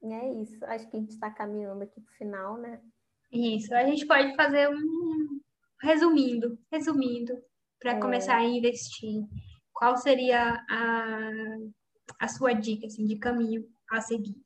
E 0.01 0.13
é 0.13 0.33
isso. 0.41 0.63
Acho 0.63 0.89
que 0.89 0.95
a 0.95 0.99
gente 1.01 1.11
está 1.11 1.29
caminhando 1.29 1.83
aqui 1.83 1.99
para 1.99 2.09
o 2.09 2.15
final, 2.15 2.57
né? 2.57 2.81
Isso. 3.29 3.75
A 3.75 3.83
gente 3.83 4.05
pode 4.07 4.33
fazer 4.33 4.69
um 4.69 5.42
resumindo, 5.83 6.57
resumindo, 6.71 7.33
para 7.79 7.91
é... 7.91 7.99
começar 7.99 8.37
a 8.37 8.45
investir. 8.45 9.25
Qual 9.73 9.97
seria 9.97 10.63
a, 10.69 11.29
a 12.19 12.27
sua 12.29 12.53
dica 12.53 12.87
assim, 12.87 13.05
de 13.05 13.17
caminho 13.17 13.67
a 13.91 13.99
seguir? 13.99 14.41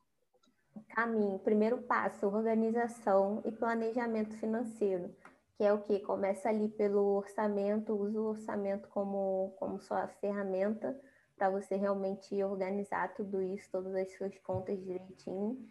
Caminho, 0.89 1.37
primeiro 1.39 1.77
passo, 1.83 2.25
organização 2.25 3.41
e 3.45 3.51
planejamento 3.51 4.35
financeiro, 4.37 5.15
que 5.55 5.63
é 5.63 5.71
o 5.71 5.81
que? 5.83 5.99
Começa 5.99 6.49
ali 6.49 6.69
pelo 6.69 7.17
orçamento, 7.17 7.93
usa 7.93 8.19
o 8.19 8.29
orçamento 8.29 8.89
como, 8.89 9.55
como 9.59 9.79
sua 9.79 10.07
ferramenta 10.07 10.99
para 11.37 11.51
você 11.51 11.75
realmente 11.75 12.43
organizar 12.43 13.13
tudo 13.13 13.43
isso, 13.43 13.69
todas 13.71 13.93
as 13.93 14.11
suas 14.17 14.35
contas 14.39 14.83
direitinho. 14.83 15.69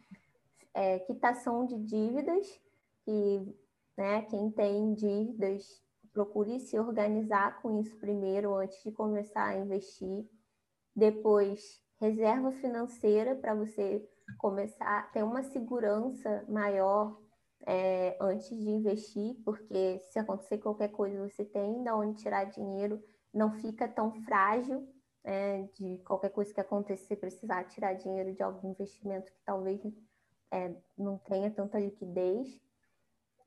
É, 0.73 1.01
quitação 1.01 1.67
de 1.67 1.77
dívidas, 1.79 2.47
que 3.05 3.43
né, 3.97 4.23
quem 4.23 4.51
tem 4.51 4.95
dívidas, 4.95 5.83
procure 6.13 6.61
se 6.61 6.79
organizar 6.79 7.61
com 7.61 7.81
isso 7.81 7.97
primeiro, 7.99 8.55
antes 8.55 8.83
de 8.83 8.93
começar 8.93 9.45
a 9.45 9.57
investir. 9.57 10.29
Depois, 10.95 11.81
reserva 12.01 12.53
financeira 12.53 13.35
para 13.37 13.55
você 13.55 14.07
começar 14.39 15.11
ter 15.13 15.23
uma 15.23 15.43
segurança 15.43 16.45
maior 16.49 17.19
é, 17.67 18.17
antes 18.21 18.49
de 18.49 18.71
investir, 18.71 19.37
porque 19.45 19.99
se 20.11 20.19
acontecer 20.19 20.59
qualquer 20.59 20.89
coisa, 20.89 21.29
você 21.29 21.45
tem 21.45 21.83
de 21.83 21.91
onde 21.91 22.23
tirar 22.23 22.45
dinheiro, 22.45 23.03
não 23.33 23.53
fica 23.53 23.89
tão 23.89 24.13
frágil 24.25 24.89
é, 25.25 25.63
de 25.75 25.99
qualquer 25.99 26.31
coisa 26.31 26.55
que 26.55 26.61
acontecer, 26.61 27.17
precisar 27.17 27.65
tirar 27.65 27.95
dinheiro 27.95 28.33
de 28.33 28.43
algum 28.43 28.71
investimento 28.71 29.33
que 29.33 29.43
talvez 29.45 29.81
é, 30.51 30.75
não 30.97 31.19
tenha 31.19 31.51
tanta 31.51 31.79
liquidez. 31.79 32.61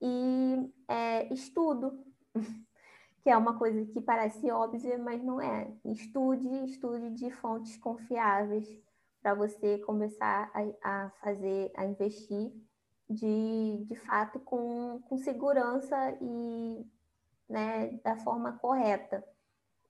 E 0.01 0.73
é, 0.87 1.33
estudo, 1.33 2.05
que 3.21 3.29
é 3.29 3.37
uma 3.37 3.57
coisa 3.57 3.85
que 3.85 4.01
parece 4.01 4.49
óbvia, 4.51 4.97
mas 4.97 5.23
não 5.23 5.41
é. 5.41 5.71
Estude, 5.85 6.47
estude 6.65 7.11
de 7.11 7.31
fontes 7.31 7.77
confiáveis 7.77 8.67
para 9.21 9.33
você 9.33 9.77
começar 9.79 10.51
a, 10.53 11.05
a, 11.05 11.09
fazer, 11.21 11.71
a 11.75 11.85
investir 11.85 12.51
de, 13.09 13.85
de 13.85 13.95
fato 13.95 14.39
com, 14.39 15.01
com 15.01 15.17
segurança 15.17 16.17
e 16.21 16.85
né, 17.49 17.99
da 18.03 18.15
forma 18.17 18.53
correta. 18.59 19.23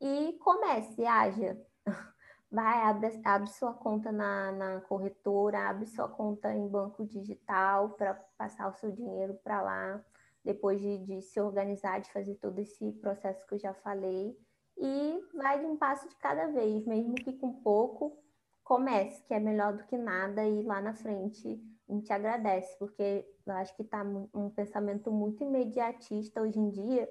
E 0.01 0.34
comece, 0.39 1.05
haja. 1.05 1.62
Vai, 2.52 2.82
abre, 2.82 3.22
abre 3.24 3.50
sua 3.50 3.74
conta 3.74 4.12
na, 4.12 4.52
na 4.52 4.82
corretora, 4.82 5.70
abre 5.70 5.86
sua 5.86 6.10
conta 6.10 6.52
em 6.52 6.68
banco 6.68 7.06
digital 7.06 7.91
para 7.91 8.16
passar 8.38 8.68
o 8.70 8.74
seu 8.74 8.91
dinheiro 8.91 9.36
para 9.43 9.62
lá, 9.62 10.04
depois 10.43 10.82
de, 10.82 10.97
de 11.00 11.22
se 11.22 11.39
organizar, 11.39 12.02
de 12.02 12.12
fazer 12.12 12.36
todo 12.36 12.58
esse 12.58 12.91
processo 12.93 13.45
que 13.45 13.54
eu 13.54 13.60
já 13.60 13.74
falei. 13.76 14.36
E 14.78 15.20
vai 15.36 15.60
de 15.60 15.66
um 15.66 15.78
passo 15.78 16.10
de 16.10 16.16
cada 16.16 16.47
vez, 16.47 16.86
mesmo 16.88 17.14
que 17.14 17.34
com 17.34 17.54
pouco, 17.62 18.18
comece, 18.64 19.22
que 19.24 19.34
é 19.34 19.39
melhor 19.39 19.74
do 19.74 19.84
que 19.84 19.97
nada, 19.97 20.43
e 20.43 20.64
lá 20.64 20.82
na 20.82 20.93
frente 20.93 21.62
a 21.88 21.93
gente 21.93 22.12
agradece, 22.14 22.78
porque 22.80 23.28
eu 23.45 23.54
acho 23.54 23.76
que 23.76 23.82
está 23.82 24.04
um 24.34 24.50
pensamento 24.50 25.12
muito 25.12 25.43
imediatista 25.43 26.41
hoje 26.41 26.60
em 26.60 26.70
dia, 26.70 27.10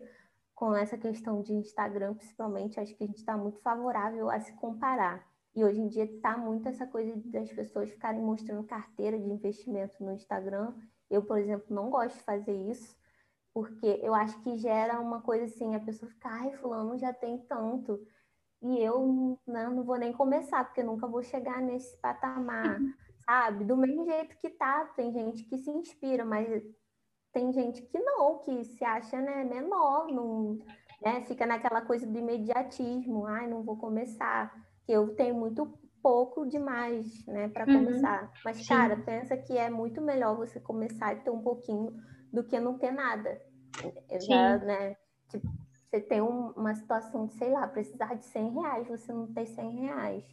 com 0.55 0.75
essa 0.75 0.97
questão 0.97 1.43
de 1.43 1.53
Instagram, 1.53 2.15
principalmente, 2.15 2.81
acho 2.81 2.95
que 2.97 3.05
a 3.05 3.07
gente 3.07 3.19
está 3.19 3.37
muito 3.37 3.61
favorável 3.61 4.29
a 4.31 4.41
se 4.41 4.53
comparar. 4.55 5.28
E 5.55 5.65
hoje 5.65 5.81
em 5.81 5.89
dia 5.89 6.05
está 6.05 6.37
muito 6.37 6.69
essa 6.69 6.87
coisa 6.87 7.13
das 7.27 7.51
pessoas 7.53 7.91
ficarem 7.91 8.21
mostrando 8.21 8.67
carteira 8.67 9.19
de 9.19 9.29
investimento 9.29 10.03
no 10.03 10.13
Instagram. 10.13 10.75
Eu, 11.11 11.23
por 11.23 11.39
exemplo, 11.39 11.75
não 11.75 11.91
gosto 11.91 12.17
de 12.17 12.23
fazer 12.23 12.55
isso, 12.71 12.97
porque 13.53 14.01
eu 14.03 14.15
acho 14.15 14.41
que 14.43 14.57
gera 14.57 15.01
uma 15.01 15.21
coisa 15.21 15.45
assim, 15.45 15.75
a 15.75 15.81
pessoa 15.81 16.11
fica, 16.11 16.29
ai, 16.29 16.53
fulano 16.59 16.97
já 16.99 17.13
tem 17.13 17.39
tanto 17.39 18.01
e 18.63 18.79
eu 18.79 19.39
né, 19.47 19.69
não 19.69 19.85
vou 19.85 19.97
nem 19.97 20.13
começar, 20.13 20.65
porque 20.65 20.83
nunca 20.83 21.07
vou 21.07 21.23
chegar 21.23 21.61
nesse 21.61 21.97
patamar, 21.99 22.79
sabe? 23.25 23.65
Do 23.65 23.77
mesmo 23.77 24.05
jeito 24.05 24.37
que 24.39 24.51
tá, 24.51 24.85
tem 24.97 25.13
gente 25.13 25.45
que 25.45 25.59
se 25.59 25.71
inspira, 25.71 26.25
mas 26.25 26.63
tem 27.33 27.53
gente 27.53 27.83
que 27.83 27.99
não, 28.01 28.39
que 28.39 28.65
se 28.65 28.85
acha 28.85 29.21
né, 29.21 29.45
menor, 29.45 30.09
não, 30.09 30.59
né, 31.01 31.25
fica 31.27 31.47
naquela 31.47 31.83
coisa 31.83 32.07
do 32.07 32.19
imediatismo, 32.19 33.27
ai, 33.27 33.47
não 33.47 33.63
vou 33.63 33.77
começar, 33.77 34.53
que 34.89 34.93
eu 34.93 35.15
tenho 35.15 35.35
muito 35.35 35.79
pouco 36.03 36.47
demais, 36.47 37.27
né, 37.27 37.47
para 37.49 37.67
uhum. 37.67 37.85
começar. 37.85 38.33
Mas, 38.43 38.57
Sim. 38.57 38.69
cara, 38.69 38.97
pensa 38.97 39.37
que 39.37 39.53
é 39.53 39.69
muito 39.69 40.01
melhor 40.01 40.35
você 40.35 40.59
começar 40.59 41.13
e 41.13 41.21
ter 41.21 41.29
um 41.29 41.43
pouquinho 41.43 41.95
do 42.33 42.43
que 42.43 42.59
não 42.59 42.79
ter 42.79 42.91
nada. 42.91 43.39
Eu 44.09 44.19
Sim. 44.19 44.29
já, 44.29 44.57
né, 44.57 44.97
tipo, 45.29 45.47
você 45.75 46.01
tem 46.01 46.23
um, 46.23 46.53
uma 46.53 46.75
situação 46.75 47.27
de, 47.27 47.35
sei 47.35 47.51
lá, 47.51 47.69
precisar 47.69 48.15
de 48.15 48.25
100 48.25 48.55
reais, 48.55 48.89
você 48.89 49.13
não 49.13 49.27
tem 49.27 49.45
100 49.45 49.71
reais. 49.73 50.25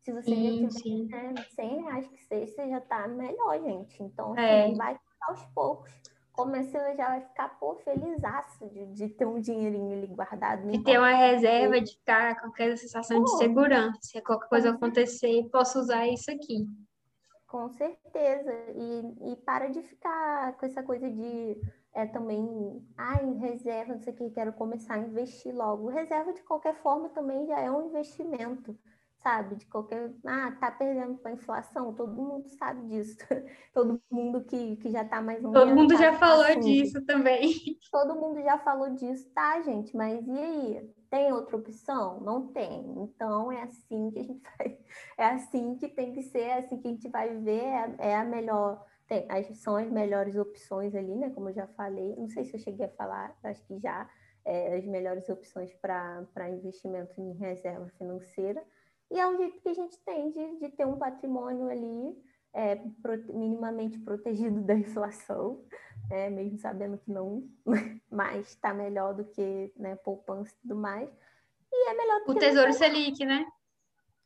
Se 0.00 0.12
você 0.12 0.34
sim, 0.34 0.68
já 0.68 0.68
tiver 0.68 1.32
né, 1.32 1.42
100 1.54 1.82
reais 1.82 2.06
que 2.06 2.22
seja, 2.24 2.52
você 2.52 2.68
já 2.68 2.80
tá 2.82 3.08
melhor, 3.08 3.58
gente. 3.62 4.02
Então, 4.02 4.32
assim, 4.32 4.42
é. 4.42 4.74
vai 4.74 5.00
aos 5.22 5.42
poucos. 5.54 5.90
Começa 6.34 6.94
já 6.96 7.10
vai 7.10 7.20
ficar, 7.20 7.48
pô, 7.60 7.76
felizaço 7.76 8.68
de, 8.68 8.86
de 8.86 9.08
ter 9.08 9.24
um 9.24 9.40
dinheirinho 9.40 9.96
ali 9.96 10.08
guardado. 10.08 10.68
De 10.68 10.82
ter 10.82 10.98
uma 10.98 11.14
reserva, 11.14 11.80
de 11.80 11.92
ficar 11.92 12.40
com 12.40 12.48
aquela 12.48 12.76
sensação 12.76 13.18
pô, 13.18 13.24
de 13.24 13.38
segurança. 13.38 13.98
Se 14.02 14.20
qualquer 14.20 14.48
coisa 14.48 14.70
acontecer, 14.70 15.48
posso 15.50 15.78
usar 15.78 16.08
isso 16.08 16.30
aqui. 16.32 16.66
Com 17.46 17.70
certeza. 17.70 18.52
E, 18.74 19.32
e 19.32 19.36
para 19.36 19.68
de 19.68 19.80
ficar 19.82 20.56
com 20.56 20.66
essa 20.66 20.82
coisa 20.82 21.08
de 21.08 21.56
é 21.94 22.04
também, 22.04 22.84
ai, 22.98 23.32
reserva, 23.34 23.94
não 23.94 24.00
sei 24.00 24.12
o 24.12 24.16
que, 24.16 24.30
quero 24.30 24.52
começar 24.52 24.94
a 24.94 24.98
investir 24.98 25.54
logo. 25.54 25.88
Reserva 25.88 26.32
de 26.32 26.42
qualquer 26.42 26.74
forma 26.82 27.08
também 27.10 27.46
já 27.46 27.60
é 27.60 27.70
um 27.70 27.86
investimento, 27.86 28.76
sabe? 29.24 29.56
De 29.56 29.66
qualquer, 29.66 30.12
ah, 30.26 30.52
tá 30.60 30.70
perdendo 30.70 31.16
para 31.16 31.30
a 31.30 31.34
inflação, 31.34 31.94
todo 31.94 32.12
mundo 32.12 32.46
sabe 32.50 32.86
disso. 32.88 33.16
todo 33.72 33.98
mundo 34.10 34.44
que, 34.44 34.76
que 34.76 34.90
já 34.90 35.02
está 35.02 35.22
mais 35.22 35.40
Todo 35.40 35.74
mundo 35.74 35.96
já 35.96 36.12
falou 36.12 36.44
assunto. 36.44 36.60
disso 36.60 37.04
também. 37.06 37.50
Todo 37.90 38.14
mundo 38.14 38.42
já 38.42 38.58
falou 38.58 38.90
disso, 38.90 39.30
tá, 39.34 39.62
gente? 39.62 39.96
Mas 39.96 40.26
e 40.28 40.38
aí? 40.38 40.94
Tem 41.08 41.32
outra 41.32 41.56
opção? 41.56 42.20
Não 42.20 42.48
tem. 42.48 42.84
Então 42.98 43.50
é 43.50 43.62
assim 43.62 44.10
que 44.10 44.18
a 44.18 44.22
gente 44.22 44.42
vai, 44.58 44.78
é 45.16 45.24
assim 45.26 45.76
que 45.76 45.88
tem 45.88 46.12
que 46.12 46.22
ser, 46.22 46.40
é 46.40 46.58
assim 46.58 46.78
que 46.78 46.88
a 46.88 46.90
gente 46.90 47.08
vai 47.08 47.34
ver, 47.38 47.62
é, 47.62 47.94
é 47.98 48.16
a 48.16 48.24
melhor 48.24 48.84
tem, 49.06 49.26
as, 49.28 49.46
são 49.58 49.76
as 49.76 49.90
melhores 49.90 50.36
opções 50.36 50.94
ali, 50.94 51.14
né? 51.14 51.30
Como 51.30 51.48
eu 51.48 51.54
já 51.54 51.66
falei, 51.68 52.14
não 52.16 52.28
sei 52.28 52.44
se 52.44 52.54
eu 52.54 52.60
cheguei 52.60 52.86
a 52.86 52.90
falar, 52.90 53.36
acho 53.42 53.64
que 53.66 53.78
já, 53.78 54.08
é, 54.44 54.76
as 54.76 54.84
melhores 54.84 55.28
opções 55.28 55.72
para 55.74 56.50
investimento 56.50 57.18
em 57.20 57.32
reserva 57.34 57.88
financeira. 57.98 58.62
E 59.14 59.20
é 59.20 59.26
um 59.28 59.36
jeito 59.36 59.60
que 59.60 59.68
a 59.68 59.74
gente 59.74 59.96
tem 60.00 60.28
de, 60.32 60.58
de 60.58 60.68
ter 60.70 60.84
um 60.84 60.98
patrimônio 60.98 61.68
ali 61.68 62.20
é, 62.52 62.74
pro, 63.00 63.16
minimamente 63.32 63.96
protegido 64.00 64.60
da 64.66 64.74
inflação, 64.74 65.64
né? 66.10 66.28
mesmo 66.28 66.58
sabendo 66.58 66.98
que 66.98 67.12
não, 67.12 67.48
mas 68.10 68.48
está 68.48 68.74
melhor 68.74 69.14
do 69.14 69.24
que 69.24 69.72
né, 69.76 69.94
poupança 69.94 70.52
e 70.52 70.60
tudo 70.62 70.74
mais. 70.74 71.08
E 71.72 71.90
é 71.90 71.94
melhor 71.94 72.24
do 72.24 72.32
o 72.32 72.34
Tesouro 72.34 72.72
Selic, 72.72 73.24
né? 73.24 73.46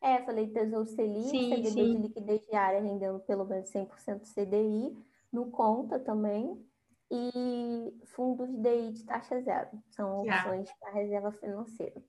É, 0.00 0.22
falei 0.22 0.46
Tesouro 0.46 0.86
Selic, 0.86 1.28
sim, 1.28 1.50
CDB 1.50 1.70
sim. 1.70 1.94
de 1.96 2.02
liquidez 2.02 2.46
diária 2.48 2.80
rendendo 2.80 3.20
pelo 3.20 3.44
menos 3.44 3.70
100% 3.70 4.22
CDI, 4.32 4.96
no 5.30 5.50
Conta 5.50 5.98
também, 5.98 6.64
e 7.10 7.94
fundos 8.06 8.48
DI 8.56 8.92
de 8.92 9.04
taxa 9.04 9.38
zero, 9.42 9.70
são 9.90 10.22
opções 10.22 10.70
para 10.80 10.92
reserva 10.92 11.30
financeira. 11.32 12.02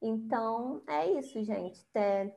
Então, 0.00 0.80
é 0.86 1.10
isso, 1.18 1.42
gente. 1.42 1.84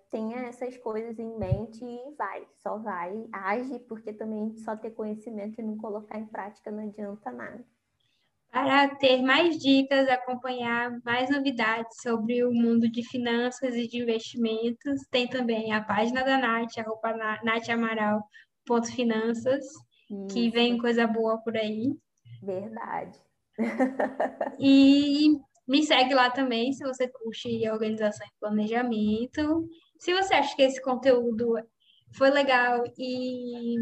Tenha 0.09 0.47
essas 0.47 0.77
coisas 0.77 1.19
em 1.19 1.37
mente 1.37 1.83
e 1.83 2.15
vai, 2.17 2.45
só 2.57 2.77
vai, 2.77 3.27
age, 3.31 3.79
porque 3.87 4.11
também 4.11 4.55
só 4.57 4.75
ter 4.75 4.91
conhecimento 4.91 5.59
e 5.59 5.63
não 5.63 5.77
colocar 5.77 6.17
em 6.17 6.25
prática 6.25 6.71
não 6.71 6.83
adianta 6.83 7.31
nada. 7.31 7.63
Para 8.49 8.95
ter 8.95 9.21
mais 9.21 9.57
dicas, 9.57 10.09
acompanhar 10.09 10.99
mais 11.05 11.29
novidades 11.29 12.01
sobre 12.01 12.43
o 12.43 12.51
mundo 12.51 12.89
de 12.91 13.07
finanças 13.07 13.75
e 13.75 13.87
de 13.87 14.01
investimentos, 14.01 15.01
tem 15.09 15.27
também 15.27 15.71
a 15.71 15.81
página 15.81 16.23
da 16.23 16.37
Nath, 16.37 16.77
arroba 16.77 17.15
Nath 17.43 17.69
Amaral, 17.69 18.21
ponto 18.65 18.91
finanças. 18.91 19.63
Isso. 20.11 20.27
que 20.27 20.49
vem 20.49 20.77
coisa 20.77 21.07
boa 21.07 21.37
por 21.41 21.55
aí. 21.55 21.95
Verdade. 22.43 23.17
e 24.59 25.39
me 25.71 25.85
segue 25.85 26.13
lá 26.13 26.29
também 26.29 26.73
se 26.73 26.83
você 26.83 27.07
curte 27.07 27.69
organização 27.69 28.27
e 28.27 28.39
planejamento. 28.41 29.69
Se 29.97 30.13
você 30.13 30.33
acha 30.33 30.53
que 30.53 30.63
esse 30.63 30.81
conteúdo 30.81 31.53
foi 32.13 32.29
legal 32.29 32.83
e 32.97 33.77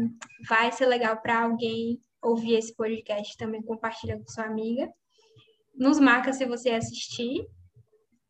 vai 0.48 0.70
ser 0.70 0.86
legal 0.86 1.20
para 1.20 1.42
alguém 1.42 1.98
ouvir 2.22 2.54
esse 2.54 2.72
podcast, 2.76 3.36
também 3.36 3.60
compartilha 3.60 4.16
com 4.16 4.28
sua 4.28 4.44
amiga. 4.44 4.88
Nos 5.74 5.98
marca 5.98 6.32
se 6.32 6.46
você 6.46 6.70
assistir. 6.70 7.44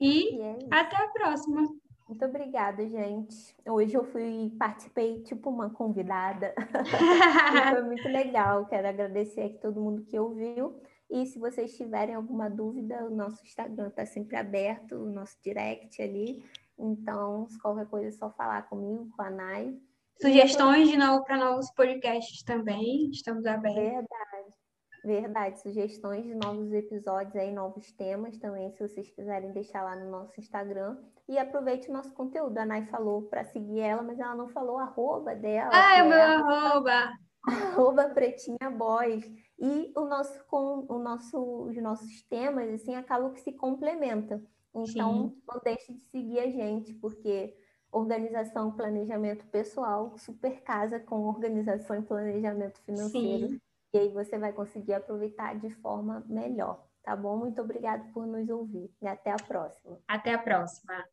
E, 0.00 0.36
e 0.36 0.40
é 0.40 0.56
até 0.70 0.96
a 0.96 1.08
próxima. 1.08 1.60
Muito 2.08 2.24
obrigada, 2.24 2.88
gente. 2.88 3.54
Hoje 3.68 3.94
eu 3.94 4.04
fui, 4.04 4.50
participei 4.58 5.20
tipo 5.22 5.50
uma 5.50 5.68
convidada. 5.68 6.54
foi 7.74 7.82
muito 7.82 8.08
legal. 8.08 8.64
Quero 8.64 8.88
agradecer 8.88 9.42
aqui 9.42 9.58
todo 9.58 9.82
mundo 9.82 10.02
que 10.06 10.18
ouviu. 10.18 10.80
E 11.10 11.26
se 11.26 11.38
vocês 11.40 11.76
tiverem 11.76 12.14
alguma 12.14 12.48
dúvida, 12.48 13.04
o 13.04 13.10
nosso 13.10 13.44
Instagram 13.44 13.88
está 13.88 14.06
sempre 14.06 14.36
aberto, 14.36 14.94
o 14.94 15.10
nosso 15.10 15.36
direct 15.42 16.00
ali. 16.00 16.44
Então, 16.78 17.48
se 17.48 17.58
qualquer 17.60 17.86
coisa 17.86 18.08
é 18.08 18.12
só 18.12 18.30
falar 18.30 18.62
comigo, 18.68 19.10
com 19.16 19.22
a 19.22 19.30
Nai. 19.30 19.76
Sugestões 20.22 20.88
de 20.88 20.96
novo 20.96 21.24
para 21.24 21.36
novos 21.36 21.70
podcasts 21.72 22.42
também, 22.44 23.10
estamos 23.10 23.44
abertos. 23.44 23.82
Verdade. 23.82 24.60
Verdade, 25.02 25.60
sugestões 25.62 26.24
de 26.24 26.34
novos 26.34 26.72
episódios 26.72 27.34
aí, 27.34 27.50
novos 27.50 27.90
temas 27.92 28.36
também, 28.36 28.70
se 28.70 28.86
vocês 28.86 29.10
quiserem 29.10 29.50
deixar 29.52 29.82
lá 29.82 29.96
no 29.96 30.10
nosso 30.10 30.38
Instagram. 30.38 30.98
E 31.26 31.38
aproveite 31.38 31.88
o 31.88 31.92
nosso 31.92 32.12
conteúdo. 32.12 32.58
A 32.58 32.66
Nai 32.66 32.86
falou 32.86 33.22
para 33.22 33.44
seguir 33.44 33.80
ela, 33.80 34.02
mas 34.02 34.20
ela 34.20 34.34
não 34.34 34.48
falou 34.48 34.78
arroba 34.78 35.34
dela. 35.34 35.70
Ah, 35.72 35.98
é 35.98 36.02
o 36.02 36.08
meu 36.08 36.18
é 36.18 36.34
arroba! 36.34 37.12
Arroba 37.42 38.10
Pretinha 38.10 38.70
Boys. 38.70 39.24
E 39.60 39.92
o 39.94 40.06
nosso, 40.06 40.42
com, 40.46 40.86
o 40.88 40.98
nosso, 40.98 41.38
os 41.64 41.76
nossos 41.76 42.22
temas, 42.22 42.72
assim, 42.72 42.94
acabam 42.94 43.32
que 43.32 43.40
se 43.40 43.52
complementam. 43.52 44.42
Então, 44.74 45.28
Sim. 45.28 45.42
não 45.46 45.60
deixe 45.62 45.92
de 45.92 46.00
seguir 46.06 46.38
a 46.40 46.48
gente, 46.48 46.94
porque 46.94 47.54
organização, 47.92 48.72
planejamento 48.72 49.44
pessoal 49.48 50.16
super 50.16 50.62
casa 50.62 50.98
com 50.98 51.26
organização 51.26 51.98
e 51.98 52.02
planejamento 52.02 52.80
financeiro. 52.80 53.48
Sim. 53.48 53.60
E 53.92 53.98
aí 53.98 54.08
você 54.08 54.38
vai 54.38 54.52
conseguir 54.52 54.94
aproveitar 54.94 55.58
de 55.58 55.68
forma 55.76 56.24
melhor, 56.28 56.86
tá 57.02 57.16
bom? 57.16 57.36
Muito 57.36 57.60
obrigada 57.60 58.04
por 58.14 58.26
nos 58.26 58.48
ouvir 58.48 58.90
e 59.02 59.06
até 59.06 59.32
a 59.32 59.36
próxima. 59.36 59.98
Até 60.06 60.34
a 60.34 60.38
próxima. 60.38 61.04